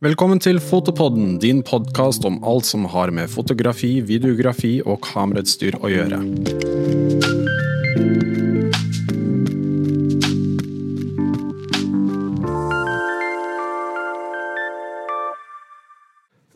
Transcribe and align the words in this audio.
Velkommen 0.00 0.38
til 0.40 0.56
Fotopodden, 0.64 1.34
din 1.42 1.58
podkast 1.60 2.24
om 2.24 2.38
alt 2.48 2.64
som 2.64 2.86
har 2.88 3.10
med 3.12 3.28
fotografi, 3.28 3.98
videografi 4.00 4.78
og 4.80 5.02
kamerautstyr 5.04 5.76
å 5.76 5.90
gjøre. 5.92 6.20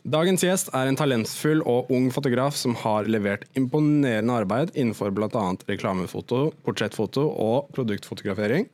Dagens 0.09 0.47
gjest 0.49 0.73
er 0.73 0.89
en 0.89 0.97
talentfull 0.97 1.61
og 1.69 1.93
ung 1.93 2.09
fotograf 2.09 2.57
som 2.57 2.73
har 2.81 3.05
levert 3.05 3.45
imponerende 3.53 4.41
arbeid 4.41 4.73
innenfor 4.73 5.13
bl.a. 5.13 5.47
reklamefoto, 5.69 6.47
portrettfoto 6.65 7.29
og 7.29 7.69
produktfotografering. 7.77 8.71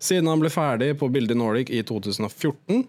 Siden 0.00 0.32
han 0.32 0.40
ble 0.40 0.48
ferdig 0.48 0.94
på 0.96 1.12
Bilde 1.12 1.36
Nordic 1.36 1.68
i 1.68 1.84
2014, 1.84 2.86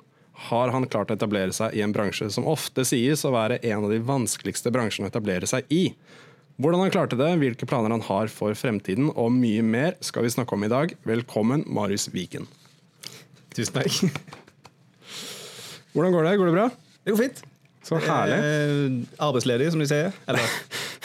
har 0.48 0.72
han 0.74 0.88
klart 0.88 1.12
å 1.12 1.18
etablere 1.18 1.54
seg 1.56 1.76
i 1.76 1.84
en 1.84 1.94
bransje 1.96 2.30
som 2.32 2.48
ofte 2.48 2.86
sies 2.88 3.26
å 3.28 3.34
være 3.36 3.60
en 3.68 3.86
av 3.86 3.92
de 3.92 4.00
vanskeligste 4.06 4.72
bransjene 4.74 5.10
å 5.10 5.12
etablere 5.12 5.50
seg 5.50 5.68
i. 5.74 5.90
Hvordan 6.60 6.84
han 6.84 6.92
klarte 6.92 7.20
det, 7.20 7.30
hvilke 7.40 7.68
planer 7.68 7.94
han 7.96 8.04
har 8.08 8.32
for 8.32 8.56
fremtiden 8.58 9.12
og 9.14 9.32
mye 9.36 9.64
mer 9.64 9.96
skal 10.04 10.26
vi 10.26 10.32
snakke 10.34 10.56
om 10.56 10.66
i 10.68 10.72
dag. 10.72 10.96
Velkommen, 11.08 11.64
Marius 11.72 12.10
Viken. 12.12 12.50
Tusen 13.56 13.80
takk. 13.80 14.20
Hvordan 15.96 16.14
går 16.16 16.28
det? 16.28 16.36
Går 16.40 16.52
det 16.52 16.58
bra? 16.58 16.68
Det 17.04 17.16
går 17.16 17.22
fint. 17.24 17.42
Så 17.88 17.98
herlig. 18.04 18.36
Eh, 18.38 18.98
arbeidsledig, 19.24 19.72
som 19.72 19.82
de 19.82 19.88
sier. 19.90 20.12
Eller 20.30 20.52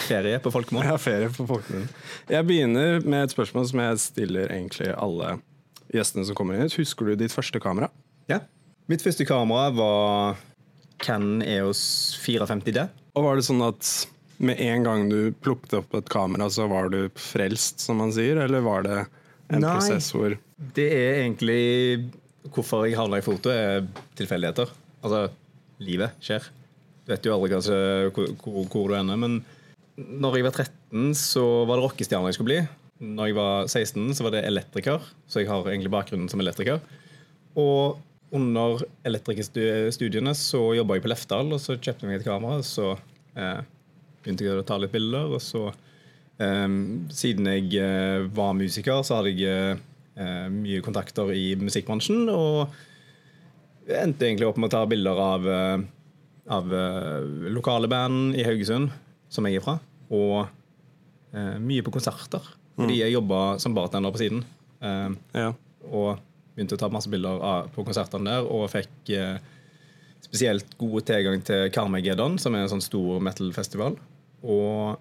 ferie 0.04 0.40
på 0.42 0.52
folkemål. 0.52 0.86
Ja, 0.90 0.98
ferie 1.00 1.30
på 1.32 1.46
folkemunne. 1.48 1.88
Jeg 2.28 2.46
begynner 2.48 2.98
med 3.06 3.24
et 3.24 3.34
spørsmål 3.34 3.68
som 3.70 3.84
jeg 3.84 4.02
stiller 4.02 4.52
egentlig 4.52 4.90
alle 4.92 5.38
gjestene 5.94 6.26
som 6.28 6.36
kommer 6.36 6.58
inn. 6.58 6.72
Husker 6.74 7.08
du 7.08 7.14
ditt 7.22 7.34
første 7.34 7.62
kamera? 7.62 7.88
Ja. 8.30 8.42
Mitt 8.90 9.00
første 9.00 9.24
kamera 9.24 9.70
var 9.72 10.40
Canon 11.00 11.40
EOS 11.40 11.80
450D. 12.20 12.82
Og 13.16 13.24
var 13.24 13.38
det 13.38 13.46
sånn 13.46 13.62
at 13.64 13.88
med 14.44 14.60
en 14.60 14.84
gang 14.84 15.06
du 15.08 15.32
plukket 15.44 15.78
opp 15.78 15.94
et 15.96 16.10
kamera, 16.12 16.50
så 16.52 16.66
var 16.68 16.90
du 16.92 17.06
frelst, 17.16 17.80
som 17.80 18.02
man 18.02 18.12
sier? 18.12 18.42
Eller 18.44 18.64
var 18.64 18.84
det 18.84 18.98
en 19.52 19.62
Nei. 19.64 19.72
prosess 19.78 20.10
hvor 20.14 20.36
Det 20.76 20.86
er 20.90 21.22
egentlig 21.22 22.10
Hvorfor 22.52 22.84
jeg 22.84 22.98
havna 22.98 23.22
i 23.22 23.24
foto, 23.24 23.48
er 23.48 23.86
tilfeldigheter. 24.18 24.68
Altså, 25.00 25.30
livet 25.80 26.12
skjer. 26.20 26.44
Du 27.06 27.12
vet 27.14 27.24
jo 27.24 27.32
aldri 27.32 27.54
hva 27.54 27.60
hvor, 27.64 28.34
hvor, 28.42 28.66
hvor 28.68 28.90
du 28.92 28.98
ender. 28.98 29.16
Men 29.16 29.38
når 29.96 30.36
jeg 30.36 30.44
var 30.50 30.58
13, 30.66 31.14
så 31.16 31.44
var 31.64 31.80
det 31.80 31.86
rockestjerne 31.86 32.28
jeg 32.28 32.36
skulle 32.36 32.50
bli. 32.50 32.58
Når 33.16 33.30
jeg 33.30 33.36
var 33.38 33.64
16, 33.64 34.12
så 34.18 34.26
var 34.26 34.36
det 34.36 34.44
elektriker. 34.44 35.08
Så 35.24 35.40
jeg 35.40 35.48
har 35.48 35.72
egentlig 35.72 35.94
bakgrunnen 35.96 36.28
som 36.28 36.44
elektriker. 36.44 36.84
Og 37.56 37.96
under 38.34 38.82
elektrikerstudiene 39.06 40.32
så 40.36 40.60
jobba 40.76 40.96
jeg 40.98 41.04
på 41.04 41.10
Lefdal, 41.12 41.52
og 41.54 41.60
så 41.62 41.76
kjøpte 41.78 42.04
jeg 42.04 42.10
meg 42.10 42.20
et 42.20 42.26
kamera. 42.26 42.58
og 42.60 42.66
Så 42.66 42.88
eh, 43.38 43.60
begynte 44.24 44.46
jeg 44.46 44.58
å 44.58 44.64
ta 44.66 44.78
litt 44.82 44.92
bilder. 44.94 45.30
Og 45.36 45.42
så, 45.44 45.68
eh, 46.42 46.66
siden 47.14 47.46
jeg 47.52 47.70
eh, 47.78 48.26
var 48.34 48.56
musiker, 48.58 49.02
så 49.06 49.20
hadde 49.20 49.34
jeg 49.38 49.78
eh, 50.16 50.48
mye 50.50 50.82
kontakter 50.84 51.30
i 51.34 51.54
musikkbransjen. 51.60 52.26
Og 52.32 52.74
endte 53.88 54.26
egentlig 54.28 54.48
opp 54.48 54.58
med 54.58 54.70
å 54.70 54.74
ta 54.78 54.84
bilder 54.90 55.22
av, 55.28 55.48
eh, 55.48 55.86
av 56.58 56.74
eh, 56.74 57.30
lokale 57.54 57.90
band 57.92 58.34
i 58.38 58.44
Haugesund, 58.46 58.90
som 59.32 59.46
jeg 59.48 59.60
er 59.60 59.66
fra. 59.66 59.78
Og 60.14 60.44
eh, 61.34 61.56
mye 61.62 61.84
på 61.86 61.94
konserter. 61.94 62.42
Fordi 62.74 62.96
jeg 62.98 63.14
jobba 63.14 63.42
som 63.62 63.74
bartender 63.76 64.10
på 64.10 64.18
siden. 64.24 64.42
Eh, 64.82 65.10
Ja. 65.38 65.52
og 65.92 66.18
begynte 66.54 66.76
å 66.76 66.80
ta 66.80 66.90
masse 66.92 67.10
bilder 67.10 67.68
på 67.74 67.84
konsertene 67.86 68.30
der, 68.30 68.46
og 68.46 68.68
fikk 68.72 69.10
eh, 69.14 69.38
spesielt 70.24 70.76
god 70.80 71.06
tilgang 71.08 71.42
til 71.44 71.66
Carmageddon, 71.74 72.38
som 72.42 72.54
er 72.54 72.64
en 72.64 72.72
sånn 72.76 72.84
stor 72.84 73.22
metal-festival. 73.24 73.98
Og 74.44 74.94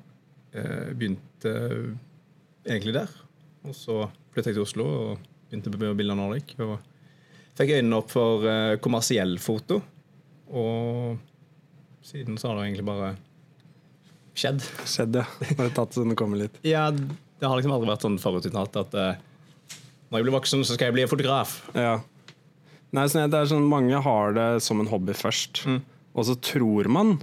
eh, 0.55 0.89
begynte 0.97 1.53
egentlig 2.65 2.95
der. 2.97 3.13
Og 3.63 3.75
så 3.77 3.99
flyttet 4.33 4.51
jeg 4.51 4.59
til 4.59 4.65
Oslo 4.65 4.87
og 4.87 5.27
begynte 5.49 5.73
på 5.73 5.93
Bilder 5.99 6.17
Nordic. 6.19 6.55
Og 6.63 6.77
fikk 7.57 7.75
øynene 7.77 7.99
opp 8.01 8.09
for 8.13 8.47
eh, 8.49 8.77
kommersiell 8.83 9.37
foto. 9.41 9.81
Og 10.53 11.19
siden 12.03 12.37
så 12.37 12.49
har 12.49 12.59
det 12.59 12.69
egentlig 12.69 12.87
bare 12.89 13.13
skjedd. 14.37 14.65
Skjedde. 14.89 15.27
Bare 15.59 15.73
tatt 15.75 15.95
så 15.95 16.03
den 16.03 16.17
kommer 16.19 16.41
litt. 16.41 16.57
Ja, 16.67 16.89
det 16.91 17.47
har 17.47 17.59
liksom 17.59 17.75
aldri 17.75 17.91
vært 17.91 18.05
sånn 18.05 18.19
forutinntatt 18.21 18.81
at 18.81 18.97
når 20.13 20.21
jeg 20.21 20.25
blir 20.27 20.35
voksen, 20.37 20.61
så 20.61 20.75
skal 20.75 20.91
jeg 20.91 20.93
bli 20.99 21.09
fotograf. 21.09 21.55
Ja. 21.73 21.95
Nei, 22.93 23.07
sånn, 23.09 23.31
det 23.33 23.39
er 23.39 23.49
sånn, 23.49 23.65
Mange 23.65 23.97
har 24.05 24.35
det 24.37 24.49
som 24.61 24.77
en 24.77 24.89
hobby 24.91 25.15
først, 25.17 25.63
og 26.13 26.27
så 26.27 26.35
tror 26.37 26.89
man 26.93 27.15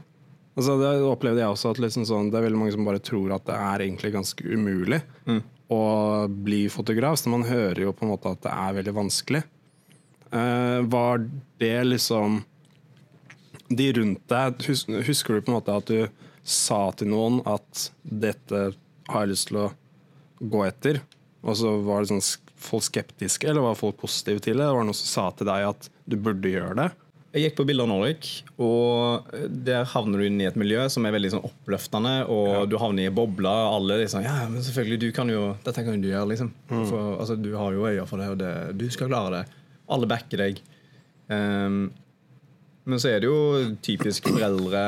altså 0.58 0.74
Det 0.80 0.88
opplevde 1.06 1.40
jeg 1.40 1.54
også. 1.54 1.70
at 1.70 1.78
liksom 1.78 2.04
sånn, 2.04 2.30
Det 2.30 2.36
er 2.36 2.42
veldig 2.48 2.58
mange 2.58 2.74
som 2.74 2.84
bare 2.84 2.98
tror 2.98 3.32
at 3.32 3.46
det 3.46 3.54
er 3.54 3.84
egentlig 3.86 4.12
ganske 4.12 4.42
umulig 4.44 4.98
å 5.70 6.26
bli 6.28 6.64
fotograf. 6.68 7.16
Så 7.16 7.30
man 7.30 7.46
hører 7.46 7.84
jo 7.86 7.92
på 7.94 8.04
en 8.04 8.10
måte 8.10 8.34
at 8.34 8.42
det 8.42 8.50
er 8.50 8.74
veldig 8.80 8.94
vanskelig. 8.98 9.42
Uh, 10.34 10.82
var 10.90 11.22
det 11.58 11.84
liksom 11.86 12.44
De 13.70 13.86
rundt 13.92 14.28
deg 14.30 14.62
hus, 14.66 14.84
Husker 14.86 15.34
du 15.34 15.42
på 15.42 15.50
en 15.50 15.58
måte 15.58 15.74
at 15.74 15.86
du 15.86 16.08
sa 16.42 16.90
til 16.90 17.10
noen 17.10 17.40
at 17.46 17.90
dette 18.02 18.74
har 19.10 19.24
jeg 19.24 19.30
lyst 19.30 19.48
til 19.48 19.62
å 19.62 19.70
gå 20.42 20.66
etter? 20.66 21.00
Og 21.46 21.56
så 21.56 21.78
var 21.86 22.02
det 22.02 22.10
sånn 22.10 22.22
folk 22.62 22.84
skeptiske, 22.87 23.48
eller 23.50 23.65
var 23.65 23.78
folk 23.78 23.98
positive 24.00 24.43
til 24.44 24.60
det? 24.60 24.66
Var 24.66 24.82
det 24.82 24.91
noen 24.91 24.98
som 24.98 25.10
sa 25.10 25.31
til 25.37 25.48
deg 25.48 25.69
at 25.71 25.88
du 26.10 26.16
burde 26.21 26.53
gjøre 26.53 26.76
det? 26.78 26.91
Jeg 27.31 27.44
gikk 27.44 27.60
på 27.60 27.65
Bilder 27.69 27.87
Nordic, 27.87 28.28
og 28.59 29.28
der 29.62 29.84
havner 29.93 30.19
du 30.19 30.26
inn 30.26 30.41
i 30.43 30.48
et 30.48 30.56
miljø 30.59 30.82
som 30.91 31.04
er 31.06 31.12
veldig 31.15 31.28
sånn 31.37 31.44
oppløftende, 31.47 32.15
og 32.26 32.65
du 32.66 32.75
havner 32.82 33.04
i 33.04 33.10
en 33.10 33.15
boble. 33.15 33.47
Alle 33.50 34.00
er 34.03 34.10
sånn 34.10 34.26
Ja, 34.26 34.49
men 34.50 34.65
selvfølgelig, 34.66 34.99
du 35.04 35.09
kan 35.15 35.31
jo 35.31 35.44
Dette 35.62 35.84
kan 35.87 35.94
jo 35.94 36.03
du 36.03 36.09
gjøre, 36.10 36.26
liksom. 36.32 36.50
For, 36.72 37.12
altså, 37.22 37.37
du 37.38 37.53
har 37.54 37.76
jo 37.76 37.87
øyne 37.87 38.09
for 38.10 38.19
det, 38.19 38.32
og 38.34 38.41
det, 38.43 38.50
du 38.81 38.88
skal 38.91 39.12
klare 39.12 39.31
det. 39.37 39.44
Alle 39.94 40.10
backer 40.10 40.43
deg. 40.43 40.59
Um, 41.31 41.84
men 42.91 42.99
så 42.99 43.12
er 43.12 43.22
det 43.22 43.31
jo 43.31 43.76
typisk 43.87 44.26
foreldre, 44.26 44.84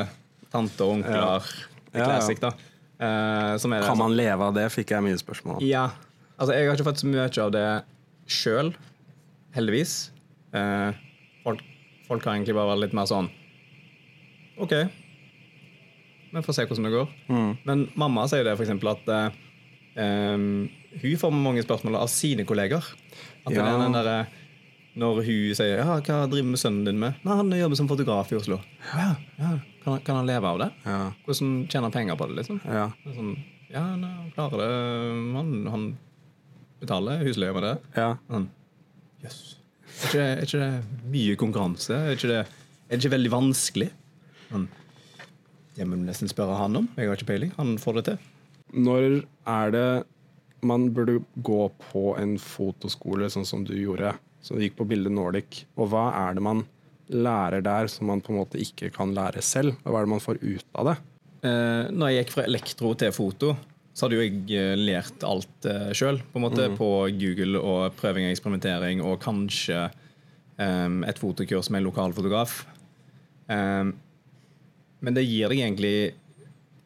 tanter 0.51 0.89
og 0.89 0.97
onkler. 0.99 1.23
Ja. 1.23 1.69
Ja, 1.93 2.01
ja. 2.01 2.09
Classic, 2.11 2.43
da. 2.43 2.57
Uh, 2.99 3.55
som 3.63 3.71
det, 3.71 3.85
Kan 3.87 4.03
man 4.03 4.19
leve 4.19 4.51
av 4.51 4.59
det, 4.59 4.67
fikk 4.75 4.97
jeg 4.97 5.07
mye 5.07 5.23
spørsmål 5.23 5.61
om. 5.61 5.69
ja. 5.69 5.93
Altså, 6.43 6.57
jeg 6.57 6.67
har 6.67 6.75
ikke 6.75 6.89
fått 6.89 7.03
så 7.05 7.07
mye 7.07 7.29
av 7.45 7.53
det 7.55 7.67
sjøl, 8.27 8.73
heldigvis. 9.55 9.93
Eh, 10.59 10.99
folk, 11.45 11.63
folk 12.09 12.27
har 12.27 12.35
egentlig 12.35 12.57
bare 12.59 12.73
vært 12.75 12.83
litt 12.89 12.97
mer 12.99 13.07
sånn 13.07 13.31
OK, 14.61 14.75
vi 16.33 16.43
får 16.45 16.57
se 16.57 16.67
hvordan 16.67 16.87
det 16.89 16.93
går. 16.93 17.15
Men 17.69 17.87
mamma 17.99 18.27
sier 18.29 18.45
det 18.45 18.53
f.eks. 18.59 18.75
at 18.91 19.09
eh, 19.15 19.41
Um, 19.93 20.71
hun 21.03 21.19
får 21.21 21.33
mange 21.37 21.61
spørsmål 21.65 21.99
av 22.01 22.09
sine 22.09 22.47
kolleger. 22.49 22.81
At 23.45 23.53
Ja. 23.53 23.65
den 23.77 23.93
der, 23.93 24.27
når 24.97 25.23
hun 25.25 25.55
sier 25.55 25.77
ja, 25.77 26.01
'Hva 26.01 26.31
driver 26.31 26.49
med 26.49 26.59
sønnen 26.59 26.85
din 26.87 26.99
med?' 26.99 27.15
Nei, 27.25 27.37
'Han 27.37 27.51
jobber 27.51 27.77
som 27.77 27.89
fotograf 27.89 28.33
i 28.33 28.37
Oslo'. 28.37 28.61
Ja, 28.95 29.17
ja. 29.39 29.59
Kan, 29.85 30.01
kan 30.01 30.17
han 30.17 30.27
leve 30.27 30.45
av 30.47 30.59
det? 30.59 30.71
Ja. 30.87 31.13
Hvordan 31.27 31.69
tjener 31.69 31.83
han 31.83 31.93
penger 31.93 32.17
på 32.17 32.27
det? 32.29 32.37
liksom? 32.37 32.61
Ja. 32.65 32.91
Sånn, 33.05 33.37
ja, 33.71 33.97
nei, 33.97 34.09
han 34.09 34.31
klarer 34.31 34.59
det. 34.59 35.37
Han, 35.37 35.67
han 35.67 35.99
betaler 36.83 37.23
husleie 37.27 37.55
med 37.57 37.67
det. 37.69 37.75
ja. 37.97 38.11
Sånn, 38.31 38.49
Jøss. 39.23 39.41
Er, 40.03 40.07
ikke 40.09 40.19
det- 40.19 40.39
er 40.39 40.47
ikke 40.47 40.61
det 40.63 41.11
mye 41.13 41.37
konkurranse? 41.39 41.95
Er 41.95 42.17
ikke 42.17 42.29
det, 42.33 42.41
er 42.47 42.97
det 42.97 43.01
ikke 43.05 43.15
veldig 43.17 43.31
vanskelig? 43.33 43.91
Sånn, 44.51 44.69
det 45.77 45.87
må 45.89 45.97
du 45.97 46.05
nesten 46.09 46.29
spørre 46.29 46.57
han 46.59 46.77
om. 46.77 46.89
Jeg 46.97 47.09
har 47.09 47.17
ikke 47.17 47.31
peiling. 47.31 47.53
Han 47.57 47.77
får 47.81 47.95
det 48.01 48.05
til. 48.11 48.19
Når 48.75 49.25
er 49.47 49.71
det 49.71 50.05
man 50.63 50.91
burde 50.95 51.21
gå 51.43 51.63
på 51.93 52.17
en 52.21 52.37
fotoskole, 52.39 53.27
sånn 53.33 53.47
som 53.47 53.65
du 53.65 53.75
gjorde? 53.75 54.15
som 54.43 54.57
du 54.59 54.65
gikk 54.65 54.75
på 54.75 54.85
Bilde 54.91 55.07
Nordic. 55.09 55.61
Og 55.79 55.87
hva 55.93 56.09
er 56.29 56.35
det 56.35 56.43
man 56.43 56.65
lærer 57.15 57.63
der 57.63 57.87
som 57.87 58.09
man 58.11 58.21
på 58.21 58.33
en 58.33 58.41
måte 58.41 58.59
ikke 58.59 58.89
kan 58.93 59.13
lære 59.15 59.39
selv? 59.41 59.77
Og 59.85 59.93
hva 59.93 60.01
er 60.01 60.07
det 60.09 60.11
man 60.11 60.25
får 60.25 60.41
ut 60.43 60.65
av 60.75 60.89
det? 60.89 60.95
Eh, 61.47 61.91
når 61.95 62.11
jeg 62.11 62.25
gikk 62.25 62.33
fra 62.35 62.43
elektro 62.49 62.91
til 62.99 63.13
foto, 63.15 63.53
så 63.93 64.07
hadde 64.07 64.19
jo 64.19 64.25
jeg 64.25 64.45
eh, 64.57 64.77
lært 64.79 65.25
alt 65.27 65.69
uh, 65.69 65.91
sjøl. 65.97 66.23
På 66.33 66.41
mm. 66.41 66.79
på 66.79 66.91
Google 67.19 67.61
og 67.61 67.99
prøving 67.99 68.29
og 68.29 68.33
eksperimentering, 68.33 69.03
og 69.05 69.21
kanskje 69.21 69.91
um, 70.57 71.03
et 71.05 71.21
fotokurs 71.21 71.69
med 71.71 71.83
en 71.83 71.91
lokal 71.91 72.17
fotograf. 72.17 72.63
Um, 73.49 73.95
men 75.03 75.19
det 75.19 75.27
gir 75.27 75.53
deg 75.53 75.65
egentlig 75.65 75.95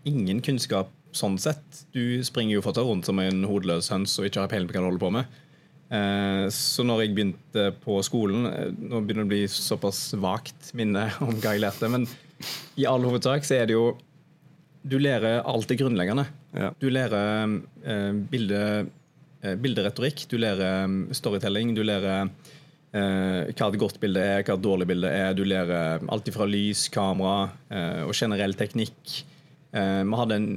ingen 0.08 0.43
kunnskap 0.43 0.91
sånn 1.17 1.38
sett. 1.41 1.85
Du 1.94 2.23
springer 2.26 2.58
jo 2.58 2.64
fortsatt 2.64 2.87
rundt 2.87 3.08
som 3.08 3.20
en 3.23 3.44
hodeløs 3.49 3.91
høns 3.93 4.14
og 4.20 4.29
ikke 4.29 4.43
har 4.43 4.53
peiling 4.53 4.69
på 4.69 4.76
hva 4.76 4.85
du 4.85 4.88
holder 4.91 5.05
på 5.05 5.12
med. 5.19 5.37
Eh, 5.87 6.47
Så 6.50 6.82
når 6.82 7.05
jeg 7.05 7.14
begynte 7.14 7.69
på 7.85 8.00
skolen 8.03 8.49
eh, 8.50 8.73
Nå 8.75 9.05
begynner 9.06 9.23
det 9.23 9.29
å 9.29 9.31
bli 9.31 9.43
såpass 9.47 10.00
vagt 10.19 10.73
minne 10.75 11.05
om 11.23 11.37
hva 11.38 11.53
jeg 11.55 11.62
lærte, 11.62 11.91
men 11.93 12.08
i 12.76 12.88
all 12.91 13.06
hovedsak 13.06 13.47
så 13.47 13.61
er 13.61 13.69
det 13.70 13.76
jo 13.76 13.93
Du 14.86 14.98
lærer 15.02 15.40
alt 15.42 15.66
det 15.70 15.78
grunnleggende. 15.80 16.26
Ja. 16.54 16.70
Du 16.78 16.86
lærer 16.92 17.56
eh, 17.82 18.12
bilde, 18.30 18.60
eh, 19.42 19.56
bilderetorikk, 19.58 20.26
du 20.30 20.36
lærer 20.38 20.84
eh, 20.86 21.14
storytelling, 21.18 21.72
du 21.74 21.82
lærer 21.82 22.28
eh, 22.94 23.50
hva 23.50 23.68
et 23.72 23.78
godt 23.82 23.98
bilde 24.02 24.22
er, 24.22 24.44
hva 24.46 24.54
et 24.54 24.62
dårlig 24.62 24.86
bilde 24.92 25.10
er. 25.10 25.34
Du 25.34 25.42
lærer 25.46 26.04
alt 26.06 26.30
fra 26.34 26.46
lys, 26.46 26.86
kamera 26.94 27.48
eh, 27.70 28.04
og 28.06 28.14
generell 28.14 28.54
teknikk. 28.58 29.18
Eh, 29.74 30.02
vi 30.06 30.20
hadde 30.22 30.40
en 30.40 30.50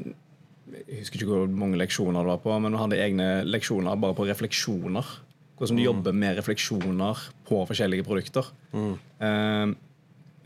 Jeg 0.70 1.02
husker 1.02 1.24
ikke 1.24 1.34
hvor 1.34 1.50
mange 1.50 1.80
leksjoner 1.82 2.22
det 2.22 2.30
var 2.30 2.42
på, 2.44 2.54
men 2.62 2.76
vi 2.76 2.80
hadde 2.84 2.98
egne 3.02 3.28
leksjoner 3.50 3.98
bare 4.00 4.14
på 4.16 4.28
refleksjoner. 4.30 5.08
Hvordan 5.58 5.80
du 5.80 5.84
jobber 5.84 6.14
med 6.16 6.38
refleksjoner 6.38 7.24
på 7.50 7.64
forskjellige 7.68 8.06
produkter. 8.06 8.46
Eh, 8.78 9.74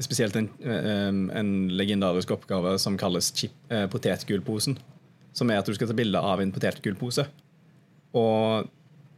spesielt 0.02 0.36
en, 0.40 0.48
en 0.64 1.52
legendarisk 1.70 2.32
oppgave 2.34 2.78
som 2.82 2.98
kalles 2.98 3.30
chip, 3.36 3.54
eh, 3.70 3.86
potetgullposen. 3.92 4.78
Som 5.34 5.50
er 5.50 5.62
at 5.62 5.70
du 5.70 5.74
skal 5.78 5.90
ta 5.90 5.94
bilde 5.98 6.20
av 6.22 6.42
en 6.42 6.52
potetgullpose. 6.54 7.28
Og 8.18 8.70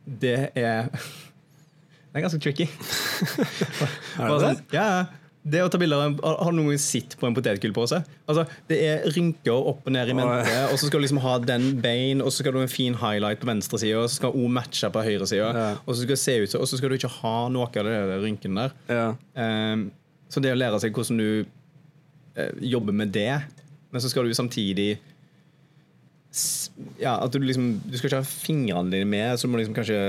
det 0.05 0.51
er 0.55 0.89
Det 2.15 2.21
er 2.21 2.23
ganske 2.29 2.39
tricky. 2.39 2.65
er 4.19 4.29
det 4.29 4.35
sånn, 4.39 4.59
ja, 4.71 4.83
det 5.45 5.59
å 5.61 5.67
ta 5.69 5.77
bilder 5.77 5.99
av 5.99 6.05
en, 6.07 6.13
Har 6.23 6.53
noen 6.55 6.79
sett 6.79 7.17
på 7.19 7.27
en 7.27 7.35
potetgullpose? 7.35 7.99
Altså, 8.25 8.45
det 8.69 8.77
er 8.87 9.03
rynker 9.13 9.51
opp 9.73 9.83
og 9.85 9.91
ned 9.93 10.09
i 10.09 10.15
mente, 10.15 10.55
og 10.71 10.79
så 10.79 10.87
skal 10.87 11.01
du 11.01 11.05
liksom 11.05 11.19
ha 11.25 11.35
den 11.43 11.67
bein, 11.83 12.23
og 12.23 12.31
så 12.31 12.39
skal 12.41 12.55
du 12.55 12.61
ha 12.61 12.63
en 12.65 12.71
fin 12.71 12.95
highlight 13.01 13.43
på 13.43 13.49
venstre 13.51 13.81
side, 13.83 13.99
og 13.99 14.07
så 14.07 14.21
skal 14.21 14.33
O 14.39 14.47
matche 14.47 14.87
på 14.95 15.03
høyre 15.05 15.27
side, 15.27 15.51
Ja. 15.51 15.67
og 15.83 15.91
så 15.91 15.99
skal 16.05 16.15
det 16.15 16.21
se 16.23 16.37
ut 16.39 16.55
og 16.55 16.65
så 16.71 16.79
skal 16.79 16.89
du 16.89 16.95
ikke 16.97 17.11
ha 17.19 17.35
noe 17.51 17.67
av 17.67 17.75
de 17.91 17.99
der 18.13 18.23
rynkene 18.23 18.63
der. 18.63 18.73
Ja. 18.95 19.05
Ehm, 19.43 19.85
så 20.29 20.41
det 20.43 20.53
å 20.53 20.57
lære 20.57 20.79
seg 20.81 20.95
hvordan 20.95 21.21
du 21.21 21.27
eh, 22.35 22.63
jobber 22.65 22.95
med 22.95 23.13
det, 23.15 23.31
men 23.91 24.03
så 24.03 24.11
skal 24.11 24.27
du 24.27 24.35
samtidig 24.35 24.95
ja, 26.99 27.13
at 27.23 27.31
du 27.31 27.39
liksom 27.39 27.77
Du 27.87 27.93
skal 27.95 28.09
ikke 28.09 28.19
ha 28.19 28.27
fingrene 28.27 28.91
dine 28.91 29.07
med, 29.07 29.37
så 29.39 29.47
du 29.47 29.53
må 29.53 29.61
liksom 29.61 29.75
kanskje 29.77 29.99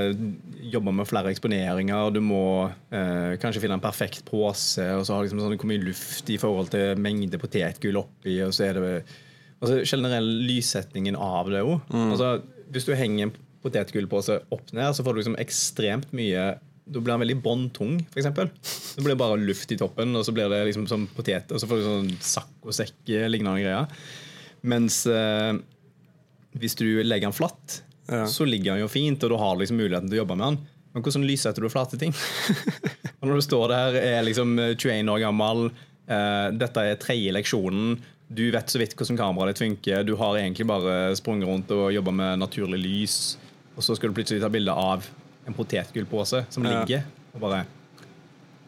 jobbe 0.73 0.91
med 0.99 1.07
flere 1.07 1.31
eksponeringer. 1.31 2.11
Du 2.11 2.19
må 2.25 2.67
eh, 2.67 3.37
kanskje 3.39 3.63
finne 3.63 3.77
en 3.79 3.85
perfekt 3.85 4.25
pose, 4.27 4.83
og 4.97 5.05
så 5.07 5.15
har 5.15 5.27
liksom 5.27 5.45
sånn 5.45 5.55
hvor 5.55 5.71
mye 5.71 5.85
luft 5.85 6.33
i 6.33 6.41
forhold 6.43 6.73
til 6.75 6.99
mengde 6.99 7.39
potetgull 7.39 8.01
oppi, 8.03 8.41
og 8.43 8.51
så 8.57 8.67
er 8.67 8.81
det 8.81 8.91
altså, 9.61 9.79
generell 9.87 10.27
lyssetningen 10.49 11.19
av 11.19 11.53
det 11.55 11.63
òg. 11.63 11.79
Altså, 11.95 12.33
hvis 12.75 12.89
du 12.89 12.97
henger 12.99 13.29
en 13.29 13.37
potetgullpose 13.63 14.41
opp 14.55 14.75
ned, 14.75 14.97
så 14.97 15.07
får 15.07 15.15
du 15.15 15.23
liksom 15.23 15.39
ekstremt 15.43 16.11
mye 16.17 16.57
da 16.87 17.01
blir 17.03 17.13
den 17.17 17.23
veldig 17.25 17.37
båndtung, 17.43 17.97
f.eks. 18.15 18.29
Det 18.97 19.03
blir 19.03 19.19
bare 19.19 19.41
luft 19.43 19.73
i 19.75 19.79
toppen, 19.81 20.15
og 20.15 20.23
så 20.27 20.33
blir 20.37 20.49
det 20.53 20.61
liksom 20.69 20.85
som 20.91 21.09
potet, 21.17 21.51
og 21.51 21.59
så 21.59 21.67
får 21.67 21.81
du 21.81 21.87
sånn 21.87 22.13
saccosekk-lignende 22.23 23.59
greier. 23.65 23.89
Mens 24.67 25.01
eh, 25.11 25.59
hvis 26.57 26.77
du 26.79 26.87
legger 27.03 27.29
den 27.31 27.37
flatt, 27.37 27.83
Ja. 28.07 28.23
så 28.31 28.47
ligger 28.47 28.77
den 28.77 28.85
jo 28.85 28.89
fint, 28.93 29.25
og 29.27 29.33
du 29.33 29.37
har 29.41 29.57
liksom 29.59 29.81
muligheten 29.81 30.07
til 30.07 30.21
å 30.21 30.23
jobbe 30.23 30.37
med 30.39 30.47
den. 30.47 30.59
Men 30.95 31.03
hvordan 31.03 31.25
lyssetter 31.27 31.65
du 31.67 31.69
flate 31.69 31.99
ting? 31.99 32.15
og 33.19 33.25
når 33.27 33.41
du 33.41 33.43
står 33.49 33.67
der, 33.73 33.97
er 33.99 34.23
liksom 34.23 34.55
21 34.79 35.11
år 35.11 35.25
gammel, 35.25 35.65
eh, 36.07 36.47
dette 36.55 36.85
er 36.93 37.01
tredje 37.03 37.35
leksjonen, 37.35 37.97
du 38.31 38.45
vet 38.55 38.71
så 38.71 38.79
vidt 38.79 38.95
hvordan 38.95 39.19
kameraet 39.19 39.55
ditt 39.57 39.65
funker, 39.65 40.07
du 40.07 40.15
har 40.23 40.39
egentlig 40.39 40.69
bare 40.71 40.95
sprunget 41.19 41.51
rundt 41.51 41.75
og 41.75 41.91
jobba 41.95 42.15
med 42.15 42.41
naturlig 42.47 42.79
lys, 42.83 43.19
og 43.75 43.83
så 43.83 43.99
skal 43.99 44.11
du 44.15 44.17
plutselig 44.21 44.43
ta 44.43 44.49
bilde 44.55 44.71
av 44.75 45.05
en 45.47 45.55
potetgullpose 45.55 46.45
som 46.51 46.65
Ja. 46.67 46.81
ligger, 46.81 47.05
og 47.35 47.41
bare 47.47 47.65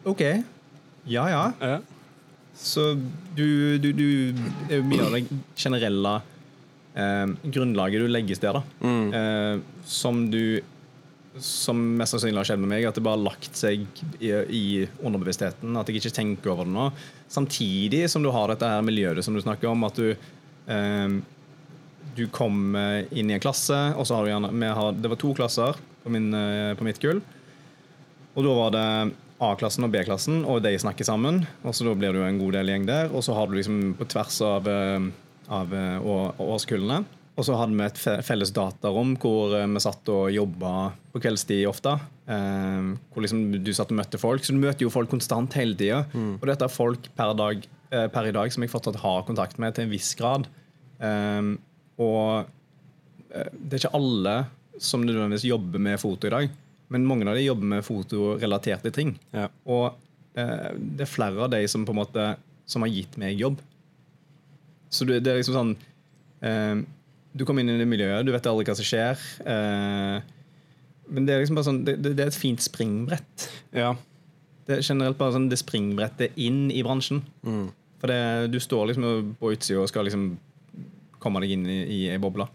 OK. 0.09 0.21
Ja, 1.09 1.25
ja. 1.29 1.45
Ja. 1.61 1.79
Så 2.59 2.95
du, 3.37 3.79
du, 3.79 3.93
du 3.93 4.33
Det 4.33 4.75
er 4.75 4.81
jo 4.81 4.87
mye 4.89 5.05
av 5.07 5.13
det 5.15 5.23
generelle 5.59 6.15
eh, 6.99 7.27
grunnlaget 7.55 8.03
du 8.03 8.09
legges 8.11 8.41
der, 8.43 8.59
da. 8.59 8.63
da. 8.83 9.21
Eh, 9.21 9.61
som 9.87 10.25
du 10.31 10.61
Som 11.39 11.79
mest 12.01 12.11
sannsynlig 12.17 12.41
har 12.41 12.49
skjedd 12.49 12.59
med 12.65 12.73
meg, 12.73 12.85
at 12.89 12.97
det 12.99 13.03
bare 13.07 13.15
har 13.15 13.27
lagt 13.29 13.55
seg 13.55 13.85
i, 14.19 14.31
i 14.51 14.63
underbevisstheten. 15.07 15.77
At 15.79 15.87
jeg 15.87 16.01
ikke 16.01 16.11
tenker 16.17 16.51
over 16.51 16.67
det 16.67 16.73
nå. 16.75 16.89
Samtidig 17.31 18.09
som 18.11 18.25
du 18.25 18.31
har 18.35 18.49
dette 18.51 18.67
her 18.67 18.83
miljøet 18.83 19.23
som 19.23 19.37
du 19.37 19.41
snakker 19.45 19.71
om, 19.71 19.85
at 19.87 19.95
du 20.01 20.09
eh, 20.17 21.19
du 22.19 22.27
kom 22.35 22.75
eh, 22.79 23.07
inn 23.17 23.31
i 23.31 23.37
en 23.37 23.43
klasse, 23.43 23.77
og 23.97 24.07
så 24.09 24.19
har 24.19 24.27
du 24.27 24.33
gjerne 24.33 24.75
har, 24.75 24.99
Det 24.99 25.13
var 25.13 25.21
to 25.21 25.33
klasser 25.39 25.79
på, 26.03 26.13
min, 26.13 26.33
eh, 26.35 26.75
på 26.79 26.87
mitt 26.87 27.01
kull. 27.03 27.23
Og 28.35 28.45
da 28.47 28.55
var 28.55 28.75
det 28.75 28.87
A-klassen 29.43 29.87
og 29.87 29.93
B-klassen, 29.95 30.43
og 30.47 30.63
de 30.65 30.75
snakker 30.79 31.07
sammen. 31.07 31.45
Og 31.63 31.75
så 31.75 31.87
da 31.87 31.95
blir 31.99 32.17
jo 32.17 32.27
en 32.27 32.41
god 32.41 32.59
del 32.59 32.73
gjeng 32.73 32.89
der. 32.89 33.13
Og 33.13 33.23
så 33.27 33.37
har 33.37 33.49
du 33.49 33.57
liksom 33.59 33.95
på 33.99 34.07
tvers 34.11 34.41
av, 34.47 34.67
eh, 34.71 35.09
av 35.49 35.73
årskullene. 36.43 37.05
Og 37.39 37.47
så 37.47 37.55
hadde 37.55 37.77
vi 37.79 37.85
et 37.87 38.25
felles 38.27 38.51
datarom 38.51 39.13
hvor 39.23 39.53
vi 39.55 39.81
satt 39.81 40.09
og 40.11 40.33
jobba 40.35 40.91
på 41.15 41.21
kveldstid 41.23 41.69
ofte. 41.71 41.93
Eh, 42.27 42.89
hvor 43.15 43.23
liksom 43.23 43.45
du 43.63 43.71
satt 43.73 43.95
og 43.95 44.01
møtte 44.01 44.19
folk. 44.19 44.43
Så 44.43 44.55
du 44.55 44.59
møter 44.59 44.83
jo 44.87 44.91
folk 44.91 45.11
konstant 45.11 45.55
hele 45.55 45.79
tida. 45.79 46.03
Og 46.43 46.47
dette 46.51 46.67
er 46.67 46.75
folk 46.75 47.07
per, 47.15 47.37
dag, 47.39 47.63
per 47.91 48.27
i 48.27 48.35
dag 48.35 48.51
som 48.51 48.67
jeg 48.67 48.75
fortsatt 48.75 48.99
har 49.07 49.23
kontakt 49.31 49.63
med 49.63 49.79
til 49.79 49.87
en 49.87 49.95
viss 49.95 50.11
grad. 50.19 50.51
Eh, 50.99 51.55
og 51.99 52.49
eh, 53.35 53.51
det 53.53 53.77
er 53.77 53.83
ikke 53.83 53.99
alle 53.99 54.35
som 54.79 55.03
nødvendigvis 55.03 55.49
jobber 55.49 55.83
med 55.83 56.01
foto 56.01 56.29
i 56.29 56.35
dag, 56.35 56.51
men 56.89 57.07
mange 57.07 57.27
av 57.29 57.37
de 57.37 57.47
jobber 57.47 57.73
med 57.75 57.87
fotorelaterte 57.87 58.93
ting. 58.95 59.17
Ja. 59.35 59.49
Og 59.69 59.91
eh, 60.39 60.71
det 60.79 61.05
er 61.05 61.11
flere 61.11 61.45
av 61.45 61.53
de 61.53 61.65
som 61.71 61.87
på 61.87 61.95
en 61.95 62.01
måte 62.01 62.29
som 62.69 62.85
har 62.85 62.93
gitt 62.93 63.19
meg 63.21 63.41
jobb. 63.41 63.61
Så 64.93 65.05
det, 65.09 65.21
er 65.27 65.37
liksom 65.37 65.57
sånn 65.57 65.73
eh, 66.41 66.79
Du 67.37 67.43
kommer 67.45 67.61
inn 67.61 67.75
i 67.75 67.81
det 67.81 67.89
miljøet, 67.89 68.25
du 68.25 68.33
vet 68.33 68.47
aldri 68.49 68.69
hva 68.69 68.77
som 68.79 68.89
skjer. 68.89 69.25
Eh, 69.45 70.19
men 71.09 71.27
det 71.27 71.35
er 71.35 71.43
liksom 71.43 71.59
bare 71.59 71.69
sånn 71.69 71.83
det, 71.85 71.99
det, 72.05 72.17
er 72.17 72.31
et 72.31 72.45
fint 72.47 72.63
springbrett. 72.63 73.49
ja. 73.77 73.95
Det 74.69 74.77
er 74.77 74.85
generelt 74.85 75.17
bare 75.17 75.33
sånn 75.33 75.47
det 75.49 75.57
springbrettet 75.57 76.35
inn 76.45 76.67
i 76.69 76.83
bransjen. 76.85 77.23
For 78.03 78.13
det, 78.13 78.51
du 78.53 78.59
står 78.61 78.91
liksom 78.91 79.31
på 79.41 79.53
utsida 79.55 79.81
og 79.81 79.89
skal 79.89 80.05
liksom 80.05 80.27
komme 81.23 81.43
deg 81.45 81.57
inn 81.57 81.67
i, 81.69 81.79
i 81.83 82.01
ei 82.13 82.21
boble. 82.23 82.49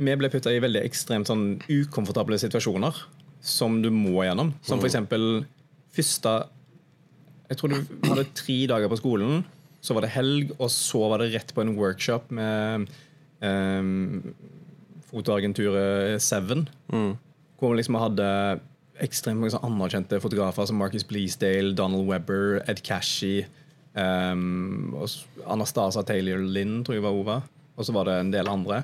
Vi 0.00 0.16
ble 0.16 0.30
putta 0.32 0.52
i 0.52 0.62
veldig 0.62 0.80
ekstremt 0.86 1.28
sånn 1.28 1.58
ukomfortable 1.68 2.38
situasjoner 2.40 2.96
som 3.44 3.80
du 3.82 3.90
må 3.92 4.22
gjennom. 4.24 4.54
Som 4.64 4.80
for 4.80 4.88
eksempel 4.90 5.44
første 5.90 6.32
Jeg 7.50 7.58
tror 7.58 7.72
du 7.72 8.06
hadde 8.06 8.28
tre 8.38 8.58
dager 8.70 8.90
på 8.92 9.00
skolen. 9.00 9.42
Så 9.82 9.96
var 9.96 10.04
det 10.04 10.12
helg, 10.14 10.52
og 10.60 10.68
så 10.70 11.00
var 11.10 11.22
det 11.22 11.32
rett 11.34 11.52
på 11.56 11.64
en 11.64 11.74
workshop 11.74 12.28
med 12.36 12.86
um, 13.42 14.34
fotoagenturet 15.08 16.20
Seven. 16.22 16.68
Hvor 17.58 17.72
vi 17.72 17.80
liksom 17.80 17.98
hadde 17.98 18.28
ekstremt 19.00 19.40
mange 19.40 19.58
anerkjente 19.66 20.20
fotografer 20.22 20.68
som 20.68 20.78
Marcus 20.78 21.04
Bleasdale, 21.08 21.74
Donald 21.74 22.06
Webber, 22.06 22.60
Ed 22.68 22.84
Cashy, 22.86 23.46
um, 23.96 24.94
og 24.94 25.08
Taylor 26.06 26.38
Lynn, 26.38 26.84
tror 26.84 26.94
jeg 26.94 27.02
var 27.02 27.16
hun 27.16 27.26
var. 27.26 27.48
Og 27.80 27.86
så 27.86 27.94
var 27.96 28.08
det 28.08 28.18
en 28.20 28.32
del 28.34 28.48
andre. 28.50 28.82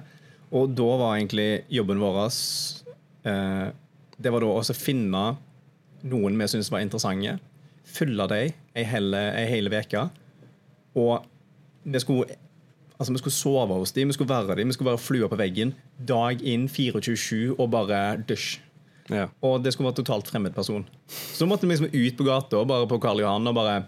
Og 0.56 0.72
da 0.72 0.86
var 0.96 1.16
egentlig 1.16 1.66
jobben 1.72 2.00
vår 2.00 2.22
eh, 2.24 3.66
Det 4.16 4.32
var 4.32 4.40
da 4.40 4.52
å 4.56 4.76
finne 4.76 5.24
noen 6.06 6.38
vi 6.38 6.48
syntes 6.48 6.72
var 6.72 6.84
interessante. 6.84 7.36
Følge 7.86 8.26
dem 8.32 8.54
ei 8.76 8.84
hele, 8.88 9.22
ei 9.36 9.60
uke. 9.66 10.08
Og 10.96 11.24
vi 11.84 12.00
skulle, 12.00 12.36
altså 12.96 13.12
vi 13.12 13.20
skulle 13.20 13.36
sove 13.36 13.80
hos 13.80 13.92
dem, 13.92 14.08
vi 14.08 14.16
skulle 14.16 14.32
være 14.32 14.56
dem, 14.56 14.68
vi 14.68 14.76
skulle 14.76 14.94
være 14.94 15.02
flua 15.02 15.28
på 15.28 15.38
veggen 15.38 15.74
dag 15.98 16.40
inn 16.42 16.68
24-7 16.68 17.56
og 17.58 17.68
bare 17.70 18.22
dusj. 18.28 18.60
ja. 19.10 19.28
Og 19.42 19.62
det 19.62 19.72
skulle 19.72 19.90
være 19.90 20.00
totalt 20.02 20.28
fremmed 20.28 20.54
person. 20.54 20.86
Så 21.08 21.46
måtte 21.46 21.66
vi 21.66 21.74
liksom 21.74 21.92
ut 21.92 22.16
på 22.16 22.24
gata 22.24 22.64
bare 22.64 22.88
på 22.88 23.00
Karl 23.00 23.20
Johan 23.20 23.46
og 23.46 23.54
bare 23.54 23.84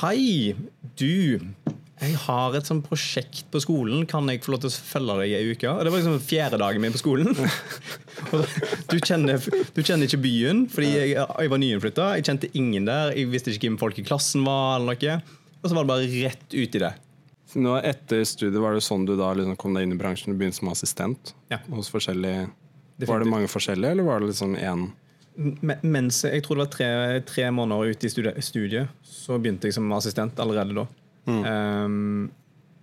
Hei, 0.00 0.56
du. 0.98 1.38
Jeg 1.96 2.12
har 2.26 2.52
et 2.58 2.66
sånt 2.68 2.84
prosjekt 2.84 3.46
på 3.50 3.60
skolen. 3.64 4.02
Kan 4.08 4.28
jeg 4.28 4.42
få 4.44 4.52
lov 4.52 4.60
til 4.66 4.68
å 4.68 4.74
følge 4.84 5.14
deg 5.22 5.30
i 5.32 5.36
ei 5.38 5.52
uke? 5.54 5.70
Og 5.70 5.80
det 5.86 5.92
var 5.94 6.02
liksom 6.02 6.18
fjerde 6.28 6.58
dagen 6.60 6.82
min 6.84 6.92
på 6.94 7.00
skolen. 7.00 7.32
Du, 8.90 8.96
kjenner, 9.04 9.36
du 9.76 9.80
kjenner 9.84 10.06
ikke 10.08 10.18
byen, 10.22 10.62
fordi 10.72 10.88
jeg, 10.88 11.10
jeg 11.20 11.50
var 11.52 11.60
nyinnflytta. 11.60 12.06
Jeg 12.16 12.24
kjente 12.28 12.48
ingen 12.56 12.86
der. 12.88 13.10
Jeg 13.16 13.28
visste 13.32 13.52
ikke 13.52 13.68
hvem 13.68 13.78
folk 13.80 13.98
i 14.00 14.04
klassen 14.06 14.44
var. 14.46 14.78
eller 14.80 14.96
noe. 14.96 15.16
Og 15.60 15.68
så 15.68 15.76
var 15.76 15.84
det 15.84 15.90
bare 15.90 16.08
rett 16.24 16.46
ut 16.56 16.78
i 16.78 16.82
det. 16.82 16.92
Nå 17.60 17.76
Etter 17.86 18.24
studiet, 18.28 18.58
var 18.60 18.74
det 18.76 18.82
sånn 18.84 19.04
du 19.08 19.14
da 19.18 19.30
liksom 19.36 19.56
kom 19.60 19.76
deg 19.76 19.86
inn 19.86 19.94
i 19.94 19.98
bransjen? 20.00 20.32
og 20.34 20.40
begynte 20.40 20.58
som 20.58 20.72
assistent 20.72 21.32
Ja. 21.52 21.60
hos 21.72 21.88
forskjellige 21.92 22.48
Var 23.06 23.20
det 23.22 23.28
mange 23.30 23.48
forskjellige, 23.52 23.92
eller 23.94 24.08
var 24.08 24.20
det 24.20 24.32
liksom 24.32 24.56
én? 24.56 24.86
Mens 25.84 26.22
jeg 26.24 26.42
tror 26.44 26.56
det 26.56 26.64
var 26.64 26.72
tre, 26.72 26.88
tre 27.28 27.50
måneder 27.52 27.92
ute 27.92 28.08
i 28.08 28.42
studiet, 28.42 28.88
så 29.04 29.36
begynte 29.38 29.68
jeg 29.68 29.76
som 29.76 29.92
assistent 29.92 30.40
allerede 30.40 30.74
da. 30.76 30.86
Um, 31.26 32.28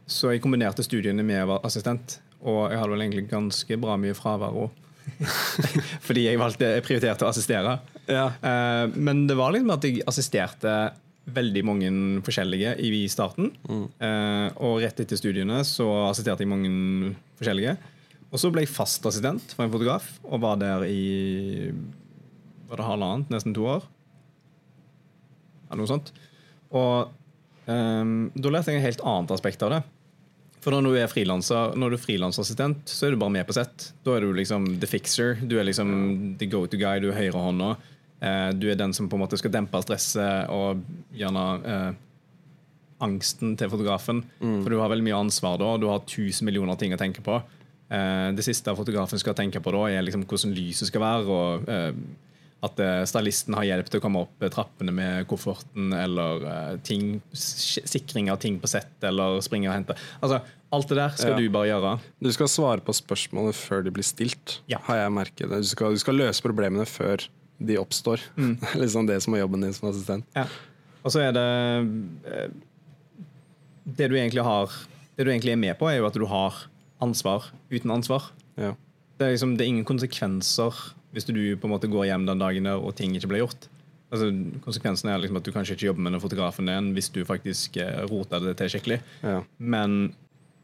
så 0.10 0.34
jeg 0.34 0.44
kombinerte 0.44 0.84
studiene 0.86 1.24
med 1.26 1.46
å 1.46 1.52
være 1.54 1.70
assistent, 1.70 2.18
og 2.44 2.74
jeg 2.74 2.82
hadde 2.82 2.92
vel 2.92 3.06
egentlig 3.06 3.28
ganske 3.32 3.78
bra 3.80 3.96
mye 4.00 4.18
fravær 4.18 4.58
òg. 4.66 4.82
Fordi 6.08 6.26
jeg 6.28 6.40
valgte, 6.40 6.74
jeg 6.78 6.86
prioriterte 6.86 7.26
å 7.28 7.32
assistere. 7.32 7.78
Ja. 8.08 8.28
Uh, 8.44 8.92
men 8.96 9.26
det 9.30 9.40
var 9.40 9.56
liksom 9.56 9.74
at 9.76 9.88
jeg 9.88 10.04
assisterte 10.10 10.76
veldig 11.24 11.64
mange 11.66 11.90
forskjellige 12.26 12.76
i 12.84 13.06
starten. 13.12 13.52
Eh, 13.64 14.48
og 14.60 14.82
rett 14.84 15.00
etter 15.00 15.20
studiene 15.20 15.62
så 15.68 15.88
assisterte 16.10 16.44
jeg 16.44 16.52
mange 16.52 17.14
forskjellige. 17.40 17.78
Og 18.34 18.42
så 18.42 18.50
ble 18.52 18.66
jeg 18.66 18.74
fast 18.74 19.06
assistent 19.08 19.54
for 19.54 19.66
en 19.66 19.74
fotograf, 19.74 20.08
og 20.26 20.42
var 20.44 20.60
der 20.62 20.84
i 20.90 21.72
var 22.68 22.82
det 22.82 22.88
halvannet, 22.88 23.30
nesten 23.32 23.54
to 23.54 23.68
år. 23.70 23.84
eller 25.70 25.84
noe 25.84 25.90
sånt. 25.90 26.12
Og 26.74 27.14
ehm, 27.72 28.32
da 28.36 28.52
lærte 28.54 28.74
jeg 28.74 28.82
et 28.82 28.88
helt 28.90 29.04
annet 29.08 29.34
aspekt 29.36 29.64
av 29.66 29.76
det. 29.76 29.82
For 30.64 30.72
når 30.72 30.86
du 30.86 31.00
er 31.02 31.12
frilanser, 31.12 31.74
når 31.76 31.92
du 31.92 31.98
er 31.98 32.04
frilansassistent, 32.06 32.88
så 32.88 33.08
er 33.08 33.14
du 33.14 33.20
bare 33.20 33.36
med 33.36 33.48
på 33.48 33.56
sett. 33.58 33.90
Da 34.06 34.16
er 34.16 34.24
du 34.24 34.32
liksom 34.36 34.78
the 34.80 34.88
fixer. 34.88 35.36
Du 35.44 35.58
er 35.60 35.68
liksom 35.68 36.38
the 36.40 36.48
go 36.48 36.64
to 36.66 36.80
guy, 36.80 37.02
du 37.04 37.10
er 37.12 37.20
høyrehånda. 37.20 37.74
Uh, 38.24 38.50
du 38.56 38.70
er 38.72 38.80
den 38.80 38.96
som 38.96 39.10
på 39.12 39.20
en 39.20 39.26
måte 39.26 39.40
skal 39.40 39.52
dempe 39.52 39.82
stresset 39.84 40.48
og 40.54 40.80
gjerne 41.20 41.44
uh, 41.68 41.90
angsten 43.04 43.58
til 43.60 43.72
fotografen. 43.74 44.24
For 44.40 44.72
du 44.72 44.80
har 44.80 44.94
veldig 44.94 45.08
mye 45.10 45.20
ansvar 45.26 45.60
da. 45.60 45.74
Du 45.82 45.90
har 45.92 46.06
tusen 46.08 46.48
millioner 46.48 46.80
ting 46.80 46.96
å 46.96 47.02
tenke 47.02 47.26
på. 47.26 47.42
Uh, 47.92 48.32
det 48.32 48.46
siste 48.48 48.72
fotografen 48.78 49.20
skal 49.20 49.36
tenke 49.36 49.60
på 49.60 49.76
da, 49.76 49.84
er 49.92 50.08
liksom 50.08 50.24
hvordan 50.24 50.56
lyset 50.56 50.88
skal 50.90 51.04
være. 51.04 51.28
og 51.28 51.68
eh, 51.68 51.92
at 52.64 52.80
eh, 52.80 53.02
stylisten 53.10 53.56
har 53.58 53.66
hjelp 53.68 53.90
til 53.92 54.00
å 54.00 54.04
komme 54.06 54.22
opp 54.24 54.44
eh, 54.46 54.52
trappene 54.54 54.94
med 54.96 55.28
kofferten, 55.28 55.92
eller 55.98 56.46
eh, 56.48 56.76
ting, 56.88 57.18
sikring 57.36 58.30
av 58.32 58.40
ting 58.44 58.60
på 58.62 58.70
sett, 58.72 58.94
eller 59.04 59.42
springe 59.44 59.68
og 59.68 59.76
hente. 59.76 59.98
Altså, 60.24 60.40
alt 60.74 60.90
det 60.90 60.98
der 60.98 61.16
skal 61.18 61.34
Ja. 61.36 61.38
du 61.38 61.50
bare 61.54 61.68
gjøre. 61.70 61.94
Du 62.24 62.32
skal 62.32 62.48
svare 62.48 62.82
på 62.86 62.96
spørsmålene 62.96 63.54
før 63.58 63.84
de 63.84 63.92
blir 63.92 64.08
stilt, 64.08 64.62
Ja. 64.72 64.80
har 64.88 65.04
jeg 65.04 65.12
merket. 65.12 65.50
Du 65.52 65.68
skal, 65.68 65.92
du 65.92 66.00
skal 66.02 66.16
løse 66.16 66.42
problemene 66.42 66.88
før 66.88 67.28
de 67.60 67.78
oppstår. 67.78 68.24
Mm. 68.38 68.56
Det 68.62 68.70
er 68.76 68.80
liksom 68.86 69.08
det 69.12 69.20
som 69.24 69.36
er 69.36 69.44
jobben 69.44 69.62
din 69.68 69.74
som 69.76 69.90
assistent. 69.92 70.26
Ja. 70.36 70.48
Og 71.04 71.12
så 71.12 71.20
er 71.20 71.34
det 71.36 72.52
Det 73.84 74.08
du 74.08 74.16
har 74.42 74.72
Det 75.18 75.26
du 75.26 75.32
egentlig 75.32 75.52
er 75.52 75.60
med 75.60 75.78
på, 75.78 75.90
er 75.92 75.98
jo 76.00 76.08
at 76.08 76.14
du 76.16 76.26
har 76.26 76.54
ansvar 77.02 77.52
uten 77.70 77.92
ansvar. 77.92 78.32
Ja. 78.58 78.74
Det 79.20 79.28
er, 79.28 79.32
liksom, 79.36 79.58
det 79.58 79.66
er 79.66 79.70
ingen 79.70 79.86
konsekvenser 79.86 80.74
hvis 81.14 81.30
du 81.30 81.38
på 81.56 81.70
en 81.70 81.74
måte 81.76 81.90
går 81.92 82.10
hjem 82.10 82.28
den 82.28 82.42
dagen 82.42 82.68
der 82.68 82.82
og 82.82 82.96
ting 82.98 83.14
ikke 83.18 83.30
blir 83.32 83.44
gjort. 83.46 83.70
Altså, 84.14 84.28
konsekvensen 84.62 85.10
er 85.10 85.22
liksom 85.22 85.40
at 85.40 85.46
du 85.46 85.54
kanskje 85.54 85.78
ikke 85.78 85.88
jobber 85.88 86.06
med 86.06 86.14
den 86.14 86.22
fotografen 86.22 86.70
din 86.70 86.92
hvis 86.94 87.10
du 87.14 87.24
faktisk 87.26 87.80
eh, 87.82 88.04
roter 88.10 88.44
det 88.44 88.58
til 88.60 88.70
skikkelig. 88.74 89.00
Ja. 89.26 89.40
Men, 89.58 90.14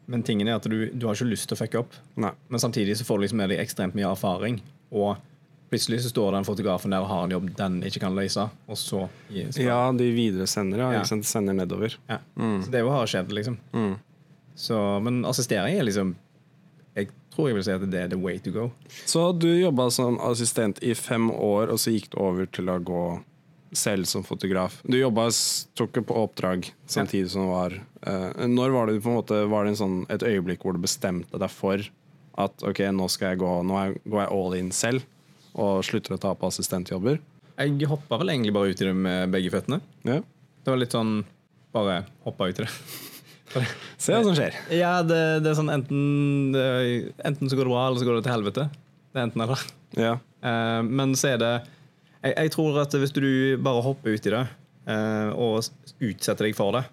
men 0.10 0.25
tingen 0.25 0.50
er 0.50 0.60
at 0.60 0.68
du, 0.70 0.77
du 0.94 1.08
har 1.08 1.18
ikke 1.18 1.32
lyst 1.32 1.50
til 1.50 1.58
å 1.58 1.62
fucke 1.63 1.82
opp. 1.82 1.98
Nei. 2.22 2.34
Men 2.50 2.62
samtidig 2.62 3.00
så 3.00 3.08
får 3.08 3.18
du 3.18 3.25
liksom 3.25 3.41
med 3.41 3.53
deg 3.53 3.63
ekstremt 3.63 3.98
mye 3.98 4.12
erfaring. 4.12 4.60
Og 4.94 5.18
plutselig 5.70 6.03
så 6.03 6.13
står 6.13 6.38
den 6.38 6.46
fotografen 6.46 6.94
der 6.94 7.06
og 7.06 7.10
har 7.10 7.25
en 7.25 7.34
jobb 7.38 7.50
den 7.58 7.82
ikke 7.89 8.03
kan 8.06 8.18
løse. 8.18 8.46
Og 8.70 8.77
så 8.82 9.08
ja, 9.34 9.82
de 9.98 10.12
videresender, 10.13 10.82
ja. 10.82 11.01
Ja. 11.01 11.03
Sender 11.06 11.58
nedover. 11.58 11.98
Ja. 12.10 12.22
Så 12.38 12.74
det 12.74 12.86
har 12.86 13.10
skjedd, 13.10 13.34
liksom. 13.34 13.58
Mm. 13.74 13.96
Så, 14.60 14.77
men 15.06 15.22
assistering 15.29 15.77
er 15.77 15.86
liksom 15.88 16.18
tror 17.33 17.50
jeg 17.50 17.57
vil 17.59 17.65
si 17.65 17.75
at 17.75 17.86
det 17.91 18.03
er 18.03 18.12
the 18.12 18.19
way 18.19 18.39
to 18.43 18.53
go. 18.53 18.69
Så 19.05 19.31
du 19.38 19.50
jobba 19.51 19.89
som 19.93 20.19
assistent 20.25 20.81
i 20.83 20.95
fem 20.98 21.29
år, 21.31 21.69
og 21.74 21.79
så 21.81 21.93
gikk 21.93 22.12
du 22.13 22.19
over 22.24 22.50
til 22.50 22.71
å 22.71 22.79
gå 22.83 23.03
selv 23.71 24.09
som 24.09 24.24
fotograf. 24.25 24.79
Du 24.83 24.98
jobba, 24.98 25.27
tok 25.77 26.01
på 26.05 26.17
oppdrag 26.17 26.71
samtidig 26.89 27.29
som 27.31 27.45
du 27.45 27.51
var 27.51 27.75
uh, 28.07 28.48
Når 28.48 28.74
var 28.74 28.89
det 28.89 29.03
måte 29.05 29.43
Var 29.45 29.65
det 29.65 29.74
en 29.75 29.79
sånn, 29.83 29.98
et 30.09 30.25
øyeblikk 30.25 30.65
hvor 30.65 30.74
du 30.74 30.81
bestemte 30.81 31.38
deg 31.38 31.53
for 31.53 31.83
at 32.39 32.63
ok, 32.65 32.81
nå 32.95 33.09
skal 33.12 33.33
jeg 33.33 33.41
gå 33.43 33.51
Nå 33.67 33.81
går 34.09 34.24
jeg 34.24 34.33
all 34.39 34.55
in 34.57 34.71
selv 34.74 35.05
og 35.59 35.83
slutter 35.83 36.15
å 36.15 36.21
ta 36.21 36.31
på 36.38 36.48
assistentjobber? 36.48 37.17
Jeg 37.59 37.89
hoppa 37.89 38.19
vel 38.21 38.31
egentlig 38.31 38.53
bare 38.55 38.71
ut 38.71 38.81
i 38.81 38.86
det 38.88 38.93
med 38.95 39.33
begge 39.33 39.50
føttene. 39.51 39.81
Ja. 40.07 40.21
Det 40.63 40.71
var 40.71 40.79
litt 40.79 40.95
sånn 40.95 41.21
Bare 41.75 42.03
hoppa 42.24 42.48
ut 42.50 42.62
i 42.62 42.65
det. 42.65 42.71
Se 44.03 44.13
hva 44.13 44.22
som 44.25 44.38
skjer. 44.38 44.56
Ja, 44.75 45.00
det, 45.06 45.20
det 45.44 45.51
er 45.51 45.58
sånn 45.58 45.72
enten 45.74 46.53
Enten 46.56 47.50
så 47.50 47.58
går 47.58 47.65
det 47.65 47.74
bra, 47.74 47.88
eller 47.88 48.01
så 48.01 48.08
går 48.08 48.20
det 48.20 48.27
til 48.27 48.36
helvete. 48.36 48.70
Det 49.10 49.18
er 49.18 49.25
enten 49.25 49.44
eller. 49.46 49.65
Ja. 49.98 50.13
Uh, 50.46 50.82
men 50.86 51.15
så 51.18 51.34
er 51.34 51.41
det 51.41 51.53
jeg, 52.20 52.34
jeg 52.36 52.51
tror 52.53 52.77
at 52.82 52.96
hvis 53.00 53.13
du 53.15 53.25
bare 53.63 53.84
hopper 53.84 54.15
ut 54.15 54.27
i 54.27 54.34
det 54.34 54.46
uh, 54.46 55.29
og 55.34 55.63
utsetter 56.03 56.48
deg 56.48 56.58
for 56.58 56.75
det 56.75 56.86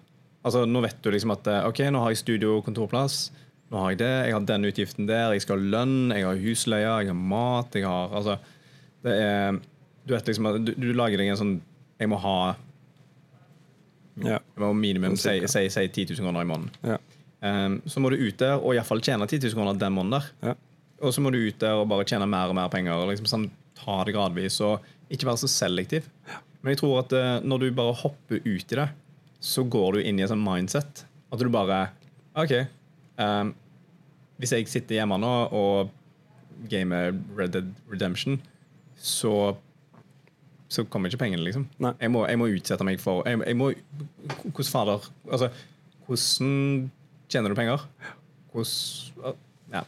Altså 0.47 0.63
Nå 0.69 0.81
vet 0.85 0.99
du 1.03 1.09
liksom 1.11 1.33
at 1.33 1.47
eh, 1.51 1.65
OK, 1.67 1.81
nå 1.91 1.99
har 1.99 2.13
jeg 2.13 2.21
studio 2.21 2.53
og 2.55 2.61
kontorplass. 2.63 3.33
Nå 3.67 3.81
har 3.81 3.91
jeg 3.91 3.97
det, 3.99 4.11
jeg 4.29 4.35
har 4.35 4.45
den 4.47 4.67
utgiften 4.69 5.09
der, 5.09 5.33
jeg 5.35 5.43
skal 5.43 5.59
ha 5.59 5.71
lønn, 5.73 6.13
jeg 6.15 6.23
har 6.23 6.39
husleie, 6.39 6.85
jeg 6.87 7.09
har 7.09 7.17
mat 7.33 7.75
jeg 7.75 7.83
har, 7.83 8.13
altså, 8.15 8.37
det 9.03 9.15
er, 9.25 9.57
Du 10.07 10.13
vet 10.15 10.29
liksom 10.31 10.47
at 10.47 10.61
du, 10.63 10.71
du 10.79 10.93
lager 10.95 11.19
deg 11.19 11.33
en 11.33 11.41
sånn 11.41 11.53
Jeg 11.99 12.11
må 12.13 12.21
ha 12.23 12.37
Ja. 14.23 14.39
Det 14.39 14.63
var 14.63 14.73
minimum 14.73 15.17
si, 15.19 15.35
si, 15.47 15.63
si 15.69 15.85
10 15.87 16.05
000 16.17 16.25
kroner 16.25 16.41
i 16.41 16.49
måneden. 16.49 16.71
Ja. 16.81 16.97
Um, 17.41 17.81
så 17.85 18.01
må 18.01 18.09
du 18.09 18.17
ut 18.17 18.39
der 18.41 18.57
og 18.57 18.73
iallfall 18.73 19.03
tjene 19.05 19.27
10 19.29 19.43
000 19.43 19.57
kroner 19.57 19.77
den 19.77 19.93
måneden. 19.93 20.25
der 20.41 20.51
Ja. 20.51 20.55
Og 21.05 21.13
så 21.13 21.21
må 21.21 21.29
du 21.29 21.37
ut 21.37 21.59
der 21.61 21.77
og 21.77 21.89
bare 21.91 22.07
tjene 22.09 22.25
mer 22.29 22.49
og 22.49 22.57
mer 22.57 22.71
penger. 22.73 22.97
Og 22.97 23.11
liksom 23.11 23.29
sånn, 23.29 23.49
ta 23.77 23.99
det 24.07 24.15
gradvis 24.15 24.57
og 24.65 24.85
ikke 25.13 25.29
være 25.29 25.43
så 25.43 25.51
selektiv. 25.51 26.07
Men 26.61 26.73
jeg 26.73 26.81
tror 26.81 27.03
at 27.03 27.13
uh, 27.13 27.35
når 27.45 27.61
du 27.61 27.67
bare 27.77 27.93
hopper 28.01 28.41
ut 28.41 28.73
i 28.73 28.79
det, 28.81 28.87
så 29.39 29.63
går 29.63 29.97
du 29.97 30.01
inn 30.01 30.17
i 30.17 30.25
et 30.25 30.31
sånn 30.31 30.41
mindset. 30.41 31.05
At 31.31 31.43
du 31.43 31.49
bare 31.53 31.91
OK. 32.37 32.53
um, 33.21 33.53
hvis 34.41 34.53
jeg 34.53 34.69
sitter 34.69 34.99
hjemme 34.99 35.17
nå 35.21 35.33
og 35.55 35.93
gamer 36.69 37.13
Red 37.37 37.53
Dead 37.53 37.69
Redemption, 37.89 38.41
så 38.97 39.55
så 40.69 40.83
kommer 40.91 41.11
ikke 41.11 41.21
pengene, 41.21 41.43
liksom. 41.45 41.65
Jeg 41.79 42.11
må, 42.11 42.25
jeg 42.27 42.39
må 42.39 42.49
utsette 42.51 42.85
meg 42.87 42.99
for 42.99 43.23
jeg, 43.27 43.39
jeg 43.39 43.55
må, 43.55 43.69
Hvordan 44.51 44.67
fader 44.67 45.05
Altså, 45.31 45.49
hvordan 46.07 46.89
tjener 47.31 47.53
du 47.53 47.55
penger? 47.55 47.87
Hvordan 48.51 49.35
Ja. 49.73 49.83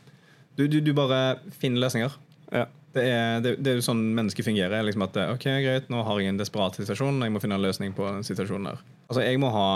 Du, 0.57 0.67
du, 0.67 0.79
du 0.83 0.91
bare 0.93 1.39
finner 1.59 1.79
løsninger. 1.86 2.15
Ja. 2.51 2.65
Det 2.93 3.03
er, 3.05 3.39
det, 3.43 3.53
det 3.63 3.71
er 3.71 3.77
jo 3.77 3.86
sånn 3.86 4.01
mennesket 4.17 4.48
fungerer. 4.48 4.81
Liksom 4.83 5.05
at 5.05 5.19
ok, 5.36 5.45
greit, 5.63 5.91
nå 5.93 6.01
har 6.03 6.19
jeg 6.19 6.33
en 6.33 6.39
desperat 6.41 6.79
situasjon, 6.79 7.21
jeg 7.24 7.31
må 7.31 7.41
finne 7.43 7.59
en 7.59 7.63
løsning 7.63 7.93
på 7.95 8.07
den 8.07 8.25
situasjonen 8.27 8.71
der. 8.71 8.81
Altså, 9.07 9.21
jeg 9.24 9.39
må 9.41 9.51
ha 9.53 9.67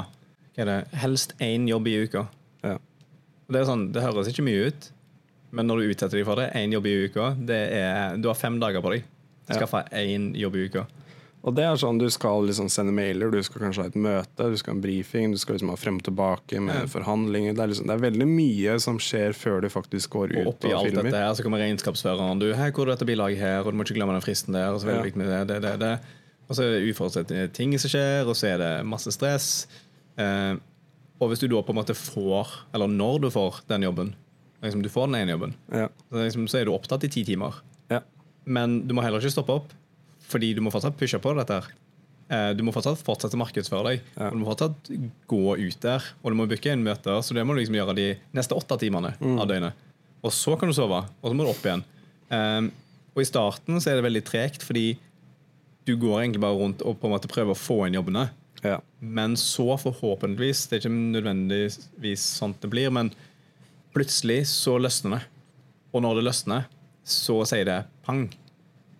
det, 0.57 0.79
helst 1.01 1.35
én 1.41 1.67
jobb 1.69 1.87
i 1.89 1.95
uka. 2.03 2.25
Ja. 2.65 2.75
Det 3.53 3.61
er 3.61 3.69
sånn, 3.69 3.87
det 3.93 4.03
høres 4.03 4.29
ikke 4.31 4.45
mye 4.45 4.67
ut, 4.69 4.89
men 5.53 5.69
når 5.69 5.79
du 5.79 5.93
utsetter 5.93 6.19
deg 6.19 6.27
for 6.27 6.41
det, 6.41 6.49
én 6.57 6.73
jobb 6.73 6.89
i 6.89 6.95
uka, 7.05 7.31
det 7.37 7.61
er, 7.77 8.17
du 8.21 8.29
har 8.31 8.37
fem 8.39 8.57
dager 8.61 8.83
på 8.83 8.95
deg. 8.95 9.07
Ja. 9.49 9.55
Skaffe 9.59 9.83
én 9.91 10.31
jobb 10.39 10.55
i 10.55 10.67
uka. 10.69 10.85
Og 11.43 11.51
det 11.57 11.65
er 11.67 11.75
sånn, 11.75 11.97
Du 11.99 12.07
skal 12.09 12.45
liksom 12.47 12.69
sende 12.71 12.93
mailer, 12.95 13.29
du 13.29 13.41
skal 13.43 13.61
kanskje 13.65 13.81
ha 13.83 13.87
et 13.89 13.95
møte, 13.99 14.45
du 14.47 14.55
skal 14.55 14.71
ha 14.73 14.77
en 14.77 14.81
briefing, 14.85 15.31
du 15.33 15.37
skal 15.37 15.57
liksom 15.57 15.69
ha 15.73 15.75
frem 15.75 15.97
og 15.99 16.03
tilbake 16.05 16.61
med 16.63 16.75
Ja. 16.75 16.85
forhandlinger. 16.87 17.53
Det 17.53 17.59
er, 17.59 17.67
liksom, 17.67 17.87
det 17.87 17.95
er 17.97 18.11
veldig 18.11 18.27
mye 18.29 18.79
som 18.79 18.97
skjer 18.97 19.33
før 19.35 19.59
du 19.61 19.67
faktisk 19.67 20.09
går 20.15 20.31
Og 20.39 20.47
ut 20.47 20.65
og 20.69 20.71
alt 20.71 20.95
dette 20.95 21.11
her, 21.11 21.33
så 21.35 21.43
kommer 21.43 21.59
regnskapsføreren. 21.59 22.39
Du, 22.39 22.53
her, 22.53 22.71
hvor 22.71 22.87
er 22.87 22.95
dette 22.95 23.05
bilaget 23.05 23.37
her? 23.39 23.59
Og 23.59 23.73
du 23.73 23.77
må 23.77 23.83
ikke 23.83 23.95
glemme 23.99 24.13
den 24.15 24.21
fristen 24.23 24.53
der. 24.53 24.71
Og 24.71 24.79
så 24.79 24.87
er 24.87 25.01
det 25.01 25.11
viktig 25.11 25.17
med 25.19 25.27
det, 25.27 25.47
det, 25.47 25.61
det, 25.61 25.79
det. 25.79 25.99
Og 26.47 26.55
så 26.55 26.63
er 26.63 26.79
det 26.79 26.95
uforutsette 26.95 27.51
ting 27.53 27.75
som 27.79 27.89
skjer, 27.91 28.23
og 28.27 28.35
så 28.39 28.47
er 28.53 28.57
det 28.63 28.85
masse 28.87 29.11
stress. 29.11 29.67
Eh, 30.17 30.55
og 31.19 31.27
hvis 31.29 31.39
du 31.43 31.47
da 31.51 31.59
på 31.61 31.71
en 31.75 31.79
måte 31.83 31.95
får, 31.95 32.47
eller 32.73 32.87
når 32.87 33.19
du 33.19 33.29
får 33.29 33.61
den 33.67 33.83
jobben, 33.83 34.15
liksom 34.63 34.81
du 34.81 34.87
får 34.89 35.07
den 35.11 35.15
ene 35.21 35.35
jobben, 35.35 35.53
Ja. 35.71 35.87
så, 36.09 36.23
liksom, 36.23 36.47
så 36.47 36.59
er 36.61 36.65
du 36.65 36.71
opptatt 36.71 37.03
i 37.03 37.09
ti 37.09 37.23
timer. 37.25 37.59
Ja. 37.91 37.99
Men 38.45 38.81
du 38.87 38.93
må 38.95 39.03
heller 39.05 39.21
ikke 39.23 39.31
stoppe 39.37 39.55
opp, 39.55 39.71
fordi 40.27 40.53
du 40.57 40.61
må 40.65 40.71
fortsatt 40.73 40.97
pushe 40.99 41.19
på 41.21 41.33
dette. 41.37 41.53
her. 41.61 41.67
Eh, 42.29 42.53
Du 42.53 42.63
må 42.63 42.73
fortsatt 42.73 42.97
fortsette 43.03 43.35
å 43.37 43.41
markedsføre 43.43 43.83
deg. 43.91 44.01
Ja. 44.17 44.27
Og 44.29 44.33
du 44.33 44.39
må 44.43 44.49
fortsatt 44.51 44.91
gå 45.27 45.41
ut 45.59 45.79
der, 45.81 46.03
og 46.23 46.31
du 46.31 46.35
må 46.39 46.47
booke 46.47 46.71
inn 46.71 46.83
møter. 46.83 47.21
Så 47.23 47.33
det 47.35 47.45
må 47.45 47.53
du 47.53 47.59
liksom 47.61 47.75
gjøre 47.75 47.95
de 47.95 48.07
neste 48.33 48.55
åtte 48.55 48.79
timene 48.79 49.13
av 49.39 49.47
døgnet. 49.47 49.73
Og 50.23 50.31
så 50.31 50.57
kan 50.59 50.69
du 50.71 50.73
sove, 50.73 51.03
og 51.21 51.27
så 51.29 51.35
må 51.35 51.43
du 51.43 51.51
opp 51.51 51.65
igjen. 51.67 51.83
Um, 52.31 52.71
og 53.13 53.21
i 53.21 53.27
starten 53.27 53.77
så 53.83 53.91
er 53.91 53.99
det 53.99 54.05
veldig 54.07 54.23
tregt, 54.25 54.63
fordi 54.63 54.97
du 55.85 55.97
går 55.99 56.21
egentlig 56.23 56.41
bare 56.41 56.55
rundt 56.57 56.81
og 56.81 56.95
på 56.99 57.05
en 57.09 57.11
måte 57.13 57.27
prøver 57.29 57.51
å 57.53 57.59
få 57.59 57.81
inn 57.87 57.97
jobbene. 57.99 58.29
Ja. 58.63 58.77
Men 59.03 59.35
så 59.35 59.75
forhåpentligvis, 59.77 60.67
det 60.71 60.77
er 60.77 60.85
ikke 60.85 60.95
nødvendigvis 60.95 62.23
sånn 62.39 62.55
det 62.63 62.69
blir, 62.71 62.89
men 62.95 63.11
plutselig 63.93 64.45
så 64.49 64.77
løsner 64.79 65.17
det. 65.17 65.21
Og 65.93 66.01
når 66.01 66.15
det 66.21 66.25
løsner, 66.29 66.63
så 67.03 67.41
sier 67.47 67.67
det 67.67 67.79
pang. 68.05 68.25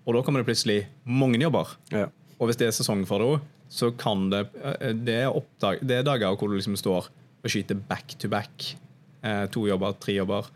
Og 0.03 0.17
da 0.17 0.22
kommer 0.25 0.43
det 0.43 0.50
plutselig 0.51 0.83
mange 1.07 1.39
jobber. 1.41 1.75
Ja. 1.93 2.07
Og 2.39 2.50
hvis 2.50 2.60
det 2.60 2.67
er 2.67 2.75
sesong 2.75 3.05
for 3.07 3.24
det 3.24 3.29
òg, 3.31 3.50
så 3.74 3.89
kan 3.98 4.27
det 4.29 4.43
eh, 4.62 4.91
Det 4.93 5.15
er, 5.24 5.29
oppdag, 5.31 5.81
det 5.81 6.00
er 6.00 6.05
dager 6.05 6.36
hvor 6.36 6.51
du 6.51 6.57
liksom 6.57 6.75
står 6.77 7.07
og 7.43 7.51
skyter 7.51 7.79
back 7.89 8.15
to 8.19 8.29
back. 8.31 8.75
Eh, 9.24 9.45
to 9.51 9.65
jobber, 9.67 9.95
tre 10.00 10.17
jobber. 10.19 10.48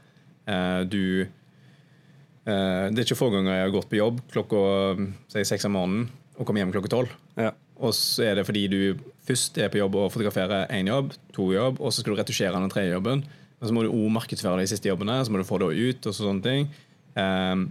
Eh, 0.47 0.81
du 0.87 1.23
eh, 1.23 2.85
Det 2.91 2.99
er 2.99 3.05
ikke 3.05 3.19
få 3.19 3.31
ganger 3.33 3.55
jeg 3.55 3.65
har 3.65 3.75
gått 3.75 3.89
på 3.91 3.99
jobb 3.99 4.21
klokka 4.31 4.61
mm, 4.99 5.09
si, 5.33 5.43
seks 5.47 5.67
om 5.67 5.75
morgenen 5.75 6.07
og 6.37 6.45
kommer 6.45 6.61
hjem 6.61 6.75
klokka 6.75 6.91
tolv. 6.93 7.15
Ja. 7.39 7.51
Og 7.81 7.93
så 7.93 8.27
er 8.29 8.37
det 8.37 8.45
fordi 8.47 8.67
du 8.69 8.79
først 9.27 9.57
er 9.61 9.71
på 9.73 9.79
jobb 9.79 9.95
og 9.97 10.11
fotograferer 10.13 10.69
én 10.73 10.89
jobb, 10.89 11.15
to 11.33 11.49
jobb, 11.53 11.81
og 11.81 11.91
så 11.91 12.01
skal 12.01 12.13
du 12.13 12.19
retusjere 12.21 12.57
den 12.57 12.73
tredje 12.73 12.93
jobben. 12.93 13.23
Men 13.57 13.69
så 13.69 13.73
må 13.73 13.83
du 13.83 13.89
òg 13.89 14.11
markedsføre 14.13 14.61
de 14.61 14.69
siste 14.69 14.89
jobbene, 14.89 15.17
så 15.25 15.33
må 15.33 15.41
du 15.41 15.47
få 15.47 15.57
det 15.63 15.71
ut, 15.73 16.09
og 16.09 16.13
sånne 16.13 16.45
ting. 16.45 16.69
Um, 17.17 17.67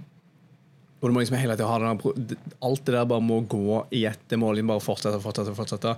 og 1.01 1.09
du 1.09 1.15
må 1.15 1.23
liksom 1.23 1.39
hele 1.39 1.55
tiden 1.55 1.71
ha 1.71 1.79
denne, 1.79 2.39
Alt 2.65 2.87
det 2.89 2.95
der 2.97 3.09
bare 3.09 3.23
må 3.23 3.41
gå 3.47 3.83
i 3.95 4.07
ett. 4.09 4.23
Det 4.31 4.39
må 4.41 4.51
liksom 4.53 4.73
bare 4.73 4.83
fortsette 4.83 5.21
fortsette, 5.23 5.55
fortsette. 5.55 5.93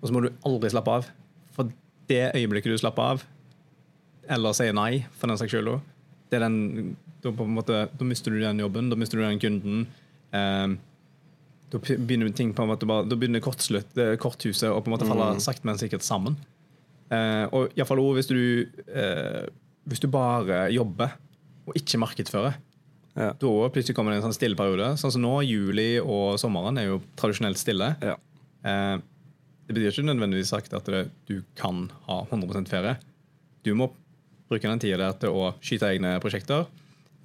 Og 0.00 0.08
så 0.08 0.14
må 0.14 0.24
du 0.24 0.30
aldri 0.48 0.70
slappe 0.72 0.94
av. 0.98 1.10
For 1.54 1.70
det 2.10 2.24
øyeblikket 2.34 2.72
du 2.72 2.80
slapper 2.80 3.14
av, 3.14 3.24
eller 4.28 4.56
sier 4.56 4.74
nei, 4.76 5.04
for 5.18 5.30
den 5.30 5.38
saks 5.40 5.54
skyld 5.54 5.78
det 6.28 6.36
er 6.36 6.44
den 6.44 6.96
da, 7.22 7.30
på 7.32 7.46
en 7.46 7.54
måte, 7.56 7.86
da 7.88 8.06
mister 8.06 8.34
du 8.34 8.40
den 8.42 8.60
jobben, 8.60 8.90
da 8.92 8.96
mister 9.00 9.18
du 9.18 9.24
den 9.24 9.40
kunden. 9.42 9.86
Um, 10.32 10.76
da 11.72 11.80
begynner 11.80 12.30
ting 12.36 12.52
på 12.56 12.64
en 12.64 12.70
måte 12.70 12.88
bare, 12.88 13.06
da 13.08 13.16
begynner 13.18 13.42
kortslutt, 13.44 13.96
eh, 14.00 14.14
korthuset 14.20 14.70
å 14.70 14.78
på 14.80 14.88
en 14.88 14.94
måte 14.94 15.08
falle 15.08 15.34
Mm. 15.34 15.40
sakte, 15.40 15.64
men 15.68 15.80
sikkert 15.80 16.04
sammen. 16.04 16.36
Uh, 17.10 17.48
og 17.52 17.72
iallfall 17.76 18.00
òg 18.02 18.18
hvis 18.18 18.28
du 18.28 18.68
eh, 18.92 19.46
Hvis 19.88 20.00
du 20.00 20.08
bare 20.12 20.66
jobber 20.68 21.14
og 21.66 21.72
ikke 21.74 21.96
markedsfører, 21.96 22.58
Ja. 23.18 23.32
da 23.34 23.52
plutselig 23.74 23.96
kommer 23.98 24.14
det 24.14 24.20
en 24.20 24.28
sånn 24.28 24.36
stille 24.36 24.58
periode. 24.58 24.92
Sånn 25.00 25.10
som 25.14 25.24
nå, 25.24 25.34
juli 25.42 25.96
og 25.98 26.38
sommeren 26.38 26.78
er 26.78 26.92
jo 26.92 27.00
tradisjonelt 27.18 27.58
stille. 27.58 27.92
Ja. 28.04 28.14
Eh, 28.62 28.96
det 29.68 29.76
betyr 29.76 29.90
ikke 29.92 30.06
nødvendigvis 30.08 30.52
sagt 30.54 30.72
at 30.72 30.86
det, 30.88 31.08
du 31.28 31.42
kan 31.58 31.88
ha 32.06 32.22
100% 32.30 32.70
ferie. 32.70 32.94
Du 33.66 33.74
må 33.76 33.90
bruke 34.48 34.70
den 34.70 34.80
tida 34.80 35.00
der 35.02 35.16
til 35.20 35.34
å 35.34 35.50
skyte 35.60 35.90
egne 35.90 36.14
prosjekter, 36.22 36.64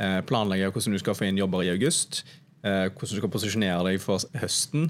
eh, 0.01 0.19
planlegge 0.27 0.71
hvordan 0.73 0.97
du 0.97 0.99
skal 0.99 1.15
få 1.15 1.29
inn 1.29 1.39
jobber 1.39 1.63
i 1.63 1.71
august, 1.71 2.23
eh, 2.63 2.89
hvordan 2.89 3.13
du 3.13 3.21
skal 3.21 3.31
posisjonere 3.31 3.85
deg 3.87 4.01
for 4.03 4.19
høsten. 4.41 4.89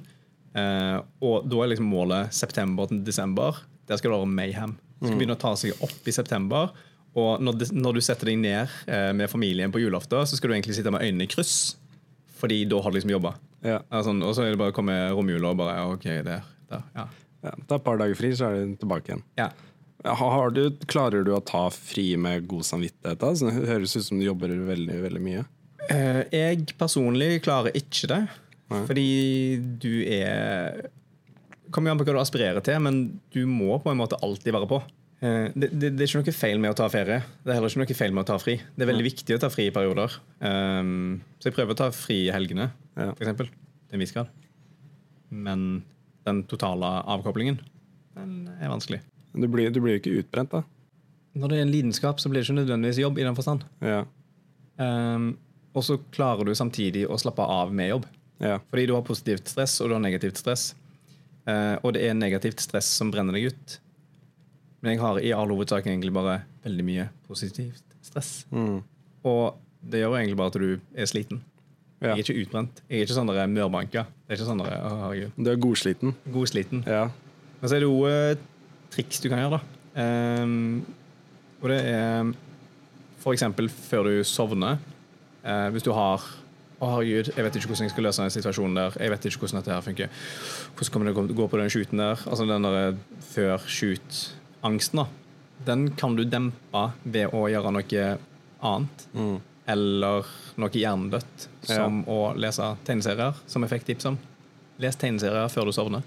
Eh, 0.56 0.98
og 1.22 1.46
da 1.50 1.62
er 1.62 1.74
liksom 1.74 1.90
målet 1.90 2.34
september 2.34 2.90
til 2.90 3.04
desember. 3.06 3.62
Der 3.88 3.98
skal 3.98 4.12
det 4.12 4.20
være 4.20 4.34
mayhem. 4.34 4.76
Det 5.00 5.10
skal 5.10 5.20
begynne 5.20 5.38
å 5.38 5.44
ta 5.44 5.54
seg 5.60 5.78
opp 5.84 6.08
i 6.08 6.16
september. 6.16 6.72
Og 7.14 7.42
når, 7.44 7.58
det, 7.62 7.70
når 7.78 7.98
du 7.98 8.02
setter 8.02 8.32
deg 8.32 8.40
ned 8.42 8.72
eh, 8.90 9.12
med 9.14 9.30
familien 9.30 9.74
på 9.74 9.82
julaften, 9.84 10.26
så 10.26 10.38
skal 10.38 10.50
du 10.50 10.56
egentlig 10.58 10.78
sitte 10.78 10.94
med 10.94 11.04
øynene 11.06 11.28
i 11.28 11.30
kryss. 11.30 11.76
Fordi 12.40 12.64
da 12.70 12.80
har 12.84 12.92
du 12.92 12.98
liksom 12.98 13.14
jobba. 13.14 13.36
Ja. 13.64 13.82
Altså, 13.94 14.16
og 14.18 14.34
så 14.36 14.46
er 14.46 14.54
det 14.54 14.60
bare 14.60 14.74
å 14.74 14.76
komme 14.76 14.96
romjula 15.14 15.54
og 15.54 15.62
bare 15.62 15.84
OK, 15.94 16.08
der. 16.26 16.48
der 16.72 16.88
ja. 16.98 17.06
Ja. 17.44 17.54
Ta 17.68 17.78
et 17.78 17.86
par 17.86 18.00
dager 18.00 18.18
fri, 18.18 18.32
så 18.36 18.50
er 18.50 18.64
du 18.64 18.76
tilbake 18.82 19.14
igjen. 19.14 19.24
ja. 19.40 19.52
Du, 20.04 20.66
klarer 20.92 21.24
du 21.24 21.30
å 21.32 21.40
ta 21.40 21.70
fri 21.72 22.18
med 22.20 22.44
god 22.52 22.66
samvittighet? 22.68 23.22
da? 23.22 23.30
Så 23.40 23.48
Det 23.48 23.70
høres 23.70 23.94
ut 23.96 24.04
som 24.04 24.20
du 24.20 24.26
jobber 24.26 24.52
veldig, 24.52 24.98
veldig 25.00 25.22
mye. 25.24 25.44
Eh, 25.88 26.24
jeg 26.28 26.74
personlig 26.80 27.38
klarer 27.46 27.72
ikke 27.78 28.10
det. 28.12 28.24
Fordi 28.74 29.08
du 29.80 30.04
er 30.10 30.90
Kommer 31.74 31.90
jo 31.90 31.96
an 31.96 32.02
på 32.02 32.06
hva 32.06 32.18
du 32.18 32.22
aspirerer 32.22 32.62
til, 32.62 32.78
men 32.86 32.98
du 33.34 33.46
må 33.50 33.80
på 33.82 33.90
en 33.90 33.98
måte 33.98 34.20
alltid 34.22 34.54
være 34.54 34.68
på. 34.70 34.78
Eh, 35.24 35.50
det, 35.56 35.70
det, 35.72 35.94
det 35.96 36.04
er 36.04 36.10
ikke 36.10 36.22
noe 36.26 36.36
feil 36.36 36.60
med 36.60 36.74
å 36.74 36.78
ta 36.78 36.90
ferie. 36.92 37.22
Det 37.44 37.52
er 37.54 37.58
heller 37.60 37.72
ikke 37.72 37.84
noe 37.86 37.96
feil 38.00 38.16
med 38.16 38.26
å 38.26 38.30
ta 38.34 38.38
fri. 38.42 38.58
Det 38.60 38.84
er 38.84 38.90
veldig 38.90 39.06
viktig 39.06 39.38
å 39.38 39.42
ta 39.44 39.50
fri 39.54 39.70
i 39.70 39.76
perioder. 39.76 40.18
Um, 40.44 41.22
så 41.40 41.48
jeg 41.48 41.56
prøver 41.56 41.76
å 41.76 41.80
ta 41.80 41.90
fri 41.96 42.26
i 42.26 42.34
helgene, 42.34 42.72
Ja. 43.00 43.14
eksempel. 43.16 43.48
Til 43.88 43.96
en 43.98 44.04
viss 44.04 44.12
grad. 44.16 44.34
Men 45.32 45.84
den 46.28 46.44
totale 46.50 46.90
avkoblingen, 47.08 47.62
den 48.18 48.50
er 48.60 48.72
vanskelig. 48.72 49.00
Du 49.34 49.48
blir, 49.48 49.72
du 49.74 49.80
blir 49.82 49.96
jo 49.96 50.02
ikke 50.02 50.18
utbrent, 50.22 50.52
da. 50.52 50.64
Når 51.34 51.50
det 51.50 51.58
er 51.58 51.66
en 51.66 51.72
lidenskap, 51.74 52.20
så 52.22 52.30
blir 52.30 52.42
det 52.42 52.50
ikke 52.50 52.60
nødvendigvis 52.60 53.00
jobb 53.02 53.18
i 53.18 53.26
den 53.26 53.38
forstand. 53.38 53.64
Ja. 53.82 54.04
Um, 54.78 55.38
og 55.74 55.88
så 55.88 55.98
klarer 56.14 56.46
du 56.46 56.54
samtidig 56.54 57.08
å 57.08 57.18
slappe 57.18 57.42
av 57.42 57.72
med 57.74 57.90
jobb. 57.90 58.06
Ja. 58.44 58.60
Fordi 58.70 58.86
du 58.90 58.94
har 58.94 59.08
positivt 59.08 59.48
stress, 59.50 59.80
og 59.82 59.90
du 59.90 59.96
har 59.96 60.04
negativt 60.04 60.38
stress. 60.38 60.74
Uh, 61.48 61.80
og 61.82 61.96
det 61.96 62.04
er 62.06 62.14
negativt 62.14 62.62
stress 62.62 62.92
som 63.00 63.10
brenner 63.12 63.34
deg 63.40 63.54
ut. 63.56 63.80
Men 64.84 64.92
jeg 64.96 65.00
har 65.02 65.20
i 65.24 65.32
all 65.32 65.48
hovedsak 65.54 65.86
egentlig 65.88 66.12
bare 66.14 66.42
veldig 66.66 66.84
mye 66.88 67.08
positivt 67.28 67.84
stress. 68.04 68.32
Mm. 68.52 68.82
Og 69.24 69.56
det 69.84 70.02
gjør 70.02 70.12
jo 70.14 70.20
egentlig 70.20 70.38
bare 70.40 70.52
at 70.52 70.60
du 70.60 70.70
er 71.00 71.08
sliten. 71.10 71.40
ja. 72.04 72.12
Jeg 72.14 72.20
er 72.20 72.24
ikke 72.26 72.42
utbrent. 72.44 72.82
Jeg 72.90 73.00
er 73.00 73.06
ikke 73.08 73.16
sånn 73.16 73.32
der 73.32 73.48
mørbanka. 73.48 74.04
Det 74.28 74.36
er 74.36 74.40
ikke 74.42 74.48
sånn 74.50 74.64
der, 74.64 74.74
å, 74.84 74.92
herregud. 75.06 75.38
Du 75.40 75.52
er 75.54 75.62
godsliten. 75.64 76.16
Godsliten. 76.36 76.84
Ja. 76.88 77.06
Men 77.62 77.70
så 77.72 77.78
er 77.78 77.84
det 77.86 77.88
jo 77.88 78.04
eh, 78.10 78.36
triks 78.92 79.24
du 79.24 79.30
kan 79.32 79.40
gjøre, 79.40 79.60
da. 79.60 80.44
Um, 80.44 80.84
og 81.62 81.70
det 81.72 81.80
er 81.88 82.34
for 83.24 83.32
eksempel 83.32 83.70
før 83.72 84.10
du 84.10 84.24
sovner. 84.28 84.82
eh, 85.48 85.70
hvis 85.72 85.84
du 85.88 85.94
har 85.96 86.20
Å, 86.84 86.88
herregud, 86.98 87.30
jeg 87.32 87.44
vet 87.46 87.56
ikke 87.56 87.70
hvordan 87.72 87.86
jeg 87.88 87.92
skal 87.94 88.04
løse 88.04 88.24
den 88.26 88.32
situasjonen 88.34 88.76
der. 88.76 88.96
Jeg 89.00 89.12
vet 89.14 89.26
ikke 89.30 89.46
hvordan 89.46 89.62
dette 89.62 89.72
her 89.72 89.84
funker. 89.86 90.10
Hvordan 90.76 90.92
kommer 90.92 91.08
det 91.08 91.14
til 91.16 91.32
å 91.32 91.38
gå 91.38 91.46
på 91.54 91.60
den 91.62 91.70
shooten 91.72 92.02
der? 92.02 92.24
Altså 92.28 92.44
den 92.50 92.66
der 92.68 92.98
før 93.32 93.64
før 93.64 94.34
shoot-angsten, 94.64 94.98
da. 94.98 95.08
Den 95.66 95.96
kan 95.96 96.16
du 96.16 96.24
dempe 96.24 96.92
ved 97.04 97.34
å 97.34 97.48
gjøre 97.50 97.72
noe 97.72 98.18
annet. 98.62 99.08
Mm. 99.14 99.42
Eller 99.66 100.26
noe 100.60 100.70
hjernedødt, 100.76 101.50
som 101.64 102.04
å 102.08 102.34
lese 102.36 102.76
tegneserier, 102.86 103.34
som 103.48 103.64
jeg 103.64 103.72
fikk 103.72 103.86
tips 103.86 104.06
om. 104.06 104.18
Les 104.80 104.96
tegneserier 104.96 105.50
før 105.50 105.66
du 105.66 105.74
sovner. 105.74 106.04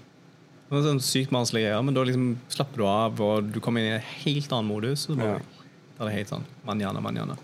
Det 0.69 0.75
er 0.75 0.83
sånn 0.83 0.99
sykt 1.01 1.31
vanskelige 1.31 1.69
greier, 1.69 1.83
men 1.83 1.95
da 1.95 2.03
liksom 2.03 2.35
slapper 2.51 2.77
du 2.77 2.85
av, 2.85 3.21
og 3.21 3.53
du 3.53 3.59
kommer 3.63 3.81
inn 3.81 3.93
i 3.93 3.95
en 3.95 4.09
helt 4.25 4.51
annen 4.51 4.67
modus. 4.67 5.07
Og 5.09 5.17
bare, 5.17 5.39
ja. 5.39 5.69
da 5.95 6.03
er 6.03 6.09
det 6.09 6.17
helt 6.17 6.33
sånn 6.33 6.45
manjana, 6.67 7.01
manjana. 7.01 7.37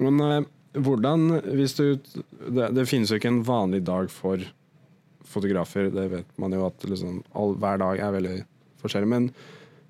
Men 0.00 0.24
eh, 0.24 0.48
hvordan 0.80 1.28
hvis 1.52 1.76
du 1.76 1.84
det, 2.00 2.70
det 2.72 2.88
finnes 2.88 3.12
jo 3.12 3.20
ikke 3.20 3.28
en 3.30 3.44
vanlig 3.44 3.82
dag 3.84 4.08
for 4.10 4.40
fotografer, 5.30 5.92
det 5.92 6.08
vet 6.10 6.36
man 6.40 6.56
jo 6.56 6.64
at 6.66 6.88
liksom, 6.88 7.20
all, 7.36 7.52
hver 7.60 7.78
dag 7.84 8.00
er 8.02 8.16
veldig 8.16 8.36
forskjellig. 8.80 9.10
Men 9.12 9.28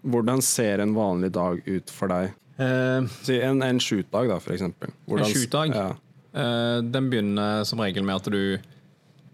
hvordan 0.02 0.42
ser 0.44 0.80
en 0.84 0.94
vanlig 0.96 1.32
dag 1.36 1.60
ut 1.66 1.90
for 1.92 2.12
deg? 2.12 2.32
Uh, 2.60 3.06
Si 3.24 3.38
en, 3.40 3.62
en 3.64 3.80
shootdag, 3.80 4.28
da, 4.30 4.38
for 4.42 4.54
eksempel. 4.56 4.92
Hvordan- 5.08 5.32
shootdag? 5.34 5.74
Ja. 5.76 5.88
Uh, 6.30 6.78
den 6.86 7.08
begynner 7.10 7.64
som 7.66 7.80
regel 7.82 8.04
med 8.06 8.20
at 8.20 8.28
du 8.30 8.58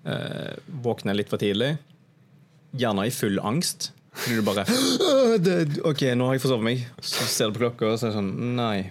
uh, 0.07 0.53
våkner 0.83 1.17
litt 1.19 1.29
for 1.33 1.43
tidlig. 1.43 1.75
Gjerne 2.77 3.07
i 3.09 3.15
full 3.15 3.41
angst. 3.41 3.91
Fordi 4.17 4.39
du 4.39 4.47
bare 4.47 4.65
det, 5.45 5.57
OK, 5.85 6.07
nå 6.17 6.31
har 6.31 6.39
jeg 6.39 6.45
forsovet 6.47 6.65
meg. 6.65 6.87
Så 7.05 7.27
ser 7.29 7.51
du 7.51 7.59
på 7.59 7.67
klokka, 7.67 7.91
og 7.93 7.99
så 8.01 8.09
er 8.09 8.15
det 8.15 8.21
sånn 8.21 8.55
Nei, 8.57 8.87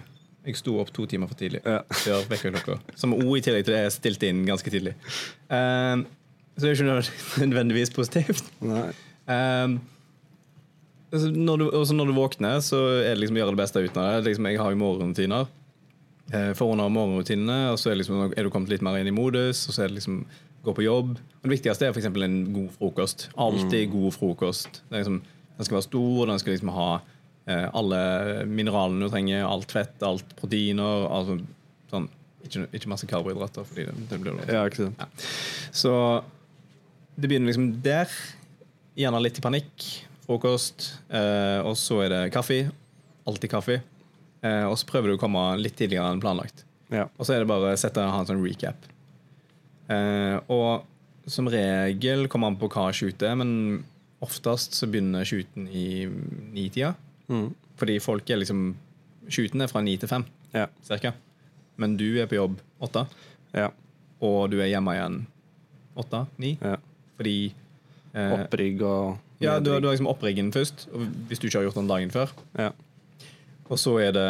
jeg 0.46 0.60
sto 0.60 0.76
opp 0.78 0.92
to 0.94 1.08
timer 1.10 1.26
for 1.32 1.38
tidlig. 1.40 1.64
Ja. 1.66 1.80
Før 2.04 2.28
vekkerklokka. 2.30 2.78
Som 3.00 3.16
O 3.16 3.34
i 3.34 3.42
tillegg 3.42 3.66
til 3.66 3.74
det 3.74 3.82
er 3.88 3.90
stilt 3.94 4.22
inn 4.28 4.44
ganske 4.46 4.70
tidlig. 4.70 4.94
Så 5.50 6.62
det 6.62 6.70
er 6.70 6.78
ikke 6.78 7.42
nødvendigvis 7.50 7.90
positivt. 7.92 8.46
Nei. 8.64 8.86
Um, 9.26 9.80
når, 11.12 11.62
du, 11.62 11.66
når 11.94 12.10
du 12.10 12.16
våkner, 12.16 12.58
så 12.64 12.80
er 12.98 13.14
det 13.14 13.20
liksom 13.22 13.38
å 13.38 13.40
gjøre 13.44 13.54
det 13.54 13.60
beste 13.60 13.82
uten 13.84 14.02
det. 14.02 14.24
Liksom, 14.26 14.48
jeg 14.50 14.60
har 14.60 14.74
jo 14.74 14.80
morgenrutiner. 14.80 15.46
Eh, 16.34 16.50
har 16.58 16.90
morgenrutinene, 16.90 17.58
og 17.70 17.78
så 17.78 17.92
er, 17.92 18.00
liksom, 18.00 18.32
er 18.34 18.46
du 18.46 18.50
kommet 18.50 18.72
litt 18.72 18.82
mer 18.82 18.98
inn 18.98 19.10
i 19.10 19.14
modus, 19.14 19.68
og 19.68 19.76
så 19.76 19.84
er 19.84 19.92
det 19.92 20.00
liksom 20.00 20.24
gå 20.66 20.74
på 20.74 20.82
jobb. 20.82 21.12
Men 21.14 21.46
det 21.46 21.54
viktigste 21.54 21.86
er 21.86 21.94
f.eks. 21.94 22.08
en 22.10 22.38
god 22.54 22.72
frokost. 22.74 23.28
Alltid 23.38 23.92
god 23.92 24.14
frokost. 24.16 24.80
Det 24.88 25.04
liksom, 25.04 25.20
den 25.56 25.68
skal 25.68 25.78
være 25.78 25.86
stor, 25.86 26.24
den 26.32 26.42
skal 26.42 26.56
liksom 26.56 26.72
ha 26.74 26.88
eh, 27.46 27.68
alle 27.70 28.00
mineralene 28.50 29.06
du 29.06 29.12
trenger, 29.12 29.46
alt 29.46 29.76
fett, 29.76 30.02
alt 30.06 30.34
proteiner. 30.40 31.06
Altså, 31.06 31.38
sånn, 31.92 32.10
ikke, 32.42 32.66
ikke 32.74 32.90
masse 32.90 33.06
karbohydrater, 33.10 33.68
fordi 33.68 33.86
det, 33.86 33.94
det 34.10 34.18
blir 34.24 34.40
det. 34.40 34.50
Ja, 34.50 34.66
ikke 34.66 34.88
sant. 34.88 35.30
Så 35.70 35.94
det 37.14 37.30
begynner 37.30 37.52
liksom 37.52 37.70
der. 37.86 38.10
Gjerne 38.96 39.22
litt 39.22 39.38
i 39.38 39.44
panikk. 39.44 39.86
Frokost. 40.26 40.88
Eh, 41.08 41.60
og 41.66 41.76
så 41.78 42.00
er 42.04 42.12
det 42.12 42.22
kaffe. 42.34 42.64
Alltid 43.26 43.50
kaffe. 43.52 43.80
Eh, 44.42 44.64
og 44.66 44.76
så 44.78 44.86
prøver 44.88 45.10
du 45.12 45.16
å 45.16 45.20
komme 45.22 45.42
litt 45.60 45.76
tidligere 45.78 46.10
enn 46.12 46.22
planlagt. 46.22 46.64
Ja. 46.92 47.06
Og 47.18 47.26
så 47.26 47.34
er 47.36 47.42
det 47.42 47.50
bare 47.50 47.72
å 47.74 47.78
sette 47.80 48.02
ha 48.02 48.20
en 48.22 48.28
sånn 48.28 48.42
recap. 48.44 48.86
Eh, 49.90 50.38
og 50.52 50.86
som 51.30 51.48
regel 51.50 52.26
kommer 52.30 52.52
an 52.52 52.58
på 52.58 52.68
hva 52.70 52.88
shootet 52.94 53.24
er, 53.26 53.38
men 53.38 53.84
oftest 54.22 54.74
så 54.78 54.86
begynner 54.90 55.26
shooten 55.26 55.66
i 55.70 56.06
nitida. 56.54 56.92
Mm. 57.30 57.48
Fordi 57.78 57.96
folk 58.02 58.30
er 58.30 58.42
liksom 58.42 58.74
Shooten 59.26 59.58
er 59.64 59.66
fra 59.66 59.80
ni 59.82 59.96
til 59.98 60.06
fem, 60.06 60.22
Ja. 60.54 60.68
cirka. 60.86 61.10
Men 61.76 61.96
du 61.98 62.04
er 62.22 62.28
på 62.30 62.36
jobb 62.36 62.60
åtte, 62.80 63.08
ja. 63.52 63.72
og 64.22 64.50
du 64.52 64.60
er 64.62 64.68
hjemme 64.70 64.92
igjen 64.94 65.16
åtte, 65.98 66.20
ni. 66.38 66.52
ja. 66.62 66.76
Fordi 67.18 67.52
eh, 68.14 68.32
Opprigg 68.36 68.82
og 68.86 69.16
Ja, 69.42 69.58
du, 69.60 69.68
du 69.68 69.86
har 69.86 69.92
liksom 69.92 70.08
oppriggen 70.10 70.48
først, 70.54 70.86
hvis 71.28 71.40
du 71.40 71.48
ikke 71.48 71.60
har 71.60 71.66
gjort 71.68 71.78
den 71.80 71.90
dagen 71.90 72.12
før. 72.14 72.32
Ja. 72.56 72.70
Og 73.66 73.80
så 73.82 73.96
er 74.00 74.14
det, 74.14 74.28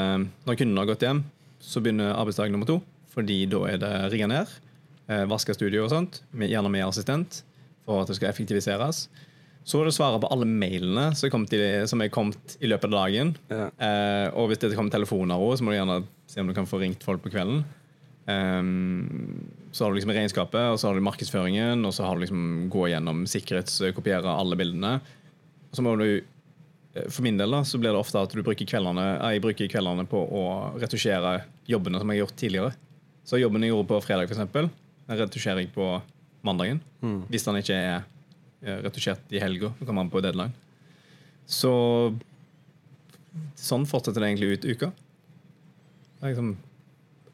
når 0.48 0.58
kunden 0.58 0.80
har 0.80 0.88
gått 0.88 1.04
hjem, 1.04 1.22
så 1.62 1.82
begynner 1.82 2.16
arbeidsdag 2.16 2.50
nummer 2.52 2.68
to. 2.68 2.80
Fordi 3.16 3.38
da 3.48 3.62
er 3.70 3.78
det 3.80 3.92
rigga 4.12 4.28
ned, 4.28 4.50
eh, 5.08 5.24
vaska 5.30 5.54
studio 5.56 5.86
og 5.86 5.92
sånt, 5.92 6.20
med, 6.32 6.50
gjerne 6.52 6.72
med 6.72 6.84
assistent, 6.84 7.40
for 7.86 8.02
at 8.02 8.10
det 8.10 8.18
skal 8.18 8.28
effektiviseres. 8.28 9.06
Så 9.66 9.80
er 9.80 9.88
det 9.88 9.94
å 9.94 9.96
svare 9.96 10.20
på 10.22 10.28
alle 10.30 10.46
mailene 10.46 11.08
som 11.18 11.30
kommet 11.32 11.54
i, 11.56 11.62
som 11.90 12.02
er 12.02 12.12
kommet 12.12 12.58
i 12.60 12.68
løpet 12.70 12.90
av 12.92 12.98
dagen. 13.00 13.32
Ja. 13.50 13.70
Eh, 13.82 14.28
og 14.36 14.50
hvis 14.50 14.60
det 14.62 14.74
kommer 14.76 14.94
telefoner 14.94 15.40
òg, 15.42 15.56
så 15.56 15.66
må 15.66 15.72
du 15.72 15.78
gjerne 15.78 16.02
se 16.30 16.42
om 16.42 16.50
du 16.50 16.54
kan 16.54 16.68
få 16.68 16.82
ringt 16.82 17.06
folk 17.06 17.24
på 17.24 17.32
kvelden. 17.34 17.64
Ehm, 18.30 19.46
så 19.76 19.84
har 19.84 19.92
du 19.92 19.98
liksom 19.98 20.14
regnskapet, 20.16 20.70
og 20.72 20.78
så 20.80 20.88
har 20.88 20.96
du 20.96 21.04
markedsføringen, 21.04 21.84
og 21.84 21.92
så 21.92 22.06
har 22.06 22.16
du 22.16 22.22
liksom 22.24 22.44
gå 22.72 22.86
gjennom 22.88 23.26
sikkerhetskopiere 23.28 24.32
alle 24.32 24.56
bildene. 24.56 24.94
Og 25.68 25.76
så 25.76 25.84
må 25.84 25.92
du 26.00 26.06
eh, 26.06 27.08
For 27.12 27.20
min 27.26 27.36
del 27.36 27.52
da, 27.52 27.60
så 27.60 27.76
blir 27.76 27.92
det 27.92 28.00
ofte 28.00 28.22
at 28.24 28.32
du 28.32 28.40
bruker 28.40 28.64
kveldene 28.68 29.04
eh, 29.18 29.34
jeg 29.36 29.44
bruker 29.44 29.68
kveldene 29.68 30.06
på 30.08 30.22
å 30.24 30.44
retusjere 30.80 31.42
jobbene 31.68 32.00
som 32.00 32.08
jeg 32.08 32.16
har 32.16 32.24
gjort 32.24 32.40
tidligere. 32.40 32.72
Så 33.28 33.42
jobben 33.42 33.66
jeg 33.66 33.74
gjorde 33.74 33.90
på 33.90 34.00
fredag, 34.06 34.30
eksempel, 34.30 34.70
den 35.10 35.20
retusjerer 35.20 35.60
jeg 35.60 35.74
på 35.74 35.90
mandagen. 36.46 36.80
Hvis 37.28 37.44
den 37.44 37.60
ikke 37.60 37.76
er 37.76 37.98
eh, 38.64 38.78
retusjert 38.86 39.34
i 39.34 39.42
helga. 39.42 39.74
Så 39.76 39.84
kommer 39.84 40.06
den 40.06 40.14
på 40.14 40.22
deadline. 40.24 40.56
Så 41.44 41.74
sånn 43.60 43.84
fortsetter 43.84 44.24
det 44.24 44.32
egentlig 44.32 44.56
ut 44.56 44.64
uka. 44.72 44.88
Det 46.16 46.24
er 46.24 46.32
liksom 46.32 46.54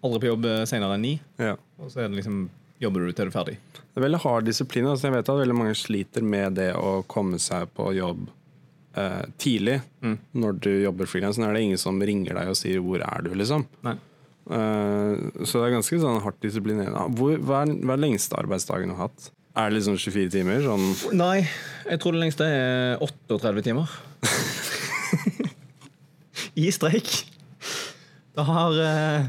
aldri 0.03 0.25
på 0.25 0.33
jobb 0.33 0.49
senere 0.69 0.99
enn 0.99 1.07
ni. 1.07 1.15
Ja. 1.41 1.55
Og 1.79 1.93
så 1.93 2.05
det 2.05 2.19
liksom 2.19 2.45
jobber 2.83 3.07
du 3.07 3.15
til 3.15 3.29
du 3.29 3.31
er 3.31 3.35
ferdig. 3.35 3.57
Det 3.73 4.01
er 4.01 4.07
veldig 4.07 4.23
hard 4.25 4.47
disiplin. 4.49 4.89
Altså 4.91 5.09
jeg 5.09 5.17
vet 5.17 5.31
at 5.31 5.43
veldig 5.43 5.59
mange 5.59 5.75
sliter 5.79 6.25
med 6.27 6.57
det 6.59 6.71
å 6.79 7.03
komme 7.11 7.39
seg 7.43 7.71
på 7.77 7.93
jobb 7.95 8.25
eh, 8.99 9.21
tidlig. 9.43 9.79
Mm. 10.03 10.17
Når 10.43 10.59
du 10.65 10.73
jobber 10.83 11.11
frilans, 11.11 11.39
er 11.39 11.55
det 11.55 11.67
ingen 11.67 11.81
som 11.81 12.01
ringer 12.03 12.39
deg 12.39 12.51
og 12.51 12.59
sier 12.59 12.83
'hvor 12.83 13.05
er 13.07 13.23
du', 13.23 13.37
liksom. 13.39 13.67
Nei. 13.87 13.95
Eh, 14.51 15.13
så 15.47 15.61
det 15.61 15.69
er 15.69 15.77
ganske 15.77 16.01
sånn 16.03 16.23
hardt 16.25 16.41
disiplinerende. 16.43 17.07
Hvor, 17.19 17.37
hva, 17.39 17.63
er, 17.63 17.77
hva 17.79 17.95
er 17.95 18.03
lengste 18.03 18.39
arbeidsdagen 18.39 18.91
du 18.91 18.97
har 18.97 19.09
hatt? 19.09 19.31
Er 19.55 19.69
det 19.69 19.77
liksom 19.77 19.99
24 20.01 20.31
timer? 20.33 20.63
Sånn 20.65 21.19
Nei, 21.19 21.45
jeg 21.85 22.01
tror 22.01 22.17
det 22.17 22.23
lengste 22.25 22.47
er 22.49 22.97
38 23.05 23.63
timer. 23.67 23.91
I 26.63 26.71
streik. 26.73 27.11
Det 28.33 28.47
har, 28.49 28.79
eh, 28.81 29.29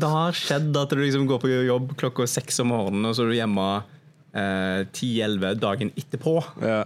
det 0.00 0.10
har 0.12 0.36
skjedd 0.36 0.76
at 0.76 0.92
du 0.92 1.00
liksom 1.00 1.26
går 1.30 1.40
på 1.42 1.50
jobb 1.52 1.94
klokka 2.00 2.26
seks 2.30 2.60
om 2.64 2.72
morgenen, 2.74 3.08
og 3.08 3.16
så 3.16 3.24
er 3.24 3.32
du 3.32 3.38
hjemme 3.38 3.70
ti-elleve 4.92 5.54
dagen 5.56 5.94
etterpå. 5.96 6.38
ja. 6.60 6.84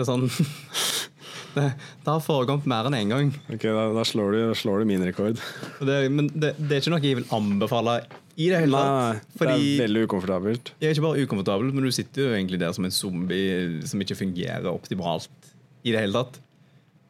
Det 0.00 0.04
er 0.04 0.08
sånn 0.08 0.28
Det, 1.50 1.64
det 2.04 2.06
har 2.06 2.20
foregått 2.22 2.66
mer 2.70 2.86
enn 2.86 2.94
én 2.94 3.08
en 3.08 3.12
gang. 3.12 3.30
Ok, 3.50 3.64
da, 3.66 3.88
da, 3.90 4.04
slår 4.06 4.36
du, 4.36 4.40
slår 4.54 4.82
du 4.82 4.86
min 4.86 5.02
rekord. 5.02 5.40
Det, 5.82 5.96
men 6.14 6.28
det, 6.30 6.52
det 6.60 6.76
er 6.76 6.82
ikke 6.84 6.92
noe 6.94 7.02
jeg 7.02 7.18
vil 7.18 7.32
anbefale 7.34 7.96
i 8.36 8.46
det 8.52 8.60
hele 8.62 8.78
tatt. 8.78 9.32
det 9.40 9.56
er 9.56 9.82
veldig 9.82 10.04
ukomfortabelt. 10.06 10.70
jeg 10.78 10.92
er 10.92 10.94
ikke 10.94 11.06
bare 11.08 11.24
ukomfortabel, 11.26 11.72
men 11.74 11.88
du 11.88 11.90
sitter 11.94 12.22
jo 12.22 12.36
egentlig 12.36 12.60
der 12.62 12.76
som 12.76 12.86
en 12.86 12.94
zombie 12.94 13.80
som 13.90 14.04
ikke 14.04 14.18
fungerer 14.20 14.70
optimalt 14.70 15.50
i 15.82 15.90
det 15.90 16.04
hele 16.04 16.22
tatt. 16.22 16.38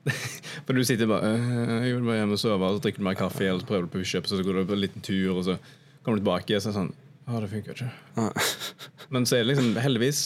For 0.67 0.77
du 0.77 0.83
sitter 0.87 1.09
bare 1.11 1.29
«Øh, 1.35 1.73
Jeg 1.87 1.97
vil 1.99 2.07
bare 2.07 2.21
hjem 2.23 2.35
og 2.37 2.41
sove, 2.41 2.65
og 2.71 2.79
så 2.79 2.85
drikker 2.87 3.03
du 3.03 3.07
mer 3.11 3.19
kaffe, 3.19 3.45
eller 3.47 3.67
prøver 3.69 3.87
du 3.87 3.93
pushup, 3.99 4.25
og 4.25 4.33
så 4.33 4.43
går 4.47 4.61
du 4.61 4.65
på 4.71 4.77
en 4.77 4.83
liten 4.85 5.05
tur, 5.05 5.35
og 5.37 5.45
så 5.49 5.57
kommer 6.03 6.17
du 6.19 6.23
tilbake, 6.25 6.57
og 6.57 6.63
så 6.65 6.71
er 6.71 6.73
det 6.73 6.79
sånn 6.79 6.93
Å, 7.31 7.41
det 7.45 7.51
funker 7.53 7.77
ikke. 7.77 7.91
Men 9.15 9.27
så 9.29 9.37
er 9.37 9.45
det 9.45 9.51
liksom 9.53 9.77
heldigvis 9.85 10.23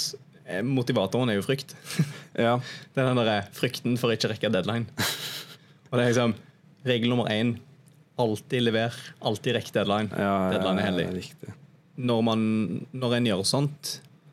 eh, 0.46 0.62
Motivatoren 0.64 1.32
er 1.32 1.40
jo 1.40 1.46
frykt. 1.46 1.74
Ja. 2.34 2.56
Det 2.94 2.98
er 3.02 3.10
den 3.12 3.20
der 3.26 3.44
frykten 3.54 3.94
for 4.00 4.10
ikke 4.14 4.26
å 4.26 4.32
rekke 4.32 4.48
deadline. 4.50 4.88
Og 5.90 5.92
det 5.94 6.02
er 6.02 6.08
liksom 6.10 6.32
regel 6.88 7.12
nummer 7.12 7.28
én. 7.30 7.52
Alltid 8.18 8.64
lever. 8.66 8.96
Alltid 9.22 9.54
rekk 9.58 9.68
deadline. 9.74 10.10
Ja, 10.18 10.32
deadline 10.54 10.82
er 10.82 10.88
hellig. 10.88 11.04
ja, 11.06 11.12
riktig. 11.18 11.54
Når, 12.10 12.24
man, 12.26 12.42
når 12.90 13.14
en 13.20 13.28
gjør 13.30 13.44
sånt, 13.46 13.92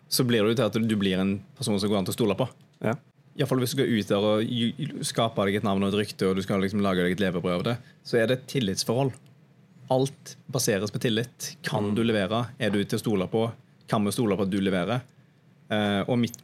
så 0.10 0.26
blir 0.26 0.42
det 0.42 0.56
jo 0.56 0.58
til 0.64 0.70
at 0.72 0.90
du 0.90 0.96
blir 0.98 1.22
en 1.22 1.36
person 1.60 1.78
som 1.82 1.90
går 1.94 2.02
an 2.02 2.10
til 2.10 2.16
å 2.16 2.18
stole 2.18 2.38
på. 2.40 2.48
Ja. 2.82 2.96
Iallfall 3.39 3.62
hvis 3.63 3.72
du 3.74 3.78
skal 3.80 3.91
ut 3.91 4.10
der 4.12 4.26
og 4.28 5.04
skape 5.08 5.46
deg 5.48 5.60
et 5.62 5.67
navn 5.67 5.86
og 5.86 5.94
et 5.94 6.00
rykte, 6.02 6.28
og 6.28 6.36
du 6.36 6.44
skal 6.44 6.60
liksom 6.63 6.82
lage 6.84 7.06
deg 7.06 7.13
et 7.15 7.24
levebrød 7.24 7.54
av 7.60 7.63
det, 7.70 7.76
så 8.04 8.20
er 8.20 8.28
det 8.28 8.39
et 8.39 8.50
tillitsforhold. 8.52 9.13
Alt 9.91 10.36
baseres 10.52 10.91
på 10.91 11.00
tillit. 11.04 11.54
Kan 11.67 11.94
du 11.96 12.04
levere? 12.04 12.46
Er 12.60 12.74
du 12.74 12.82
til 12.84 13.00
å 13.00 13.04
stole 13.04 13.28
på? 13.32 13.46
Kan 13.91 14.04
vi 14.08 14.13
stole 14.15 14.36
på 14.39 14.46
at 14.48 14.52
du 14.52 14.60
leverer? 14.63 15.04
Eh, 15.72 16.02
og 16.08 16.20
mitt 16.20 16.38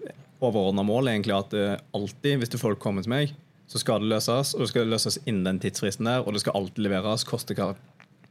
overordna 0.43 0.83
mål 0.87 1.07
er 1.09 1.17
egentlig 1.17 1.35
at 1.35 1.53
eh, 1.57 1.75
alltid, 1.97 2.39
hvis 2.41 2.51
du 2.53 2.57
folk 2.61 2.79
kommer 2.83 3.03
til 3.03 3.11
meg, 3.13 3.35
så 3.67 3.81
skal 3.81 3.99
det 4.03 4.11
løses, 4.13 4.53
og 4.55 4.63
det 4.63 4.69
skal 4.71 4.87
løses 4.87 5.19
innen 5.25 5.43
den 5.47 5.61
tidsfristen 5.63 6.07
der, 6.07 6.23
og 6.23 6.35
det 6.35 6.43
skal 6.43 6.55
alltid 6.59 6.85
leveres, 6.87 7.25
koste 7.27 7.55
hva 7.57 7.73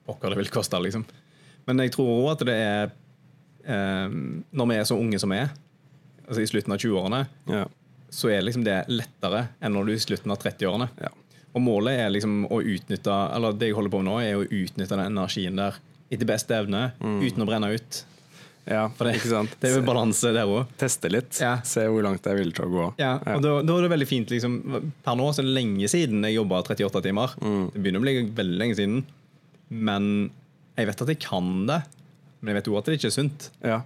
pokker 0.06 0.32
det 0.32 0.38
vil 0.40 0.52
koste, 0.54 0.80
liksom. 0.80 1.04
Men 1.68 1.82
jeg 1.82 1.92
tror 1.96 2.08
òg 2.14 2.28
at 2.36 2.44
det 2.46 2.54
er 2.62 2.92
eh, 3.66 4.12
Når 4.54 4.68
vi 4.70 4.76
er 4.78 4.86
så 4.88 4.96
unge 4.96 5.18
som 5.20 5.32
vi 5.34 5.40
er, 5.42 5.50
altså 6.24 6.40
i 6.44 6.48
slutten 6.48 6.72
av 6.76 6.80
20-årene, 6.80 7.24
Ja. 7.52 7.66
Så 8.12 8.30
er 8.32 8.44
liksom 8.44 8.64
det 8.66 8.82
lettere 8.90 9.48
enn 9.60 9.74
når 9.74 9.86
du 9.88 9.92
er 9.92 9.98
i 10.00 10.04
slutten 10.04 10.32
av 10.34 10.40
30-årene. 10.42 10.88
Ja. 11.02 11.12
Og 11.56 11.62
målet 11.64 12.00
er 12.02 12.10
liksom 12.12 12.42
å 12.52 12.58
utnytte 12.60 13.14
Eller 13.32 13.54
det 13.56 13.70
jeg 13.70 13.76
holder 13.78 13.92
på 13.94 14.02
med 14.02 14.10
nå, 14.10 14.16
er 14.20 14.36
å 14.36 14.44
utnytte 14.44 14.92
den 14.92 15.06
energien 15.06 15.56
der 15.56 15.78
etter 16.12 16.28
beste 16.28 16.54
evne, 16.54 16.92
uten 17.00 17.42
å 17.42 17.46
brenne 17.48 17.72
ut. 17.74 17.96
ja, 18.68 18.84
For 18.94 19.08
det, 19.08 19.16
ikke 19.18 19.30
sant? 19.32 19.56
det 19.62 19.70
er 19.70 19.80
jo 19.80 19.86
balanse 19.88 20.30
der 20.36 20.46
òg. 20.46 20.68
Teste 20.78 21.10
litt. 21.10 21.40
Ja. 21.42 21.56
Se 21.66 21.82
hvor 21.90 22.04
langt 22.06 22.22
jeg 22.22 22.36
er 22.36 22.38
villig 22.38 22.54
til 22.58 22.68
å 22.68 22.70
gå. 22.70 22.84
Ja, 23.00 23.16
og 23.34 23.42
da, 23.42 23.56
da 23.66 23.78
er 23.78 23.86
det 23.86 23.90
veldig 23.96 24.08
fint 24.10 24.30
liksom, 24.30 24.60
Per 25.02 25.18
nå 25.18 25.26
så 25.32 25.42
er 25.42 25.48
det 25.48 25.56
lenge 25.56 25.90
siden 25.90 26.22
jeg 26.28 26.36
jobba 26.36 26.60
38 26.62 27.02
timer. 27.08 27.34
Mm. 27.42 27.64
Det 27.72 27.82
begynner 27.82 28.04
å 28.04 28.06
bli 28.06 28.16
veldig 28.38 28.60
lenge 28.62 28.78
siden. 28.78 29.02
Men 29.72 30.08
jeg 30.76 30.92
vet 30.92 31.02
at 31.02 31.12
jeg 31.16 31.22
kan 31.26 31.50
det. 31.72 31.80
Men 32.38 32.52
jeg 32.52 32.60
vet 32.60 32.70
òg 32.70 32.78
at 32.78 32.90
det 32.92 32.98
ikke 33.00 33.10
er 33.10 33.16
sunt. 33.16 33.50
Ja. 33.66 33.80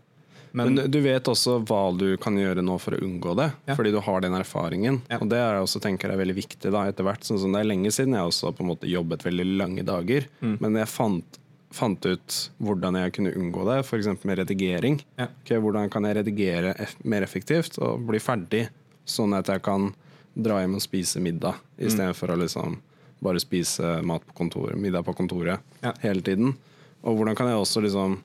Men, 0.52 0.74
Men, 0.74 0.90
du 0.90 1.00
vet 1.00 1.22
også 1.30 1.64
hva 1.64 1.96
du 1.96 2.16
kan 2.16 2.34
gjøre 2.34 2.62
nå 2.64 2.78
for 2.80 2.92
å 2.96 3.00
unngå 3.00 3.36
det, 3.36 3.52
Ja. 3.68 3.74
fordi 3.76 3.92
du 3.92 4.00
har 4.00 4.20
den 4.20 4.32
erfaringen. 4.34 5.00
Ja. 5.08 5.18
Og 5.20 5.28
det 5.28 5.38
er 5.38 5.54
jeg 5.54 5.62
også 5.62 5.80
tenker 5.80 6.10
er 6.10 6.16
veldig 6.18 6.34
viktig 6.34 6.72
da, 6.72 6.86
etter 6.90 7.04
hvert. 7.04 7.20
Sånn 7.22 7.52
det 7.52 7.60
er 7.60 7.68
lenge 7.70 7.92
siden 7.92 8.14
jeg 8.14 8.26
også 8.26 8.52
på 8.56 8.60
en 8.64 8.70
måte 8.74 8.90
jobbet 8.90 9.22
veldig 9.22 9.56
lange 9.56 9.84
dager, 9.84 10.26
Mm. 10.42 10.56
men 10.60 10.74
jeg 10.74 10.86
fant, 10.88 11.38
fant 11.70 12.04
ut 12.04 12.50
hvordan 12.60 12.94
jeg 12.98 13.12
kunne 13.12 13.32
unngå 13.34 13.64
det, 13.64 13.84
f.eks. 13.86 14.24
med 14.24 14.38
redigering. 14.38 15.00
Ja. 15.16 15.28
Okay, 15.44 15.56
hvordan 15.58 15.88
kan 15.88 16.02
jeg 16.02 16.16
redigere 16.16 16.74
eff 16.80 16.96
mer 17.04 17.22
effektivt 17.22 17.78
og 17.78 18.04
bli 18.08 18.18
ferdig, 18.18 18.68
sånn 19.06 19.36
at 19.38 19.46
jeg 19.46 19.62
kan 19.62 19.94
dra 20.36 20.60
hjem 20.60 20.74
og 20.74 20.80
spise 20.82 21.20
middag, 21.20 21.54
Mm. 21.78 21.86
istedenfor 21.86 22.28
å 22.34 22.38
liksom 22.42 22.78
bare 23.22 23.38
spise 23.38 24.02
mat 24.02 24.22
på 24.26 24.34
kontoret, 24.34 24.76
middag 24.76 25.04
på 25.04 25.14
kontoret 25.14 25.60
Ja. 25.82 25.92
hele 26.00 26.22
tiden. 26.22 26.56
Og 27.04 27.16
hvordan 27.16 27.36
kan 27.36 27.46
jeg 27.46 27.56
også 27.56 27.82
liksom 27.82 28.18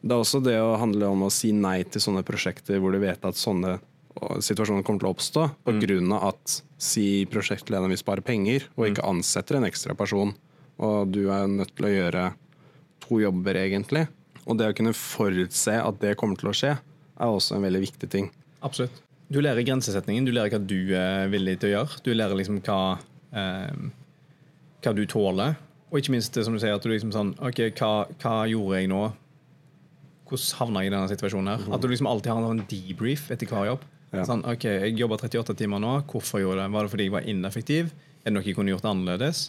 det 0.00 0.14
er 0.14 0.22
også 0.22 0.40
det 0.44 0.56
å 0.60 0.78
handle 0.80 1.10
om 1.12 1.26
å 1.26 1.32
si 1.32 1.52
nei 1.52 1.82
til 1.84 2.02
sånne 2.02 2.24
prosjekter 2.26 2.80
hvor 2.80 2.94
du 2.94 3.00
vet 3.02 3.24
at 3.26 3.38
sånne 3.38 3.78
situasjoner 4.42 4.84
kommer 4.84 5.02
til 5.02 5.08
å 5.08 5.14
oppstå 5.14 5.42
på 5.64 5.74
grunn 5.80 6.12
av 6.16 6.32
at 6.32 6.60
si 6.80 7.24
prosjektlederen 7.30 7.92
vil 7.92 8.00
spare 8.00 8.24
penger 8.24 8.66
og 8.74 8.88
ikke 8.88 9.06
ansetter 9.06 9.58
en 9.58 9.68
ekstra 9.68 9.94
person, 9.96 10.32
og 10.80 11.12
du 11.14 11.26
er 11.32 11.50
nødt 11.50 11.74
til 11.76 11.88
å 11.88 11.92
gjøre 11.92 12.24
to 13.04 13.20
jobber 13.22 13.60
egentlig. 13.60 14.06
Og 14.48 14.58
det 14.58 14.70
å 14.70 14.76
kunne 14.76 14.96
forutse 14.96 15.76
at 15.76 16.00
det 16.02 16.16
kommer 16.18 16.40
til 16.40 16.50
å 16.50 16.56
skje, 16.56 16.74
er 17.20 17.30
også 17.36 17.56
en 17.56 17.64
veldig 17.66 17.82
viktig 17.84 18.08
ting. 18.10 18.30
Absolutt. 18.64 19.02
Du 19.30 19.38
lærer 19.38 19.62
grensesetningen, 19.62 20.26
du 20.26 20.32
lærer 20.34 20.56
hva 20.56 20.60
du 20.64 20.94
er 20.98 21.28
villig 21.30 21.58
til 21.60 21.70
å 21.70 21.74
gjøre. 21.74 22.00
Du 22.02 22.10
lærer 22.16 22.38
liksom 22.38 22.58
hva, 22.66 22.98
eh, 23.36 23.82
hva 24.82 24.94
du 24.96 25.04
tåler. 25.06 25.58
Og 25.90 26.00
ikke 26.00 26.14
minst 26.16 26.34
det 26.34 26.46
som 26.46 26.56
du 26.56 26.60
sier, 26.62 26.74
at 26.74 26.82
du 26.82 26.90
liksom 26.90 27.12
sånn 27.14 27.34
OK, 27.38 27.62
hva, 27.78 28.08
hva 28.22 28.34
gjorde 28.50 28.80
jeg 28.80 28.90
nå? 28.90 29.04
Hvordan 30.30 30.58
havna 30.60 30.82
jeg 30.84 30.90
i 30.90 30.94
denne 30.94 31.10
situasjonen 31.10 31.50
her? 31.52 31.64
At 31.74 31.82
du 31.82 31.88
liksom 31.90 32.08
alltid 32.10 32.32
har 32.32 32.50
en 32.50 32.66
debrief 32.70 33.30
etter 33.34 33.50
hver 33.50 33.72
jobb. 33.72 33.86
Ja. 34.10 34.24
Sånn, 34.26 34.42
OK, 34.46 34.66
jeg 34.66 34.98
jobba 34.98 35.20
38 35.20 35.54
timer 35.58 35.82
nå. 35.82 35.94
Hvorfor 36.10 36.42
gjorde 36.42 36.62
jeg 36.62 36.70
det? 36.70 36.74
Var 36.74 36.86
det 36.86 36.92
fordi 36.94 37.06
jeg 37.06 37.14
var 37.14 37.30
ineffektiv? 37.30 37.94
Er 38.20 38.30
det 38.30 38.34
noe 38.36 38.46
jeg 38.46 38.56
kunne 38.58 38.74
gjort 38.74 38.88
annerledes? 38.90 39.48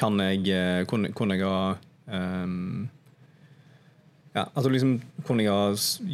Kan 0.00 0.20
jeg 0.22 0.46
eh, 0.54 0.80
Kunne, 0.88 1.10
kunne 1.16 1.36
jeg 1.36 1.44
ha 1.44 1.74
um, 2.06 2.88
ja, 4.30 4.44
altså 4.54 4.70
liksom 4.70 4.92
Kunne 5.26 5.42
jeg 5.42 5.50
ha 5.50 5.72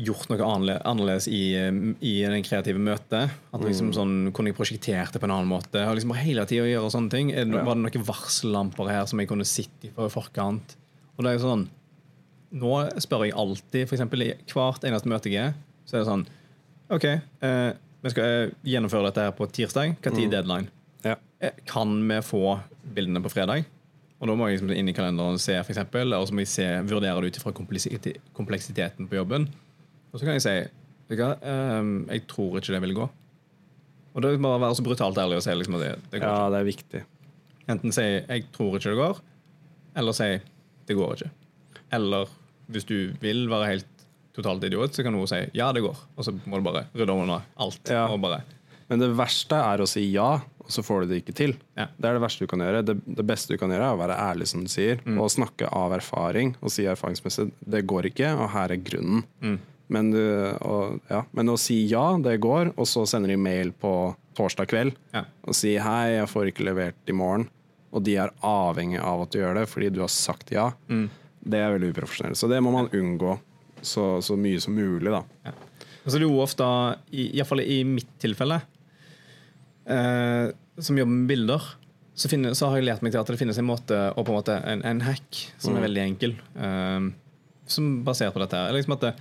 gjort 0.09 0.31
noe 0.33 0.49
annerledes 0.49 1.29
i, 1.29 1.43
eh, 1.61 1.69
i 2.01 2.15
den 2.25 2.45
kreative 2.47 2.81
møtet? 2.81 3.35
At 3.53 3.65
liksom 3.65 3.93
sånn, 3.97 4.17
Kunne 4.37 4.53
jeg 4.53 4.59
prosjektert 4.59 5.13
det 5.13 5.21
på 5.23 5.29
en 5.29 5.37
annen 5.37 5.53
måte? 5.53 5.85
Og 5.85 5.99
liksom 5.99 6.17
hele 6.17 6.25
hele 6.27 6.49
tida 6.49 6.67
gjøre 6.69 6.93
sånne 6.95 7.13
ting. 7.13 7.33
Det, 7.35 7.45
Ja. 7.45 7.63
Var 7.65 7.77
det 7.77 7.85
noen 7.85 8.09
varsellamper 8.09 8.91
her 8.91 9.07
som 9.07 9.21
jeg 9.21 9.29
kunne 9.31 9.47
sitte 9.49 9.91
i 9.91 9.93
for 9.95 10.13
forkant? 10.13 10.77
Og 11.17 11.25
det 11.25 11.31
er 11.31 11.39
jo 11.39 11.45
sånn 11.45 11.69
Nå 12.55 12.73
spør 13.03 13.25
jeg 13.27 13.35
alltid, 13.35 13.89
f.eks. 13.89 14.01
i 14.01 14.55
hvert 14.55 14.87
eneste 14.87 15.11
møte 15.11 15.33
jeg 15.33 15.51
er, 15.51 15.57
så 15.87 15.97
er 15.97 16.03
det 16.05 16.09
sånn 16.11 16.27
OK, 16.95 17.05
eh, 17.43 17.71
vi 18.07 18.13
skal 18.13 18.25
eh, 18.31 18.53
gjennomføre 18.63 19.09
dette 19.09 19.25
her 19.27 19.33
på 19.35 19.49
tirsdag. 19.51 19.97
Hva 20.03 20.13
tid 20.15 20.31
deadline? 20.31 20.71
Ja. 21.03 21.17
Eh, 21.43 21.57
Kan 21.67 21.97
vi 22.07 22.21
få 22.23 22.61
bildene 22.95 23.23
på 23.25 23.33
fredag? 23.35 23.67
Og 24.21 24.31
da 24.31 24.37
må 24.39 24.47
jeg 24.49 24.61
liksom 24.61 24.73
inn 24.73 24.89
i 24.89 24.95
kalenderen 24.97 25.41
se, 25.43 25.59
for 25.61 25.75
eksempel, 25.75 26.15
og 26.17 26.29
så 26.29 26.37
må 26.37 26.45
jeg 26.45 26.53
se, 26.55 26.67
vurdere 26.89 27.21
det 27.21 27.35
ut 27.35 27.41
ifra 27.41 27.53
kompleksiteten 27.53 29.11
på 29.11 29.19
jobben. 29.19 29.51
Og 30.13 30.21
så 30.21 30.25
kan 30.25 30.39
jeg 30.39 30.45
si 30.47 30.57
vet 31.11 31.43
ehm, 31.47 32.07
jeg 32.09 32.25
tror 32.31 32.57
ikke 32.59 32.73
det 32.75 32.83
vil 32.87 32.95
gå. 32.97 33.09
Og 34.17 34.25
det 34.25 34.33
må 34.41 34.55
være 34.57 34.79
så 34.79 34.85
brutalt 34.87 35.19
ærlig 35.21 35.39
å 35.39 35.45
si 35.45 35.53
liksom 35.55 35.77
at 35.77 35.85
det, 35.85 35.91
det 36.15 36.23
går 36.23 36.31
ja, 36.33 36.47
det 36.55 36.61
er 36.63 36.69
viktig. 36.71 37.03
Enten 37.69 37.93
si 37.93 38.03
'jeg 38.03 38.47
tror 38.55 38.79
ikke 38.79 38.95
det 38.95 39.03
går', 39.03 39.21
eller 39.97 40.13
si 40.13 40.41
'det 40.87 40.97
går 40.97 41.15
ikke'. 41.15 41.31
Eller 41.97 42.29
hvis 42.73 42.87
du 42.89 42.97
vil 43.23 43.47
være 43.51 43.73
helt 43.75 43.93
totalt 44.37 44.65
idiot, 44.69 44.93
så 44.97 45.03
kan 45.07 45.15
du 45.17 45.23
si 45.27 45.39
'ja, 45.55 45.71
det 45.73 45.83
går'. 45.83 45.97
Og 46.17 46.25
så 46.27 46.33
må 46.47 46.59
du 46.61 46.67
bare 46.67 46.87
rydde 46.95 47.13
unna 47.17 47.41
alt. 47.57 47.81
Ja. 47.89 48.07
Bare 48.17 48.43
Men 48.89 49.01
det 49.01 49.09
verste 49.17 49.57
er 49.59 49.81
å 49.83 49.87
si 49.89 50.05
ja, 50.13 50.35
og 50.61 50.69
så 50.71 50.83
får 50.85 51.01
du 51.03 51.07
det 51.15 51.25
ikke 51.25 51.35
til. 51.35 51.55
Ja. 51.77 51.87
Det 51.99 52.05
er 52.09 52.13
det 52.15 52.23
verste 52.23 52.45
du 52.45 52.47
kan 52.47 52.61
gjøre. 52.61 52.85
Det, 52.87 52.95
det 53.17 53.25
beste 53.27 53.49
du 53.55 53.59
kan 53.59 53.71
gjøre, 53.71 53.83
er 53.83 53.97
å 53.97 53.99
være 53.99 54.19
ærlig, 54.19 54.47
som 54.47 54.63
du 54.63 54.69
sier, 54.69 55.01
Mm. 55.05 55.19
og 55.21 55.31
snakke 55.31 55.67
av 55.73 55.93
erfaring 55.93 56.55
og 56.63 56.71
si 56.71 56.85
erfaringsmessig 56.85 57.51
det 57.69 57.87
går 57.87 58.07
ikke, 58.13 58.31
og 58.39 58.51
her 58.51 58.71
er 58.71 58.77
grunnen. 58.77 59.25
Mm. 59.43 59.59
Men, 59.89 60.11
du, 60.11 60.57
og, 60.63 61.01
ja. 61.11 61.23
Men 61.33 61.47
å 61.49 61.57
si 61.59 61.87
ja, 61.89 62.17
det 62.19 62.41
går, 62.41 62.75
og 62.77 62.87
så 62.87 63.07
sender 63.07 63.29
de 63.29 63.37
mail 63.37 63.73
på 63.73 64.15
torsdag 64.37 64.67
kveld 64.69 64.93
og 65.47 65.55
si 65.55 65.77
hei, 65.79 66.17
jeg 66.19 66.27
får 66.29 66.47
ikke 66.53 66.65
levert 66.67 66.95
i 67.09 67.13
morgen, 67.13 67.49
og 67.93 68.03
de 68.05 68.17
er 68.17 68.31
avhengig 68.43 68.99
av 69.01 69.23
at 69.23 69.31
du 69.31 69.39
gjør 69.39 69.55
det 69.55 69.69
fordi 69.69 69.91
du 69.95 70.01
har 70.01 70.09
sagt 70.13 70.51
ja, 70.53 70.73
Mm. 70.89 71.09
Det 71.47 71.61
er 71.63 71.75
veldig 71.77 71.93
uprofesjonelt. 71.95 72.39
Så 72.39 72.51
det 72.51 72.61
må 72.65 72.73
man 72.75 72.91
unngå 72.95 73.37
så, 73.85 74.17
så 74.25 74.37
mye 74.41 74.61
som 74.63 74.77
mulig, 74.77 75.13
da. 75.13 75.23
Og 76.05 76.13
så 76.13 76.19
er 76.19 76.27
jo 76.27 76.39
ofte, 76.43 76.67
i, 77.11 77.29
i, 77.35 77.79
mitt 77.87 78.13
tilfelle, 78.23 78.61
eh, 79.91 80.49
som 80.79 80.99
jobber 80.99 81.13
med 81.13 81.31
bilder, 81.31 81.71
så, 82.17 82.31
finner, 82.33 82.55
så 82.57 82.71
har 82.71 82.81
jeg 82.81 82.87
lært 82.89 83.03
meg 83.05 83.13
til 83.13 83.21
at 83.21 83.31
det 83.31 83.39
finnes 83.41 83.59
en 83.61 83.69
måte, 83.69 83.97
og 84.15 84.25
på 84.25 84.33
en 84.33 84.39
måte 84.39 84.59
en, 84.71 84.85
en 84.87 85.03
hack, 85.05 85.41
som 85.61 85.77
er 85.77 85.85
veldig 85.85 86.05
enkel. 86.05 86.37
Eh, 86.57 87.09
som 87.71 87.91
basert 88.07 88.35
på 88.35 88.43
dette 88.43 88.59
her, 88.59 88.71
er 88.71 88.79
liksom 88.79 88.97
at 88.97 89.09
det, 89.09 89.17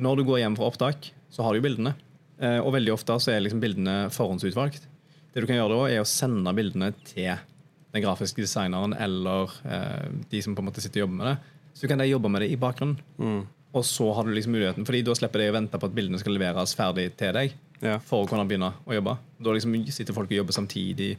når 0.00 0.18
du 0.18 0.26
går 0.28 0.42
hjem 0.42 0.56
fra 0.58 0.70
opptak, 0.72 1.12
så 1.32 1.44
har 1.44 1.52
du 1.52 1.60
jo 1.60 1.68
bildene. 1.68 1.94
Eh, 2.42 2.58
og 2.58 2.72
veldig 2.74 2.94
ofte 2.96 3.16
så 3.22 3.34
er 3.34 3.44
liksom 3.44 3.60
bildene 3.62 3.96
forhåndsutvalgt. 4.12 4.88
Det 5.32 5.44
du 5.44 5.48
kan 5.48 5.60
gjøre 5.60 5.76
da, 5.76 5.88
er 5.92 6.02
å 6.02 6.08
sende 6.08 6.52
bildene 6.56 6.90
til 7.06 7.36
den 7.92 8.04
grafiske 8.04 8.40
designeren 8.40 8.94
eller 8.96 9.52
eh, 9.68 10.08
de 10.32 10.40
som 10.44 10.56
på 10.56 10.64
en 10.64 10.70
måte 10.70 10.82
sitter 10.84 11.02
og 11.02 11.06
jobber 11.06 11.20
med 11.20 11.28
det. 11.28 11.51
Så 11.74 11.88
kan 11.88 11.98
de 12.02 12.06
jobbe 12.10 12.30
med 12.30 12.44
det 12.44 12.50
i 12.52 12.56
bakgrunnen. 12.60 12.98
Mm. 13.18 13.42
Og 13.72 13.84
så 13.88 14.10
har 14.12 14.24
du 14.28 14.32
liksom 14.36 14.52
muligheten, 14.52 14.84
fordi 14.84 15.00
da 15.06 15.14
slipper 15.16 15.40
de 15.40 15.50
å 15.50 15.54
vente 15.56 15.78
på 15.80 15.88
at 15.88 15.94
bildene 15.96 16.20
skal 16.20 16.34
leveres 16.36 16.74
ferdig 16.76 17.06
til 17.16 17.32
deg 17.32 17.54
Ja. 17.82 17.98
for 17.98 18.24
å 18.24 18.28
kunne 18.28 18.44
begynne 18.46 18.72
å 18.86 18.92
jobbe. 18.94 19.16
Da 19.40 19.54
liksom 19.56 19.74
sitter 19.90 20.14
folk 20.14 20.30
og 20.30 20.36
jobber 20.42 20.52
samtidig 20.52 21.16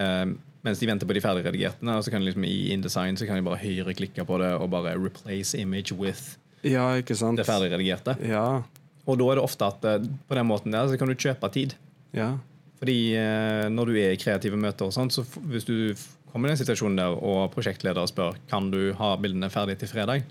eh, 0.00 0.24
mens 0.64 0.80
de 0.80 0.88
venter 0.88 1.06
på 1.06 1.14
de 1.16 1.20
ferdigredigerte. 1.20 1.84
Og 1.84 2.04
så 2.04 2.10
kan 2.10 2.24
liksom 2.24 2.44
i 2.48 2.72
InDesign 2.72 3.16
så 3.20 3.28
kan 3.28 3.36
de 3.36 3.44
bare 3.46 3.60
høyreklikke 3.60 4.24
på 4.26 4.38
det 4.40 4.52
og 4.56 4.70
bare 4.72 4.96
replace 4.98 5.58
image 5.60 5.92
with 5.92 6.36
ja, 6.62 7.00
det 7.00 7.46
ferdigredigerte. 7.46 8.16
Ja. 8.28 8.62
Og 9.08 9.18
da 9.18 9.28
er 9.30 9.38
det 9.40 9.44
ofte 9.44 9.68
at 9.68 9.84
eh, 9.88 10.08
på 10.28 10.36
den 10.36 10.48
måten 10.48 10.72
der 10.72 10.88
så 10.88 10.98
kan 11.00 11.08
du 11.08 11.14
kjøpe 11.16 11.52
tid. 11.52 11.76
Ja. 12.16 12.34
Fordi 12.80 13.12
eh, 13.16 13.68
når 13.68 13.90
du 13.92 13.98
er 14.00 14.14
i 14.14 14.20
kreative 14.20 14.56
møter, 14.56 14.88
og 14.88 14.96
sånt, 14.96 15.12
så 15.12 15.24
hvis 15.52 15.66
du 15.68 15.92
kommer 16.32 16.48
i 16.48 16.52
den 16.54 16.60
situasjonen 16.60 16.96
der, 17.00 17.14
og 17.16 17.50
prosjektleder 17.54 18.06
spør 18.10 18.36
kan 18.50 18.70
du 18.72 18.92
ha 18.98 19.12
bildene 19.20 19.50
ferdig 19.52 19.78
til 19.80 19.90
fredag, 19.90 20.24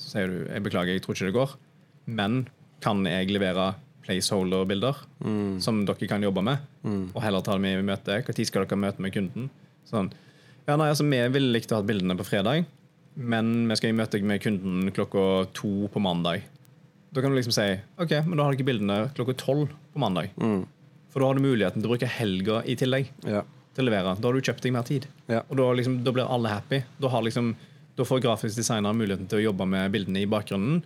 så 0.00 0.14
sier 0.16 0.28
du 0.32 0.36
jeg 0.48 0.64
beklager, 0.64 0.96
jeg 0.96 1.02
tror 1.04 1.14
ikke 1.16 1.28
det 1.30 1.36
går, 1.36 1.54
men 2.18 2.42
kan 2.82 3.04
jeg 3.06 3.30
levere 3.30 3.74
placeholder-bilder 4.02 4.96
som 5.62 5.84
dere 5.86 6.08
kan 6.10 6.22
jobbe 6.24 6.42
med, 6.42 6.58
og 7.14 7.20
heller 7.22 7.44
ta 7.46 7.54
dem 7.58 7.66
i 7.70 7.76
møte? 7.86 8.18
Når 8.26 8.46
skal 8.48 8.64
dere 8.66 8.80
møte 8.82 9.04
med 9.04 9.14
kunden? 9.14 9.50
Sånn. 9.86 10.10
Ja, 10.66 10.76
nei, 10.78 10.88
altså, 10.92 11.04
Vi 11.06 11.20
ville 11.34 11.52
likt 11.54 11.70
å 11.72 11.78
ha 11.80 11.86
bildene 11.86 12.16
på 12.18 12.26
fredag, 12.26 12.64
men 13.14 13.68
vi 13.68 13.76
skal 13.76 13.90
i 13.92 13.96
møte 13.98 14.20
med 14.24 14.40
kunden 14.42 14.90
klokka 14.94 15.46
to 15.54 15.88
på 15.92 16.00
mandag. 16.02 16.42
Da 17.12 17.20
kan 17.20 17.30
du 17.30 17.36
liksom 17.36 17.52
si 17.52 17.66
ok, 18.00 18.12
men 18.26 18.38
da 18.38 18.46
har 18.46 18.54
dere 18.56 18.64
bildene 18.70 19.00
klokka 19.14 19.34
tolv 19.36 19.68
på 19.92 20.00
mandag. 20.00 20.30
For 21.12 21.20
da 21.20 21.28
har 21.28 21.36
du 21.36 21.44
muligheten 21.44 21.82
til 21.82 21.90
å 21.90 21.92
bruke 21.92 22.08
helga 22.08 22.62
i 22.64 22.74
tillegg 22.80 23.10
Ja. 23.28 23.42
Til 23.76 23.84
å 23.84 23.88
levere. 23.88 24.16
Da 24.18 24.28
har 24.28 24.36
du 24.36 24.48
kjøpt 24.48 24.64
deg 24.64 24.74
mer 24.74 24.86
tid. 24.88 25.06
Ja. 25.30 25.42
Og 25.48 25.58
da, 25.60 25.68
liksom, 25.78 26.00
da 26.06 26.14
blir 26.14 26.28
alle 26.28 26.52
happy. 26.52 26.82
Da, 27.00 27.10
har 27.12 27.24
liksom, 27.26 27.52
da 27.98 28.06
får 28.08 28.24
grafisk 28.24 28.58
designer 28.58 28.96
muligheten 28.96 29.28
til 29.30 29.40
å 29.40 29.46
jobbe 29.48 29.68
med 29.68 29.92
bildene 29.94 30.24
i 30.24 30.28
bakgrunnen. 30.30 30.82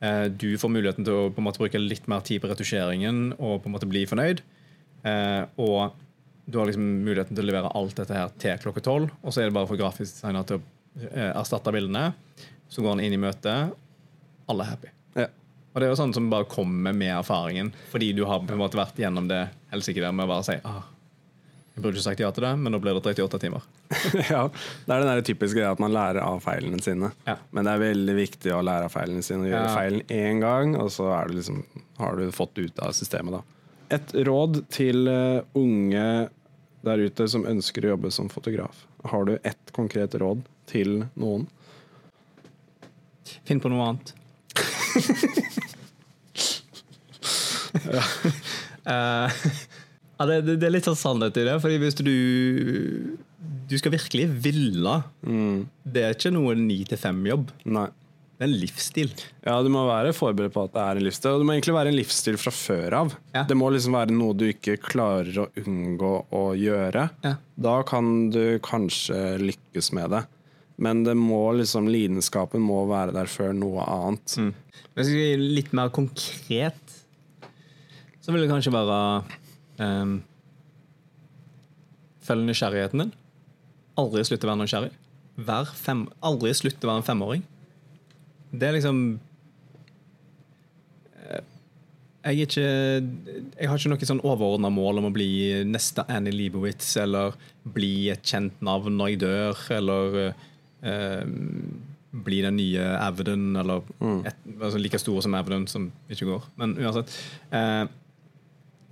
Eh, 0.00 0.26
du 0.32 0.54
får 0.60 0.72
muligheten 0.72 1.06
til 1.06 1.16
å 1.16 1.44
måte 1.44 1.62
bruke 1.62 1.80
litt 1.82 2.06
mer 2.10 2.22
tid 2.26 2.42
på 2.42 2.50
retusjeringen 2.50 3.34
og 3.38 3.60
på 3.60 3.70
en 3.70 3.76
måte 3.76 3.90
bli 3.90 4.06
fornøyd. 4.08 4.44
Eh, 5.02 5.42
og 5.60 5.98
du 6.50 6.58
har 6.58 6.70
liksom 6.70 6.86
muligheten 7.06 7.36
til 7.36 7.44
å 7.44 7.50
levere 7.50 7.72
alt 7.78 7.98
dette 8.00 8.16
her 8.16 8.30
til 8.42 8.62
klokka 8.62 8.84
tolv. 8.86 9.10
Og 9.22 9.34
så 9.34 9.42
er 9.42 9.50
det 9.50 9.56
bare 9.58 9.70
for 9.70 9.80
grafisk 9.80 10.16
designer 10.16 10.46
til 10.48 10.60
å 10.60 10.64
eh, 11.10 11.32
erstatte 11.34 11.74
bildene. 11.74 12.10
Så 12.70 12.84
går 12.84 12.96
han 12.96 13.04
inn 13.04 13.18
i 13.18 13.20
møtet. 13.20 13.74
Alle 14.50 14.66
er 14.66 14.74
happy. 14.74 14.94
Ja. 15.18 15.28
Og 15.70 15.78
det 15.78 15.86
er 15.86 15.92
jo 15.92 16.00
sånn 16.00 16.14
som 16.14 16.30
bare 16.32 16.48
kommer 16.50 16.94
med 16.96 17.12
erfaringen, 17.14 17.70
fordi 17.92 18.10
du 18.16 18.24
har 18.26 18.42
på 18.42 18.54
en 18.54 18.62
måte 18.62 18.78
vært 18.78 18.98
gjennom 18.98 19.28
det 19.30 19.44
helsike 19.70 20.02
der 20.02 20.14
med 20.14 20.26
å 20.26 20.32
bare 20.32 20.46
si 20.48 20.56
ah, 20.66 20.82
Jeg 21.74 21.84
burde 21.84 21.96
ikke 21.96 22.04
sagt 22.08 22.20
ja 22.20 22.28
til 22.34 22.44
det, 22.44 22.50
men 22.58 22.74
nå 22.74 22.78
blir 22.82 22.96
det 22.98 23.12
38 23.14 23.38
timer. 23.40 23.62
ja. 24.32 24.40
Det 24.86 24.96
er 24.96 25.04
den 25.06 25.22
typiske 25.26 25.56
greia 25.56 25.70
at 25.72 25.80
man 25.82 25.94
lærer 25.94 26.18
av 26.24 26.40
feilene 26.44 26.80
sine. 26.82 27.12
Ja. 27.28 27.36
Men 27.54 27.64
det 27.66 27.72
er 27.72 27.82
veldig 27.84 28.16
viktig 28.18 28.52
å 28.56 28.60
lære 28.66 28.88
av 28.88 28.92
feilene 28.94 29.22
sine 29.24 29.46
og 29.46 29.52
gjøre 29.52 29.68
Ja. 29.68 29.76
feilen 29.78 30.02
én 30.10 30.42
gang, 30.42 30.74
og 30.76 30.90
så 30.92 31.06
du 31.28 31.36
liksom, 31.38 31.62
har 32.00 32.18
du 32.18 32.26
fått 32.34 32.54
det 32.58 32.66
ut 32.68 32.82
av 32.84 32.92
systemet. 32.96 33.38
da. 33.38 33.42
Et 33.96 34.12
råd 34.26 34.60
til 34.70 35.08
eh, 35.10 35.40
unge 35.58 36.04
der 36.86 36.98
ute 37.06 37.28
som 37.28 37.46
ønsker 37.48 37.86
å 37.86 37.94
jobbe 37.94 38.10
som 38.14 38.28
fotograf. 38.32 38.84
Har 39.04 39.24
du 39.24 39.38
ett 39.42 39.72
konkret 39.76 40.14
råd 40.20 40.42
til 40.70 41.04
noen? 41.14 41.46
Finn 43.46 43.60
på 43.62 43.70
noe 43.70 43.92
annet. 43.92 44.14
Eh, 48.90 49.30
ja, 50.20 50.26
det, 50.28 50.36
det, 50.46 50.58
det 50.60 50.68
er 50.68 50.74
litt 50.76 50.86
sånn 50.86 50.98
sannhet 51.00 51.38
i 51.40 51.46
det. 51.48 51.56
Fordi 51.64 51.78
hvis 51.80 51.96
du 51.98 52.10
Du 53.70 53.76
skal 53.78 53.94
virkelig 53.94 54.26
ville. 54.44 54.94
Det 55.86 56.02
er 56.04 56.14
ikke 56.16 56.32
noe 56.34 56.54
ni 56.58 56.82
til 56.84 56.98
fem-jobb. 57.00 57.50
Nei. 57.70 57.86
Det 58.40 58.46
er 58.46 58.48
en 58.48 58.56
livsstil. 58.56 59.10
Ja, 59.44 59.58
Du 59.62 59.68
må 59.68 59.82
være 59.84 60.14
forberedt 60.16 60.54
på 60.54 60.62
at 60.64 60.72
det 60.72 60.80
er 60.82 60.98
en 60.98 61.04
livsstil. 61.04 61.34
Og 61.36 61.42
det 61.42 61.46
må 61.46 61.52
egentlig 61.54 61.74
være 61.76 61.90
en 61.92 61.98
livsstil 61.98 62.38
fra 62.40 62.52
før 62.56 62.96
av. 63.02 63.14
Ja. 63.34 63.42
Det 63.46 63.56
må 63.60 63.68
liksom 63.70 63.94
være 63.98 64.14
noe 64.16 64.32
du 64.40 64.46
ikke 64.48 64.78
klarer 64.80 65.42
å 65.42 65.48
unngå 65.60 66.12
å 66.34 66.42
gjøre. 66.56 67.04
Ja. 67.26 67.34
Da 67.60 67.74
kan 67.86 68.30
du 68.32 68.56
kanskje 68.64 69.36
lykkes 69.44 69.92
med 69.98 70.14
det. 70.16 70.22
Men 70.80 71.02
det 71.04 71.12
må 71.20 71.42
liksom, 71.58 71.90
lidenskapen 71.92 72.64
må 72.64 72.86
være 72.88 73.12
der 73.12 73.28
før 73.28 73.52
noe 73.52 73.84
annet. 73.84 74.38
Men 74.40 74.54
vi 74.96 75.04
skal 75.10 75.20
gi 75.20 75.52
litt 75.60 75.74
mer 75.76 75.92
konkret, 75.92 76.96
så 78.24 78.32
vil 78.32 78.46
det 78.46 78.50
kanskje 78.50 78.72
være 78.72 78.96
um, 79.80 80.18
Følg 82.20 82.44
nysgjerrigheten 82.46 83.00
din. 83.02 83.14
Aldri 83.98 84.22
slutt 84.28 84.44
å 84.44 84.50
være 84.50 84.62
nysgjerrig. 84.62 84.92
Vær 85.40 85.72
fem, 85.74 86.04
aldri 86.26 86.52
slutt 86.54 86.84
å 86.84 86.90
være 86.90 87.02
en 87.02 87.06
femåring. 87.06 87.42
Det 88.50 88.66
er 88.68 88.74
liksom 88.76 88.98
eh, 91.16 91.44
jeg, 92.26 92.46
ikke, 92.46 92.64
jeg 92.66 93.70
har 93.70 93.78
ikke 93.78 93.92
noe 93.92 94.08
sånn 94.10 94.24
overordna 94.26 94.72
mål 94.74 95.00
om 95.00 95.08
å 95.08 95.14
bli 95.14 95.30
neste 95.68 96.04
Annie 96.10 96.34
Leibowitz 96.34 96.92
eller 97.00 97.38
bli 97.62 98.10
et 98.12 98.24
kjent 98.26 98.60
navn 98.64 98.98
når 98.98 99.14
jeg 99.14 99.22
dør, 99.22 99.62
eller 99.78 100.18
eh, 100.26 101.22
bli 102.10 102.42
den 102.42 102.58
nye 102.58 102.90
Avedon, 102.98 103.54
eller 103.60 103.86
et, 104.26 104.44
altså 104.58 104.80
like 104.82 104.98
store 105.00 105.22
som 105.24 105.36
Avedon, 105.38 105.68
som 105.70 105.88
ikke 106.10 106.28
går. 106.28 106.50
Men 106.60 106.74
uansett. 106.80 107.16
Eh, 107.54 107.84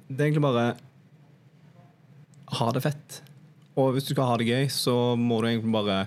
det 0.09 0.19
er 0.19 0.29
egentlig 0.29 0.45
bare 0.45 0.67
ha 2.59 2.69
det 2.73 2.85
fett. 2.85 3.21
Og 3.79 3.93
hvis 3.95 4.09
du 4.09 4.15
skal 4.15 4.31
ha 4.31 4.37
det 4.41 4.49
gøy, 4.49 4.69
så 4.73 5.15
må 5.21 5.41
du 5.41 5.51
egentlig 5.51 5.75
bare 5.75 5.99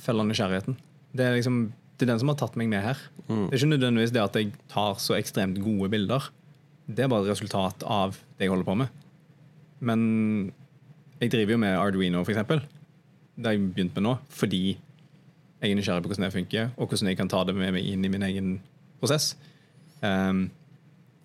felle 0.00 0.24
nysgjerrigheten. 0.26 0.78
Det 1.14 1.26
er 1.26 1.36
liksom 1.36 1.66
det 1.94 2.08
er 2.08 2.10
den 2.10 2.22
som 2.24 2.32
har 2.32 2.38
tatt 2.40 2.56
meg 2.58 2.66
med 2.72 2.82
her. 2.82 2.98
Det 3.28 3.52
er 3.54 3.60
ikke 3.60 3.70
nødvendigvis 3.70 4.12
det 4.14 4.22
at 4.24 4.36
jeg 4.38 4.50
tar 4.72 4.96
så 4.98 5.14
ekstremt 5.14 5.60
gode 5.62 5.86
bilder. 5.92 6.26
Det 6.90 7.04
er 7.04 7.10
bare 7.10 7.22
et 7.22 7.30
resultat 7.30 7.84
av 7.86 8.16
det 8.34 8.48
jeg 8.48 8.50
holder 8.50 8.66
på 8.66 8.74
med. 8.80 8.96
Men 9.84 10.00
jeg 11.20 11.30
driver 11.30 11.54
jo 11.54 11.60
med 11.62 11.78
Arduino, 11.78 12.24
for 12.24 12.34
eksempel. 12.34 12.64
Det 13.36 13.46
har 13.46 13.54
jeg 13.54 13.70
begynt 13.70 13.94
med 13.94 14.06
nå 14.06 14.16
fordi 14.34 14.64
jeg 14.74 15.70
er 15.70 15.78
nysgjerrig 15.78 16.04
på 16.04 16.10
hvordan 16.10 16.26
det 16.26 16.34
funker, 16.34 16.72
og 16.76 16.90
hvordan 16.90 17.08
jeg 17.08 17.18
kan 17.18 17.30
ta 17.30 17.40
det 17.46 17.54
med 17.56 17.72
meg 17.76 17.86
inn 17.88 18.04
i 18.04 18.10
min 18.12 18.26
egen 18.26 18.50
prosess. 19.00 19.32
Um, 20.02 20.50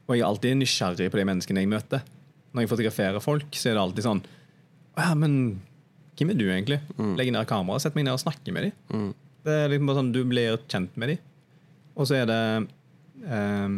og 0.10 0.16
jeg 0.18 0.24
er 0.24 0.28
alltid 0.28 0.58
nysgjerrig 0.58 1.08
på 1.14 1.20
de 1.20 1.26
menneskene 1.30 1.62
jeg 1.62 1.70
møter. 1.70 2.06
Når 2.50 2.66
jeg 2.66 2.72
fotograferer 2.72 3.22
folk, 3.22 3.48
så 3.54 3.70
er 3.70 3.78
det 3.78 3.84
alltid 3.84 4.08
sånn 4.08 4.22
ja, 5.00 5.14
men 5.16 5.34
hvem 6.20 6.34
er 6.34 6.36
du 6.40 6.48
egentlig? 6.50 6.80
Legg 7.16 7.30
ned 7.32 7.48
kameraet, 7.48 7.86
sett 7.86 7.96
meg 7.96 8.04
ned 8.08 8.18
og 8.18 8.24
snakke 8.24 8.52
med 8.52 8.68
dem. 8.68 9.12
Det 9.46 9.54
er 9.56 9.70
liksom 9.72 9.88
bare 9.88 10.00
sånn, 10.02 10.10
Du 10.12 10.24
blir 10.28 10.58
kjent 10.68 10.98
med 11.00 11.14
dem. 11.14 11.22
Og 11.96 12.10
så 12.10 12.18
er 12.20 12.26
det 12.28 12.40
um, 13.24 13.78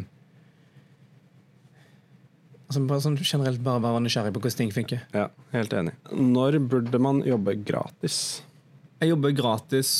altså 2.65 2.84
bare 2.89 3.04
sånn 3.04 3.20
Generelt 3.22 3.62
bare 3.65 3.84
være 3.84 4.02
nysgjerrig 4.06 4.34
på 4.34 4.41
hvordan 4.41 4.60
ting 4.63 4.74
funker. 4.74 5.04
Ja, 5.13 5.28
helt 5.54 5.76
enig. 5.78 5.94
Når 6.15 6.58
burde 6.72 7.02
man 7.02 7.22
jobbe 7.28 7.58
gratis? 7.62 8.41
Jeg 9.02 9.13
jobber 9.13 9.38
gratis 9.38 9.94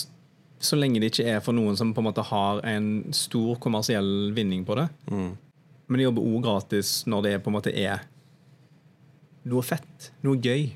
så 0.62 0.78
lenge 0.78 1.02
det 1.02 1.10
ikke 1.10 1.26
er 1.34 1.40
for 1.42 1.58
noen 1.58 1.78
som 1.78 1.90
på 1.94 2.04
en 2.04 2.08
måte 2.12 2.26
har 2.28 2.60
en 2.70 2.90
stor 3.18 3.58
kommersiell 3.62 4.30
vinning 4.38 4.62
på 4.68 4.78
det. 4.78 4.88
Men 5.92 6.00
de 6.00 6.06
jobber 6.08 6.24
òg 6.24 6.46
gratis 6.46 6.90
når 7.12 7.26
det 7.26 7.34
på 7.44 7.52
en 7.52 7.58
måte 7.58 7.72
er 7.76 8.06
noe 9.52 9.66
fett, 9.66 10.12
noe 10.24 10.40
gøy. 10.40 10.70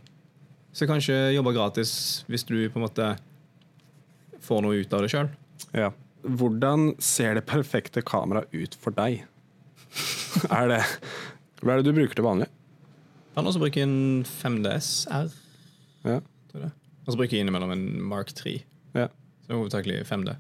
Så 0.76 0.88
kanskje 0.90 1.16
jobbe 1.32 1.54
gratis 1.56 1.94
hvis 2.28 2.44
du 2.50 2.58
på 2.68 2.82
en 2.82 2.84
måte 2.84 3.14
får 4.44 4.66
noe 4.66 4.82
ut 4.82 4.96
av 4.98 5.06
det 5.06 5.12
sjøl. 5.14 5.30
Ja. 5.72 5.94
Hvordan 6.26 6.92
ser 7.00 7.38
det 7.38 7.46
perfekte 7.48 8.04
kameraet 8.04 8.52
ut 8.52 8.76
for 8.82 8.96
deg? 8.98 9.24
er 10.58 10.72
det 10.74 10.82
Hva 11.62 11.78
er 11.78 11.80
det 11.80 11.88
du 11.88 11.96
bruker 11.96 12.18
til 12.18 12.28
vanlig? 12.28 12.50
Jeg 12.50 13.38
Kan 13.38 13.48
også 13.54 13.62
bruke 13.64 13.86
en 13.86 13.96
5DS 14.28 14.90
R. 15.16 15.32
Ja. 16.04 16.20
Og 16.60 17.14
så 17.14 17.20
bruker 17.20 17.38
jeg 17.38 17.46
innimellom 17.46 17.72
en 17.72 17.88
Mark 18.12 18.36
3. 18.36 18.58
ja. 19.00 19.08
Så 19.46 19.54
hovedsakelig 19.54 20.02
5D. 20.10 20.34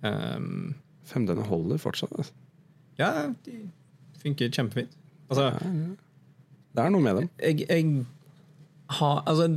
Um, 0.00 0.78
5D-ene 1.10 1.44
holder 1.44 1.80
fortsatt. 1.82 2.14
Altså. 2.16 2.32
Ja, 2.98 3.10
de 3.46 3.56
funker 4.22 4.50
kjempefint. 4.54 4.94
Altså, 5.28 5.50
Det 6.74 6.84
er 6.84 6.92
noe 6.94 7.04
med 7.04 7.20
dem. 7.20 7.28
jeg, 7.42 7.66
jeg 7.68 8.06
har 8.98 9.22
Altså, 9.26 9.48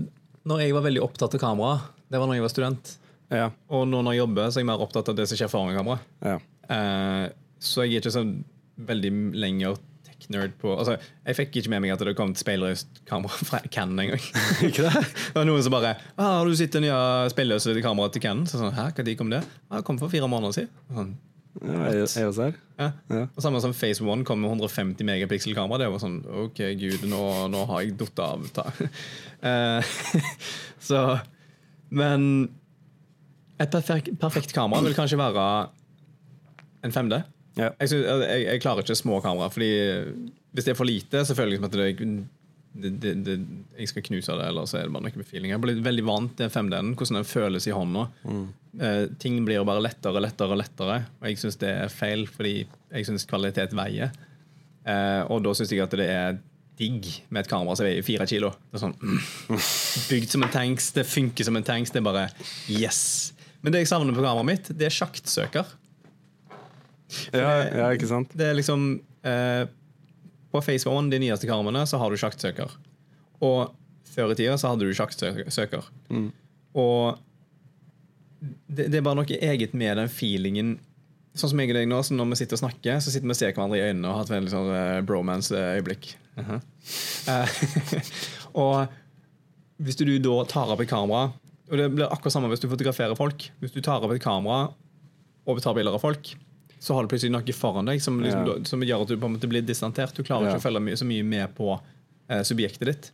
når 0.44 0.64
jeg 0.64 0.74
var 0.76 0.84
veldig 0.88 1.04
opptatt 1.06 1.36
av 1.38 1.42
kamera, 1.42 1.78
det 2.12 2.20
var 2.20 2.28
når 2.28 2.40
jeg 2.40 2.46
var 2.46 2.54
student. 2.54 2.96
Ja. 3.32 3.52
Og 3.72 3.86
nå 3.88 4.02
når 4.04 4.16
jeg 4.18 4.24
jobber, 4.26 4.50
så 4.50 4.60
er 4.60 4.66
jeg 4.66 4.72
mer 4.72 4.82
opptatt 4.84 5.10
av 5.12 5.16
det 5.16 5.28
som 5.30 5.40
skjer 5.40 5.52
foran 5.52 5.78
kamera. 5.78 6.00
ja. 6.26 6.40
Uh, 6.72 7.28
så 7.62 7.84
jeg 7.86 8.00
er 8.00 8.02
ikke 8.02 8.14
så 8.16 8.22
veldig 8.88 9.10
lenger 9.38 9.76
tech-nerd 10.08 10.54
på 10.62 10.72
altså, 10.74 10.96
Jeg 11.28 11.38
fikk 11.38 11.58
ikke 11.62 11.72
med 11.74 11.84
meg 11.84 11.94
at 11.94 12.04
det 12.06 12.16
kom 12.18 12.32
et 12.34 12.40
speilløst 12.42 13.02
kamera 13.10 13.34
fra 13.50 13.60
Canon 13.70 14.00
engang. 14.02 14.24
Det? 14.62 14.88
det 14.88 15.36
var 15.36 15.46
noen 15.46 15.62
som 15.62 15.74
bare 15.76 15.92
ah, 16.16 16.40
'Har 16.40 16.48
du 16.48 16.56
sett 16.56 16.74
det 16.74 16.82
nye 16.86 17.30
speilløse 17.34 17.76
kameraet 17.84 18.16
til 18.18 18.24
Canon?' 18.24 18.48
Så 18.50 18.62
sånn, 18.62 18.74
Hæ, 18.74 18.88
tid 18.98 19.18
kom 19.20 19.30
det? 19.30 19.44
Ah, 19.70 19.78
det 19.78 19.86
kom 19.86 20.00
for 20.00 20.10
fire 20.10 20.30
måneder 20.32 20.56
siden. 20.58 20.72
Sånn, 20.96 21.12
Ja, 21.60 21.80
jeg, 21.92 22.08
jeg 22.16 22.54
ja. 22.80 22.88
Ja. 23.12 23.26
Og 23.36 23.44
Samme 23.44 23.60
som 23.62 23.74
Phase 23.76 24.04
One 24.08 24.24
kom 24.26 24.40
med 24.42 24.54
150 24.54 25.04
megapixel-kamera. 25.06 25.82
Det 25.84 25.90
var 25.92 26.02
sånn 26.02 26.22
OK, 26.46 26.62
gud, 26.80 27.04
nå, 27.12 27.22
nå 27.52 27.66
har 27.70 27.84
jeg 27.84 27.98
datt 28.00 28.24
av. 28.24 28.48
Eh, 29.42 29.94
så 30.88 31.00
Men 31.90 32.26
et 33.58 33.72
perfekt, 33.74 34.12
perfekt 34.22 34.54
kamera 34.54 34.86
vil 34.86 34.94
kanskje 34.94 35.18
være 35.18 35.46
en 36.86 36.94
5D. 36.94 37.18
Ja. 37.58 37.72
Jeg, 37.80 37.90
synes, 37.90 38.06
jeg, 38.06 38.44
jeg 38.46 38.62
klarer 38.62 38.86
ikke 38.86 39.00
små 39.00 39.18
kamera, 39.26 39.50
Fordi 39.50 39.72
hvis 40.54 40.68
det 40.68 40.76
er 40.76 40.78
for 40.78 40.86
lite, 40.86 41.24
så 41.26 41.34
føler 41.34 41.56
jeg 41.56 41.64
som 41.64 41.70
at 41.72 41.78
det, 41.80 42.12
det, 42.72 42.90
det, 43.04 43.14
det, 43.26 43.36
jeg 43.78 43.92
skal 43.92 44.06
knuse 44.06 44.36
det, 44.40 44.48
eller 44.48 44.68
så 44.70 44.80
er 44.80 44.88
det 44.88 44.94
bare 44.96 45.04
noe 45.04 45.20
med 45.20 45.28
feeling. 45.28 45.52
Jeg 45.52 45.58
har 45.58 45.64
blitt 45.64 45.82
veldig 45.84 46.06
vant 46.08 46.36
til 46.40 46.52
5D-en, 46.52 46.94
hvordan 46.96 47.20
den 47.20 47.28
føles 47.28 47.68
i 47.68 47.74
hånda. 47.76 48.06
Eh, 48.80 49.02
ting 49.20 49.42
blir 49.48 49.60
jo 49.60 49.66
bare 49.68 49.84
lettere 49.84 50.16
og 50.16 50.24
lettere 50.24 50.56
og 50.56 50.62
lettere, 50.62 51.02
og 51.20 51.28
jeg 51.28 51.42
syns 51.42 51.60
det 51.60 51.74
er 51.82 51.92
feil, 51.92 52.24
fordi 52.32 52.54
jeg 52.64 53.10
syns 53.10 53.28
kvalitet 53.28 53.76
veier. 53.76 54.16
Eh, 54.88 55.22
og 55.28 55.44
da 55.46 55.54
syns 55.58 55.74
jeg 55.74 55.84
at 55.84 55.98
det 56.00 56.08
er 56.08 56.40
digg 56.80 57.10
med 57.30 57.44
et 57.44 57.52
kamera 57.52 57.76
som 57.78 57.86
veier 57.86 58.08
fire 58.08 58.26
kilo. 58.30 58.54
Det 58.72 58.80
er 58.80 58.86
sånn 58.86 58.96
mm, 58.98 59.20
Bygd 60.14 60.34
som 60.38 60.48
en 60.48 60.56
tanks, 60.56 60.90
det 60.96 61.06
funker 61.10 61.48
som 61.48 61.60
en 61.60 61.68
tanks. 61.68 61.92
Det 61.94 62.00
er 62.00 62.08
bare 62.08 62.26
yes. 62.72 63.04
Men 63.62 63.76
det 63.76 63.84
jeg 63.84 63.92
savner 63.92 64.16
på 64.16 64.24
kameraet 64.24 64.48
mitt, 64.48 64.72
det 64.80 64.88
er 64.88 64.96
sjaktsøker. 64.96 65.76
Ja, 67.36 67.52
ja, 67.68 67.92
ikke 67.92 68.08
sant? 68.08 68.32
Det 68.40 68.48
er 68.48 68.56
liksom 68.56 68.94
eh, 69.28 69.68
På 70.52 70.62
Face 70.64 70.90
One, 70.90 71.12
de 71.12 71.20
nyeste 71.24 71.48
karmene, 71.50 71.86
så 71.88 72.00
har 72.02 72.12
du 72.12 72.20
sjaktsøker. 72.20 72.74
Og 73.42 73.72
før 74.12 74.34
i 74.34 74.38
tida 74.40 74.58
så 74.60 74.72
hadde 74.72 74.88
du 74.88 74.96
sjaktsøker. 74.96 75.92
Og 76.78 77.20
det, 78.42 78.88
det 78.90 79.00
er 79.00 79.06
bare 79.06 79.22
noe 79.22 79.42
eget 79.52 79.76
med 79.78 80.00
den 80.00 80.12
feelingen. 80.12 80.76
Sånn 81.38 81.54
som 81.54 81.62
jeg 81.62 81.72
og 81.72 81.78
deg 81.78 81.88
nå, 81.88 82.02
så 82.04 82.16
når 82.18 82.34
vi 82.34 82.42
sitter 82.42 82.58
og 82.58 82.64
snakker, 82.66 83.00
så 83.00 83.14
sitter 83.14 83.30
vi 83.30 83.36
og 83.36 83.40
ser 83.40 83.54
hverandre 83.56 83.80
i 83.80 83.86
øynene 83.86 84.10
og 84.10 84.18
har 84.18 84.26
et 84.26 84.34
veldig 84.34 84.52
sånn 84.52 84.72
uh, 84.74 85.04
bromance-øyeblikk. 85.08 86.10
Eh, 86.42 87.56
og 88.64 88.92
hvis 89.82 90.00
du 90.00 90.06
da 90.24 90.36
tar 90.50 90.72
opp 90.72 90.80
et 90.82 90.88
kamera 90.90 91.34
Og 91.68 91.74
det 91.76 91.90
blir 91.92 92.08
akkurat 92.08 92.34
samme 92.34 92.48
hvis 92.52 92.62
du 92.64 92.70
fotograferer 92.72 93.18
folk. 93.20 93.46
Hvis 93.62 93.74
du 93.76 93.80
tar 93.84 94.04
opp 94.04 94.14
et 94.16 94.24
kamera 94.24 94.72
og 95.48 95.62
tar 95.64 95.76
bilder 95.78 95.96
av 95.98 96.04
folk, 96.04 96.34
så 96.82 96.96
har 96.98 97.06
du 97.06 97.12
plutselig 97.14 97.32
noe 97.36 97.54
foran 97.54 97.86
deg 97.86 98.02
som, 98.02 98.16
liksom, 98.24 98.46
Ja. 98.48 98.56
som 98.66 98.82
gjør 98.82 99.04
at 99.04 99.08
du 99.12 99.18
på 99.22 99.28
en 99.30 99.36
måte 99.38 99.48
blir 99.52 99.62
distantert. 99.62 100.16
Du 100.18 100.24
klarer 100.26 100.48
Ja. 100.50 100.56
ikke 100.56 100.64
å 100.64 100.68
følge 100.72 100.98
så 100.98 101.06
mye 101.06 101.24
med 101.24 101.54
på 101.56 101.76
eh, 102.32 102.42
subjektet 102.48 102.86
ditt. 102.90 103.12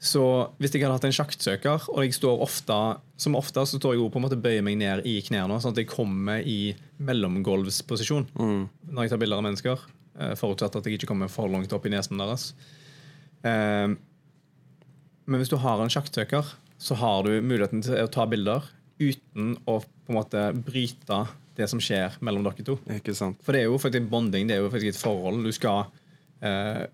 Så 0.00 0.20
hvis 0.60 0.70
jeg 0.72 0.82
hadde 0.84 0.94
hatt 0.94 1.04
en 1.08 1.12
sjaktsøker, 1.16 1.88
og 1.90 2.04
jeg 2.04 2.12
står 2.14 2.40
ofte 2.40 2.76
som 3.18 3.34
ofte 3.34 3.64
så 3.66 3.80
står 3.80 3.96
jeg 3.98 4.12
på 4.14 4.20
en 4.20 4.22
måte 4.28 4.40
bøyer 4.40 4.62
meg 4.62 4.78
ned 4.78 5.02
i 5.10 5.16
knærne, 5.26 5.58
sånn 5.60 5.72
at 5.74 5.80
jeg 5.82 5.88
kommer 5.90 6.38
i 6.46 6.74
mellomgulvsposisjon 7.02 8.28
når 8.38 9.02
jeg 9.02 9.10
tar 9.10 9.18
bilder 9.18 9.40
av 9.40 9.44
mennesker. 9.48 9.78
eh, 10.20 10.34
Forutsatt 10.38 10.76
at 10.76 10.84
jeg 10.86 10.98
ikke 11.00 11.08
kommer 11.10 11.28
for 11.28 11.48
langt 11.48 11.72
opp 11.72 11.84
i 11.86 11.90
nesen 11.90 12.16
deres. 12.18 12.52
Eh, 13.44 13.94
Men 15.28 15.40
hvis 15.42 15.50
du 15.50 15.56
har 15.60 15.82
en 15.82 15.90
sjaktsøker, 15.90 16.54
så 16.78 16.94
har 16.96 17.22
du 17.24 17.42
muligheten 17.42 17.82
til 17.82 17.96
å 18.00 18.08
ta 18.10 18.24
bilder 18.24 18.62
uten 18.98 19.58
å 19.66 19.80
på 19.82 20.08
en 20.08 20.14
måte 20.16 20.64
bryte 20.64 21.28
det 21.58 21.66
som 21.70 21.80
skjer 21.82 22.16
mellom 22.24 22.44
dere 22.46 22.64
to. 22.66 22.78
Ikke 22.94 23.14
sant? 23.18 23.40
For 23.44 23.54
det 23.54 23.64
er 23.64 23.68
jo 23.68 23.80
faktisk 23.82 24.08
bonding, 24.10 24.46
det 24.48 24.56
er 24.56 24.62
jo 24.62 24.70
faktisk 24.72 24.94
et 24.94 25.00
forhold. 25.00 25.42
Du 25.42 25.54
skal 25.54 25.88
eh, 26.44 26.84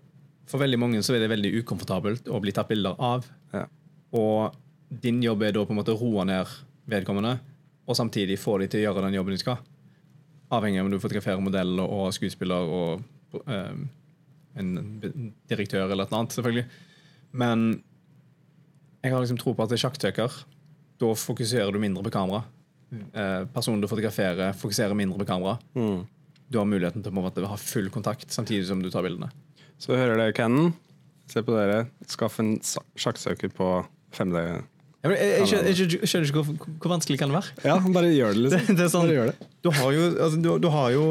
For 0.49 0.61
veldig 0.61 0.79
mange 0.81 1.01
så 1.05 1.15
er 1.15 1.23
det 1.23 1.31
veldig 1.31 1.53
ukomfortabelt 1.61 2.29
å 2.29 2.41
bli 2.41 2.53
tatt 2.55 2.69
bilder 2.71 2.97
av. 3.01 3.27
Ja. 3.53 3.65
Og 4.17 4.55
din 4.89 5.21
jobb 5.23 5.43
er 5.45 5.53
da 5.55 5.65
på 5.65 5.73
en 5.73 5.81
måte 5.81 5.93
å 5.93 5.99
roe 5.99 6.25
ned 6.27 6.49
vedkommende, 6.89 7.37
og 7.85 7.97
samtidig 7.97 8.37
få 8.41 8.59
de 8.61 8.69
til 8.69 8.83
å 8.83 8.87
gjøre 8.87 9.05
den 9.07 9.17
jobben 9.17 9.35
de 9.35 9.41
skal. 9.41 9.61
Avhengig 10.53 10.81
av 10.81 10.87
om 10.87 10.93
du 10.93 11.01
fotograferer 11.01 11.41
modell 11.41 11.79
og 11.81 12.11
skuespiller 12.13 12.73
og 12.77 13.39
eh, 13.45 13.77
en 14.55 14.75
direktør 15.49 15.89
eller 15.89 16.05
et 16.05 16.09
eller 16.09 16.19
annet, 16.21 16.35
selvfølgelig. 16.37 16.65
Men 17.35 17.65
jeg 19.03 19.13
har 19.13 19.21
liksom 19.21 19.41
tro 19.41 19.53
på 19.53 19.65
at 19.65 19.73
det 19.73 19.77
er 19.77 19.83
sjakktøker. 19.85 20.37
Da 21.01 21.09
fokuserer 21.19 21.73
du 21.73 21.81
mindre 21.81 22.05
på 22.05 22.13
kamera. 22.13 22.45
Eh, 22.93 23.45
personen 23.55 23.81
du 23.81 23.87
fotograferer, 23.91 24.53
fokuserer 24.57 24.95
mindre 24.97 25.17
på 25.21 25.27
kamera. 25.27 25.57
Du 26.47 26.59
har 26.61 26.67
muligheten 26.69 27.01
til 27.03 27.11
å 27.11 27.15
på 27.25 27.41
en 27.41 27.49
ha 27.49 27.57
full 27.57 27.89
kontakt 27.89 28.29
samtidig 28.31 28.67
som 28.69 28.81
du 28.83 28.91
tar 28.93 29.03
bildene. 29.03 29.31
Så 29.81 29.95
hører 29.97 30.15
dere 30.21 30.33
Cannon. 30.37 30.73
Se 31.27 31.41
på 31.41 31.55
dere. 31.57 31.87
Skaff 32.07 32.37
en 32.39 32.53
sjakksøker 32.61 33.49
på 33.57 33.69
5D. 34.15 34.43
Ja, 35.05 35.11
jeg, 35.11 35.31
jeg, 35.39 35.47
skjønner, 35.49 35.65
jeg 35.69 35.75
skjønner- 35.79 36.09
skjønner 36.09 36.29
ikke 36.29 36.43
hvor, 36.45 36.69
hvor 36.81 36.91
vanskelig 36.95 37.17
kan 37.21 37.29
det 37.33 37.39
være. 37.39 37.65
Ja, 37.65 37.75
bare 37.93 38.11
gjør 38.13 38.37
det, 38.37 38.43
Det, 38.53 38.59
liksom. 38.61 38.77
det 38.77 38.85
er 38.85 38.93
sånn, 38.93 39.09
Bare 39.09 39.17
gjør 39.17 39.31
det. 39.31 39.49
du 39.65 39.69
har 39.79 39.91
jo, 39.97 40.05
altså, 40.27 40.39
du, 40.45 40.49
du 40.63 40.69
har 40.73 40.93
jo 40.95 41.03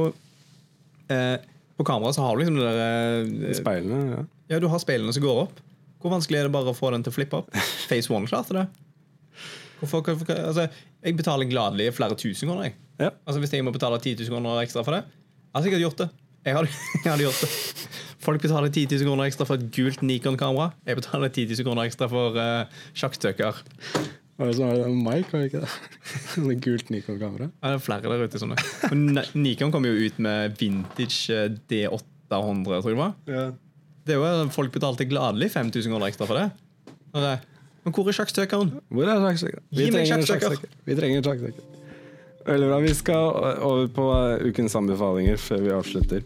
eh, 1.14 1.36
På 1.78 1.84
kamera 1.86 2.12
så 2.14 2.24
har 2.24 2.34
du 2.34 2.42
liksom 2.42 2.56
det 2.58 2.72
der 2.78 3.50
eh, 3.50 3.54
Speilene. 3.58 4.00
Ja. 4.14 4.22
Ja, 4.54 4.58
du 4.62 4.66
har 4.70 4.78
speilene 4.82 5.14
som 5.14 5.22
går 5.24 5.42
opp. 5.46 5.60
Hvor 6.02 6.12
vanskelig 6.12 6.40
er 6.42 6.48
det 6.48 6.52
bare 6.54 6.70
å 6.74 6.76
få 6.76 6.90
den 6.94 7.02
til 7.06 7.14
å 7.14 7.16
flippe 7.16 7.38
opp? 7.42 7.54
Face 7.90 8.10
One 8.12 8.28
klarte 8.30 8.54
det. 8.58 8.64
Hvorfor, 9.80 10.00
hvorfor, 10.06 10.32
altså, 10.34 10.68
jeg 11.04 11.16
betaler 11.18 11.50
gladelig 11.50 11.90
flere 11.96 12.16
tusen 12.16 12.48
kroner. 12.48 12.70
Jeg. 12.70 12.74
Ja. 13.00 13.10
Altså, 13.26 13.40
hvis 13.42 13.52
jeg 13.52 13.64
må 13.66 13.72
betale 13.74 13.98
10 14.00 14.14
000 14.22 14.30
kroner 14.32 14.62
ekstra 14.62 14.84
for 14.86 14.96
det, 14.96 15.02
jeg 15.04 15.54
hadde 15.56 15.66
sikkert 15.68 15.84
gjort 15.84 16.02
det. 16.04 16.08
Jeg 16.44 16.56
hadde, 16.56 16.68
jeg 17.04 17.10
hadde 17.12 17.24
gjort 17.26 17.40
det. 17.44 17.50
Folk 18.24 18.40
betaler 18.42 18.72
10 18.72 18.86
000 18.94 19.08
kroner 19.08 19.28
ekstra 19.28 19.46
for 19.48 19.60
et 19.60 19.70
gult 19.74 20.02
Nikon-kamera. 20.02 20.70
Jeg 20.88 20.96
betaler 21.00 21.28
10 21.32 21.46
000 21.58 21.66
kroner 21.68 21.88
ekstra 21.90 22.08
for 22.12 22.38
uh, 22.38 22.84
sjakktøker. 22.96 23.58
Hva 24.34 24.46
er 24.46 24.50
det 24.50 24.54
som 24.58 24.66
er 24.70 24.78
det? 24.80 24.86
Mike, 24.96 25.28
var 25.30 25.42
det 25.42 25.50
ikke 25.50 25.60
det? 25.62 25.74
Med 26.48 26.62
gult 26.64 26.88
Nikon-kamera. 26.90 27.50
Ja, 27.60 27.74
det 27.74 27.78
er 27.78 27.84
flere 27.84 28.10
der 28.14 28.24
ute 28.24 28.40
sånne. 28.40 28.56
Og 28.88 29.36
Nikon 29.38 29.74
kom 29.74 29.86
jo 29.86 29.92
ut 29.94 30.16
med 30.24 30.56
vintage 30.58 31.34
eh, 31.36 31.50
D800, 31.70 32.64
tror 32.64 32.88
jeg 32.88 32.96
det 32.96 33.00
var. 33.02 33.12
Ja. 33.30 33.44
Det 34.04 34.16
var 34.20 34.42
folk 34.52 34.72
betalte 34.74 35.06
gladelig 35.08 35.52
5000 35.54 35.92
kroner 35.94 36.10
ekstra 36.10 36.26
for 36.28 36.40
det. 36.40 36.48
Og 37.14 37.22
det- 37.22 37.38
Men 37.84 37.92
hvor 37.92 38.08
er 38.08 38.16
sjakksøkeren? 38.16 38.72
Hvor 38.88 39.04
er 39.04 39.20
sjakksøkeren? 39.26 39.64
Vi. 39.70 39.84
Vi 39.84 40.96
trenger 40.96 41.18
en 41.18 41.24
sjakksøker. 41.24 41.70
Veldig 42.46 42.68
bra. 42.68 42.78
Vi 42.84 42.94
skal 42.94 43.14
over 43.64 43.86
på 43.96 44.08
eh, 44.12 44.48
ukens 44.48 44.74
anbefalinger 44.76 45.36
før 45.40 45.62
vi 45.64 45.70
avslutter. 45.72 46.20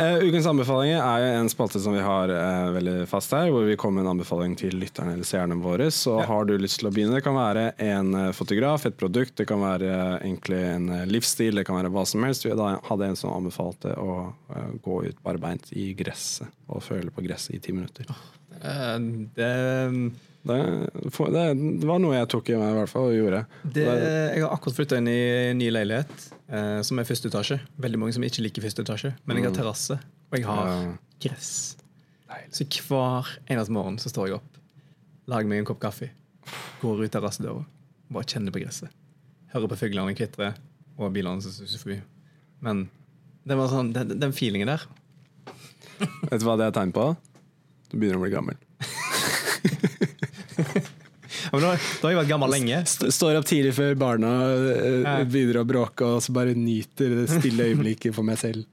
Eh, 0.00 0.16
ukens 0.24 0.46
anbefalinger 0.48 0.96
er 1.02 1.20
jo 1.20 1.32
en 1.42 1.48
spalte 1.52 1.80
som 1.82 1.92
vi 1.92 2.00
har 2.00 2.30
uh, 2.32 2.70
veldig 2.72 2.94
fast 3.10 3.34
her, 3.36 3.50
hvor 3.52 3.66
vi 3.68 3.76
kommer 3.76 4.00
med 4.00 4.06
en 4.06 4.12
anbefaling 4.14 4.54
til 4.56 4.78
lytterne 4.80 5.12
eller 5.12 5.28
seerne 5.28 5.58
våre. 5.60 5.90
Så 5.92 6.14
Ja. 6.20 6.24
har 6.30 6.46
du 6.48 6.54
lyst 6.56 6.80
til 6.80 6.88
å 6.88 6.92
begynne, 6.94 7.18
det 7.18 7.24
kan 7.26 7.36
være 7.36 7.74
en 7.76 8.14
eh, 8.14 8.32
fotograf, 8.32 8.86
et 8.86 8.96
produkt, 8.96 9.36
det 9.36 9.46
kan 9.50 9.60
være 9.60 10.22
egentlig 10.22 10.62
en 10.70 10.88
livsstil, 11.10 11.60
det 11.60 11.66
kan 11.68 11.76
være 11.76 11.92
hva 11.92 12.06
som 12.08 12.24
helst. 12.24 12.46
Vi 12.46 12.56
da 12.56 12.78
hadde 12.88 13.10
en 13.10 13.16
som 13.16 13.34
anbefalte 13.34 13.92
å 14.00 14.32
uh, 14.32 14.72
gå 14.80 15.04
ut 15.10 15.22
barbeint 15.22 15.68
i 15.76 15.92
gresset 15.92 16.48
og 16.70 16.80
føle 16.82 17.12
på 17.12 17.26
gresset 17.26 17.58
i 17.58 17.60
ti 17.60 17.72
minutter. 17.76 18.08
Eh, 18.60 18.98
Det, 19.34 19.50
Det, 20.40 20.56
det, 21.34 21.42
det 21.82 21.84
var 21.88 21.98
noe 22.00 22.14
jeg 22.16 22.28
tok 22.32 22.48
i 22.48 22.54
meg 22.56 22.70
i 22.72 22.76
hvert 22.78 22.88
fall 22.88 23.10
og 23.10 23.16
gjorde. 23.16 23.42
det, 23.74 23.82
jeg 23.84 24.40
har 24.44 24.54
akkurat 24.54 24.78
flytta 24.78 24.96
inn 25.02 25.10
i 25.12 25.18
ny 25.58 25.68
leilighet, 25.74 26.22
eh, 26.48 26.78
som 26.86 26.98
er 26.98 27.04
første 27.08 27.28
etasje. 27.28 27.58
Veldig 27.76 28.00
mange 28.00 28.16
som 28.16 28.24
ikke 28.24 28.46
liker 28.46 28.64
første 28.64 28.84
etasje, 28.86 29.12
men 29.28 29.36
jeg 29.36 29.50
har 29.50 29.58
terrasse, 29.58 29.98
og 30.30 30.38
jeg 30.38 30.48
har 30.48 30.86
gress. 31.20 31.52
Så 32.54 32.64
hver 32.88 33.28
eneste 33.50 33.74
morgen 33.74 33.98
så 34.00 34.08
står 34.08 34.30
jeg 34.30 34.38
opp, 34.38 34.58
lager 35.28 35.50
meg 35.50 35.60
en 35.60 35.68
kopp 35.68 35.82
kaffe, 35.82 36.08
går 36.80 37.04
ut 37.04 37.12
terrassedøra, 37.12 37.66
bare 38.08 38.24
kjenner 38.32 38.54
på 38.54 38.62
gresset. 38.64 38.88
Hører 39.52 39.68
på 39.74 39.80
fuglene 39.82 40.16
kvitre 40.16 40.54
og 40.96 41.12
bilene 41.12 41.42
som 41.44 41.52
suser 41.52 41.82
forbi. 41.82 42.00
Men 42.64 42.86
det 43.44 43.56
var 43.60 43.68
sånn, 43.72 43.92
den, 43.92 44.16
den 44.20 44.32
feelingen 44.36 44.68
der 44.72 44.88
Vet 46.30 46.40
du 46.40 46.46
hva 46.46 46.54
det 46.56 46.70
er 46.70 46.74
tegn 46.76 46.92
på? 46.96 47.10
Du 47.90 47.98
begynner 47.98 48.18
å 48.20 48.24
bli 48.24 48.30
gammel. 48.32 48.56
ja, 50.60 51.48
men 51.52 51.62
da, 51.64 51.70
da 51.74 52.04
har 52.06 52.12
jeg 52.12 52.18
vært 52.20 52.30
gammel 52.30 52.52
lenge. 52.54 52.80
St 52.88 53.10
står 53.14 53.38
opp 53.40 53.48
tidlig 53.48 53.72
før 53.76 53.96
barna 54.00 54.30
eh, 54.74 55.24
begynner 55.30 55.62
å 55.62 55.66
bråke, 55.68 56.06
og 56.06 56.22
så 56.24 56.34
bare 56.36 56.54
nyter 56.56 57.16
det 57.22 57.26
stille 57.32 57.70
øyeblikket 57.70 58.14
for 58.16 58.26
meg 58.26 58.38
selv. 58.40 58.66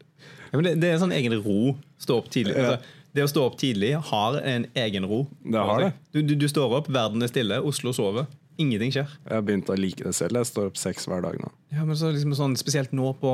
Ja, 0.51 0.55
men 0.59 0.67
det, 0.69 0.75
det 0.81 0.89
er 0.91 0.97
en 0.97 1.03
sånn 1.07 1.15
egen 1.17 1.35
ro. 1.43 1.73
Stå 2.01 2.19
opp 2.21 2.29
tidlig. 2.33 2.55
Ja. 2.57 2.77
Altså, 2.77 2.93
det 3.17 3.23
å 3.25 3.29
stå 3.31 3.43
opp 3.49 3.55
tidlig 3.57 3.93
har 4.11 4.37
en 4.45 4.67
egen 4.77 5.07
ro. 5.09 5.23
Det 5.41 5.63
har 5.69 5.81
det. 5.87 5.91
Du, 6.13 6.19
du, 6.21 6.35
du 6.37 6.47
står 6.51 6.75
opp, 6.81 6.89
verden 6.93 7.23
er 7.25 7.31
stille, 7.31 7.57
Oslo 7.65 7.93
sover. 7.95 8.27
Ingenting 8.61 8.91
skjer. 8.93 9.09
Jeg 9.25 9.33
har 9.37 9.43
begynt 9.45 9.69
å 9.69 9.75
like 9.77 10.05
det 10.05 10.13
selv. 10.17 10.37
Jeg 10.39 10.49
står 10.49 10.69
opp 10.71 10.77
seks 10.81 11.05
hver 11.09 11.21
dag 11.25 11.35
nå. 11.41 11.49
Ja, 11.73 11.83
men 11.85 11.97
så 11.97 12.09
liksom 12.13 12.33
sånn, 12.37 12.55
Spesielt 12.57 12.93
nå 12.95 13.11
på 13.21 13.33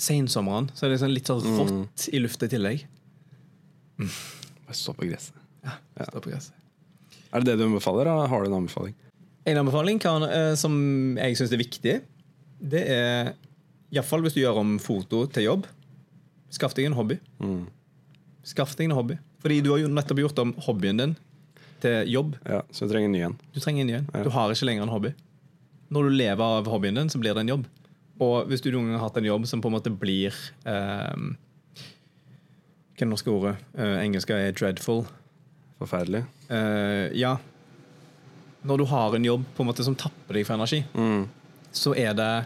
sensommeren, 0.00 0.70
så 0.76 0.86
er 0.86 0.94
det 0.94 1.00
sånn 1.02 1.12
litt 1.12 1.28
sånn 1.28 1.44
Mm. 1.44 1.82
i 2.16 2.20
lufta 2.24 2.48
i 2.48 2.52
tillegg. 2.54 2.84
Bare 4.00 4.08
stå 4.76 4.94
på 4.96 5.08
gresset. 5.08 5.36
Ja, 5.64 5.76
stå 6.08 6.20
på 6.24 6.30
gresset. 6.32 6.56
Er 7.30 7.42
det 7.42 7.52
det 7.52 7.58
du 7.60 7.66
anbefaler, 7.68 8.08
eller 8.10 8.30
har 8.30 8.42
du 8.42 8.50
en 8.50 8.58
anbefaling? 8.62 8.94
En 9.48 9.60
anbefaling 9.62 10.00
kan, 10.02 10.22
eh, 10.26 10.54
som 10.58 10.74
jeg 11.18 11.38
syns 11.38 11.52
er 11.54 11.60
viktig, 11.62 11.94
det 12.60 12.82
er 12.92 13.32
iallfall 13.94 14.22
hvis 14.24 14.34
du 14.36 14.42
gjør 14.42 14.60
om 14.60 14.76
foto 14.82 15.24
til 15.32 15.46
jobb, 15.46 15.66
skaff 16.52 16.74
deg 16.76 16.90
en 16.90 16.98
hobby. 16.98 17.16
Skaff 18.46 18.74
deg 18.78 18.90
en 18.90 18.96
hobby. 18.98 19.16
Fordi 19.40 19.60
du 19.64 19.70
har 19.72 19.80
jo 19.82 19.88
nettopp 19.90 20.20
gjort 20.20 20.40
om 20.42 20.52
hobbyen 20.66 21.00
din 21.00 21.16
til 21.80 22.08
jobb. 22.12 22.34
Ja, 22.44 22.62
Så 22.70 22.84
du 22.86 22.92
trenger 22.92 23.08
en 23.08 23.14
ny 23.16 23.22
en. 23.24 23.36
Du 23.54 23.60
trenger 23.60 23.80
en 23.84 23.86
ny 23.88 23.94
en. 24.00 24.08
Ja. 24.12 24.24
Du 24.26 24.30
har 24.34 24.52
ikke 24.52 24.68
lenger 24.68 24.84
en 24.84 24.92
hobby. 24.92 25.14
Når 25.90 26.08
du 26.08 26.16
lever 26.18 26.58
av 26.60 26.68
hobbyen 26.68 26.98
din, 27.00 27.08
så 27.08 27.18
blir 27.18 27.34
det 27.34 27.40
en 27.46 27.54
jobb. 27.54 27.64
Og 28.20 28.50
hvis 28.50 28.60
du 28.60 28.68
noen 28.70 28.90
gang 28.90 28.98
har 29.00 29.08
hatt 29.08 29.16
en 29.16 29.24
jobb 29.30 29.46
som 29.48 29.62
på 29.64 29.70
en 29.70 29.76
måte 29.78 29.92
blir 29.96 30.34
eh, 30.68 31.16
Hva 33.00 33.06
er 33.06 33.08
det 33.08 33.14
norske 33.14 33.32
ordet? 33.32 33.54
Uh, 33.72 33.96
engelske 34.04 34.36
er 34.36 34.52
'dreadful'. 34.52 35.06
Forferdelig. 35.80 36.26
Uh, 36.50 37.08
ja. 37.16 37.38
Når 38.62 38.76
du 38.76 38.84
har 38.84 39.14
en 39.16 39.24
jobb 39.24 39.44
på 39.56 39.64
en 39.64 39.70
måte 39.70 39.84
som 39.86 39.96
tapper 39.96 40.36
deg 40.36 40.44
for 40.44 40.54
energi, 40.54 40.84
Mm. 40.92 41.28
så 41.72 41.94
er 41.96 42.12
det 42.12 42.44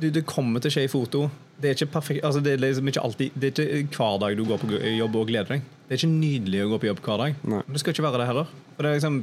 det, 0.00 0.10
det, 0.14 0.22
kommer 0.24 0.60
til 0.62 0.70
å 0.70 0.74
skje 0.76 0.84
i 0.86 0.88
foto. 0.90 1.26
Det 1.60 1.70
er 1.70 1.74
ikke 1.76 1.92
perfekt 1.98 2.24
altså 2.24 2.40
det, 2.40 2.54
er 2.54 2.62
liksom 2.62 2.88
ikke 2.88 3.02
alltid, 3.02 3.34
det 3.34 3.50
er 3.58 3.82
ikke 3.82 3.98
hver 3.98 4.18
dag 4.22 4.36
du 4.38 4.44
går 4.44 4.62
på 4.62 4.70
jobb 4.96 5.16
og 5.16 5.26
gleder 5.28 5.56
deg. 5.56 5.66
Det 5.88 5.96
er 5.96 6.00
ikke 6.00 6.14
nydelig 6.14 6.62
å 6.64 6.70
gå 6.70 6.78
på 6.78 6.88
jobb 6.88 7.02
hver 7.04 7.18
dag. 7.18 7.34
Nei. 7.42 7.60
Men 7.66 7.74
det 7.74 7.82
skal 7.82 7.92
ikke 7.92 8.06
være 8.06 8.22
det 8.22 8.30
heller. 8.30 8.54
For 8.76 8.86
det 8.86 8.90
er 8.92 8.98
liksom, 9.00 9.18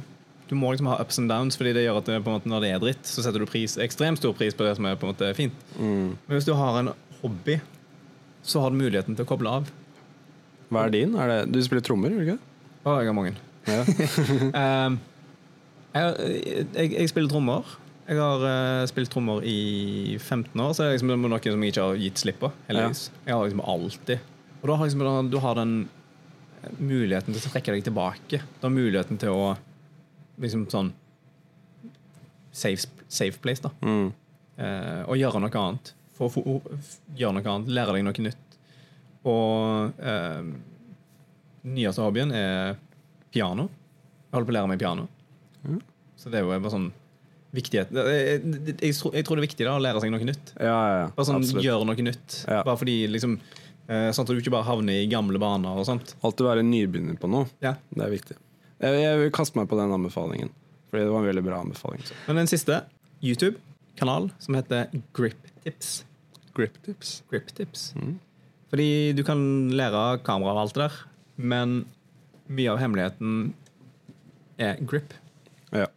du 0.52 0.56
må 0.60 0.72
liksom 0.74 0.92
ha 0.92 1.00
ups 1.02 1.20
and 1.20 1.30
downs, 1.32 1.58
fordi 1.58 1.74
det 1.74 1.88
gjør 1.88 1.98
at 2.04 2.12
det, 2.12 2.20
på 2.26 2.30
en 2.30 2.38
måte, 2.38 2.52
når 2.52 2.66
det 2.66 2.72
er 2.76 2.84
dritt, 2.84 3.04
så 3.08 3.26
setter 3.26 3.40
du 3.40 3.50
pris, 3.50 3.78
ekstremt 3.82 4.22
stor 4.22 4.36
pris 4.38 4.54
på 4.54 4.68
det 4.68 4.76
som 4.78 4.86
er 4.86 5.00
på 5.00 5.08
en 5.08 5.16
måte 5.16 5.32
fint. 5.38 5.66
Mm. 5.80 6.14
Men 6.28 6.36
hvis 6.36 6.48
du 6.48 6.54
har 6.60 6.80
en 6.84 6.94
hobby, 7.24 7.60
så 8.44 8.64
har 8.64 8.72
du 8.72 8.80
muligheten 8.80 9.18
til 9.18 9.26
å 9.26 9.30
koble 9.30 9.52
av. 9.60 9.70
Hva 10.70 10.86
er 10.86 10.94
din? 10.94 11.16
Er 11.18 11.32
det, 11.32 11.38
du 11.54 11.60
spiller 11.66 11.84
trommer, 11.86 12.14
gjør 12.14 12.22
du 12.22 12.28
ikke 12.28 12.40
Ja, 12.40 12.90
Å, 12.90 12.98
jeg 13.02 13.10
har 13.10 13.18
mange. 13.18 13.36
Ja. 13.70 13.82
Um, 14.88 14.98
jeg, 15.98 16.66
jeg, 16.78 16.92
jeg 16.94 17.12
spiller 17.12 17.32
trommer. 17.32 17.78
Jeg 18.10 18.18
har 18.18 18.42
uh, 18.42 18.88
spilt 18.90 19.12
trommer 19.14 19.44
i 19.46 20.18
15 20.18 20.54
år, 20.58 20.72
så 20.74 20.82
det 20.82 20.88
er 20.88 20.96
liksom 20.98 21.12
noe 21.14 21.42
som 21.46 21.66
jeg 21.66 21.74
ikke 21.74 21.84
har 21.86 22.00
gitt 22.02 22.22
slipp 22.22 22.40
på. 22.42 22.52
heldigvis. 22.70 23.04
Jeg 23.26 23.36
har 23.36 23.44
liksom 23.46 23.62
alltid 23.62 24.24
Og 24.62 24.72
da 24.72 24.78
har 24.80 24.90
liksom, 24.90 25.30
du 25.30 25.38
har 25.44 25.60
den 25.60 25.76
muligheten 26.80 27.36
til 27.36 27.44
å 27.44 27.52
trekke 27.54 27.76
deg 27.76 27.86
tilbake. 27.86 28.42
Du 28.58 28.66
har 28.66 28.74
muligheten 28.74 29.22
til 29.22 29.36
å 29.36 29.54
liksom 30.42 30.66
sånn 30.72 30.96
Safe, 32.50 32.90
safe 33.08 33.38
place, 33.40 33.62
da. 33.62 33.70
Mm. 33.86 34.10
Uh, 34.58 35.04
og 35.06 35.20
gjøre 35.20 35.40
noe 35.44 35.60
annet. 35.62 35.94
For 36.20 36.43
å 36.43 36.59
gjøre 37.15 37.34
noe 37.38 37.51
annet, 37.53 37.70
lære 37.80 37.95
deg 37.95 38.05
noe 38.07 38.24
nytt. 38.26 38.57
Og 39.30 40.01
eh, 40.03 40.49
nyeste 41.70 42.03
hobbyen 42.03 42.32
er 42.36 42.78
piano. 43.34 43.67
Jeg 44.30 44.36
holder 44.38 44.49
på 44.49 44.53
å 44.53 44.57
lære 44.57 44.72
meg 44.72 44.82
piano. 44.82 45.07
Mm. 45.65 45.80
Så 46.20 46.32
det 46.32 46.39
er 46.39 46.45
jo 46.45 46.51
bare 46.53 46.72
sånn 46.72 46.89
viktighet 47.55 47.89
Jeg, 47.91 48.41
jeg, 48.45 48.76
jeg, 48.80 48.93
tror- 48.95 49.11
det 49.15 49.24
er 49.26 49.41
viktig 49.41 49.65
da, 49.65 49.74
å 49.76 49.82
lære 49.82 50.01
seg 50.03 50.11
noe 50.13 50.28
nytt. 50.28 50.51
Ja, 50.59 50.67
ja, 50.76 50.97
ja. 51.01 51.07
Bare 51.15 51.28
sånn 51.28 51.39
Absolutt. 51.39 51.65
Gjøre 51.65 51.88
noe 51.89 52.05
nytt. 52.05 52.36
Ja. 52.45 52.59
Bare 52.67 52.78
fordi 52.80 52.95
liksom 53.09 53.38
eh, 53.89 54.09
Sånn 54.13 54.24
at 54.28 54.32
du 54.32 54.38
ikke 54.39 54.53
bare 54.53 54.67
havner 54.67 55.01
i 55.01 55.07
gamle 55.11 55.41
baner 55.41 55.80
og 55.82 55.88
sånt. 55.89 56.13
Alltid 56.22 56.45
være 56.47 56.65
nybegynner 56.67 57.17
på 57.20 57.32
noe. 57.32 57.49
Ja. 57.65 57.74
Det 57.95 58.05
er 58.05 58.13
viktig. 58.13 58.38
Jeg, 58.80 58.99
jeg 59.01 59.24
vil 59.24 59.34
kaste 59.36 59.59
meg 59.59 59.67
på 59.72 59.80
den 59.80 59.91
anbefalingen, 59.95 60.53
fordi 60.91 61.03
det 61.07 61.11
var 61.15 61.24
en 61.26 61.32
veldig 61.32 61.45
bra 61.49 61.63
anbefaling. 61.65 62.05
Så. 62.07 62.15
Men 62.30 62.39
den 62.43 62.51
siste, 62.51 62.78
YouTube-kanal 63.26 64.30
som 64.39 64.55
heter 64.55 64.93
Grip 65.17 65.49
Tips. 65.65 66.03
Grip 66.60 66.76
tips. 66.86 67.14
Grip 67.32 67.53
Tips. 67.55 67.93
Mm. 67.95 68.18
Fordi 68.70 68.89
du 69.18 69.24
kan 69.26 69.39
lære 69.74 70.20
kamera 70.26 70.53
og 70.53 70.66
alt 70.66 70.76
det 70.78 70.84
der, 70.86 70.99
men 71.39 71.80
mye 72.49 72.70
av 72.74 72.82
hemmeligheten 72.82 73.53
er 74.60 74.78
grip. 74.86 75.16
Ja. 75.72 75.88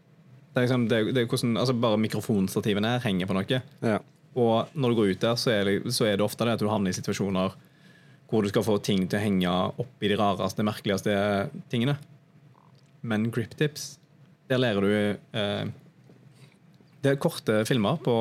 Det 0.53 0.61
er 0.61 0.67
liksom, 0.67 0.87
det 0.89 1.03
det 1.17 1.25
er 1.25 1.29
hvordan, 1.29 1.57
altså 1.61 1.75
Bare 1.81 1.99
mikrofonstativene 2.01 2.95
her 2.95 3.05
henger 3.05 3.29
på 3.29 3.37
noe. 3.37 3.61
ja. 3.83 3.99
Og 4.33 4.71
når 4.73 4.89
du 4.89 4.97
går 4.97 5.11
ut 5.13 5.21
der, 5.21 5.37
så 5.37 5.51
er, 5.53 5.69
det, 5.69 5.93
så 5.93 6.07
er 6.09 6.17
det 6.17 6.25
ofte 6.25 6.47
det 6.49 6.55
at 6.57 6.63
du 6.63 6.71
havner 6.71 6.89
i 6.89 6.97
situasjoner 6.97 7.53
hvor 8.33 8.41
du 8.41 8.49
skal 8.49 8.65
få 8.65 8.79
ting 8.81 9.03
til 9.05 9.19
å 9.19 9.21
henge 9.21 9.51
opp 9.83 10.01
i 10.01 10.09
de 10.09 10.17
rareste, 10.17 10.65
merkeligste 10.65 11.13
tingene. 11.69 11.99
Men 13.05 13.27
grip 13.35 13.53
tips, 13.61 13.99
der 14.49 14.63
lærer 14.63 14.81
du 14.81 14.93
eh, 15.37 15.67
Det 17.05 17.13
er 17.13 17.21
korte 17.21 17.59
filmer 17.69 18.01
på 18.01 18.15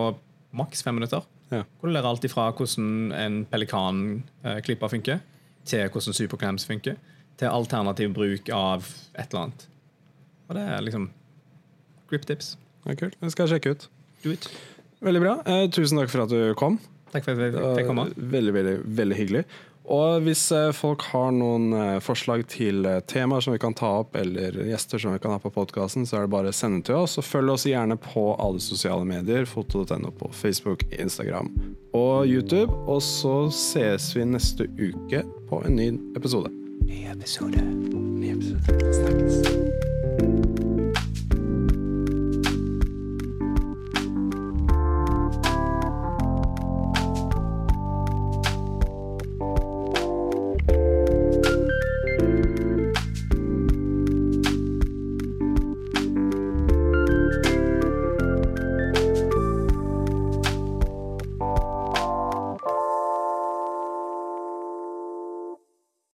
maks 0.52 0.84
fem 0.84 1.00
minutter. 1.00 1.24
Ja. 1.52 1.64
Hvor 1.80 1.90
du 1.90 1.94
lærer 1.96 2.08
alt 2.08 2.26
ifra 2.28 2.50
hvordan 2.56 3.12
en 3.16 3.42
pelikanklipper 3.52 4.92
funker, 4.94 5.24
til 5.68 5.90
hvordan 5.92 6.16
superclams 6.18 6.66
funker, 6.68 6.96
til 7.38 7.52
alternativ 7.52 8.14
bruk 8.16 8.50
av 8.56 8.88
et 9.20 9.32
eller 9.32 9.48
annet. 9.48 9.66
Og 10.48 10.56
det 10.58 10.64
er 10.68 10.86
liksom 10.86 11.10
grip 12.12 12.26
tips. 12.28 12.56
Er 12.86 12.98
kult. 13.00 13.18
Det 13.22 13.32
skal 13.34 13.48
jeg 13.48 13.58
sjekke 13.58 13.76
ut. 13.76 13.90
Do 14.24 14.34
it. 14.34 14.48
Veldig 15.02 15.22
bra. 15.24 15.36
Eh, 15.50 15.68
tusen 15.74 16.00
takk 16.00 16.12
for 16.14 16.26
at 16.26 16.34
du 16.34 16.54
kom. 16.60 16.80
Takk 17.12 17.26
for 17.26 17.36
at 17.36 17.54
jeg 17.56 17.76
fikk 17.80 17.90
komme. 17.90 18.08
Veldig, 18.16 18.54
veldig, 18.56 18.76
veldig 19.02 19.18
hyggelig. 19.20 19.44
Og 19.90 20.22
hvis 20.26 20.44
eh, 20.54 20.70
folk 20.76 21.04
har 21.10 21.32
noen 21.34 21.72
eh, 21.74 21.98
forslag 22.04 22.44
til 22.52 22.86
eh, 22.86 23.00
temaer 23.10 23.42
som 23.42 23.56
vi 23.56 23.62
kan 23.62 23.74
ta 23.78 23.90
opp, 24.04 24.16
eller 24.16 24.60
gjester 24.70 25.02
som 25.02 25.16
vi 25.16 25.22
kan 25.24 25.34
ha 25.34 25.40
på 25.42 25.54
podkasten, 25.54 26.06
så 26.06 26.20
er 26.20 26.28
det 26.28 26.34
bare 26.36 26.54
å 26.54 26.56
sende 26.56 26.84
til 26.86 27.02
oss. 27.02 27.18
Og 27.18 27.26
følg 27.26 27.56
oss 27.56 27.66
gjerne 27.70 27.98
på 28.02 28.28
alle 28.38 28.62
sosiale 28.62 29.08
medier, 29.08 29.48
foto.no 29.50 30.14
på 30.20 30.32
Facebook, 30.38 30.86
Instagram 30.94 31.50
og 31.98 32.30
YouTube. 32.30 32.70
Og 32.86 33.02
så 33.06 33.36
ses 33.56 34.12
vi 34.16 34.28
neste 34.30 34.70
uke 34.78 35.26
på 35.50 35.64
en 35.66 35.80
ny 35.80 35.90
episode. 36.20 36.54
Ny 36.86 37.08
episode. 37.16 37.66
Ny 38.22 38.36
episode. 38.36 38.94
Snakkes. 39.02 39.61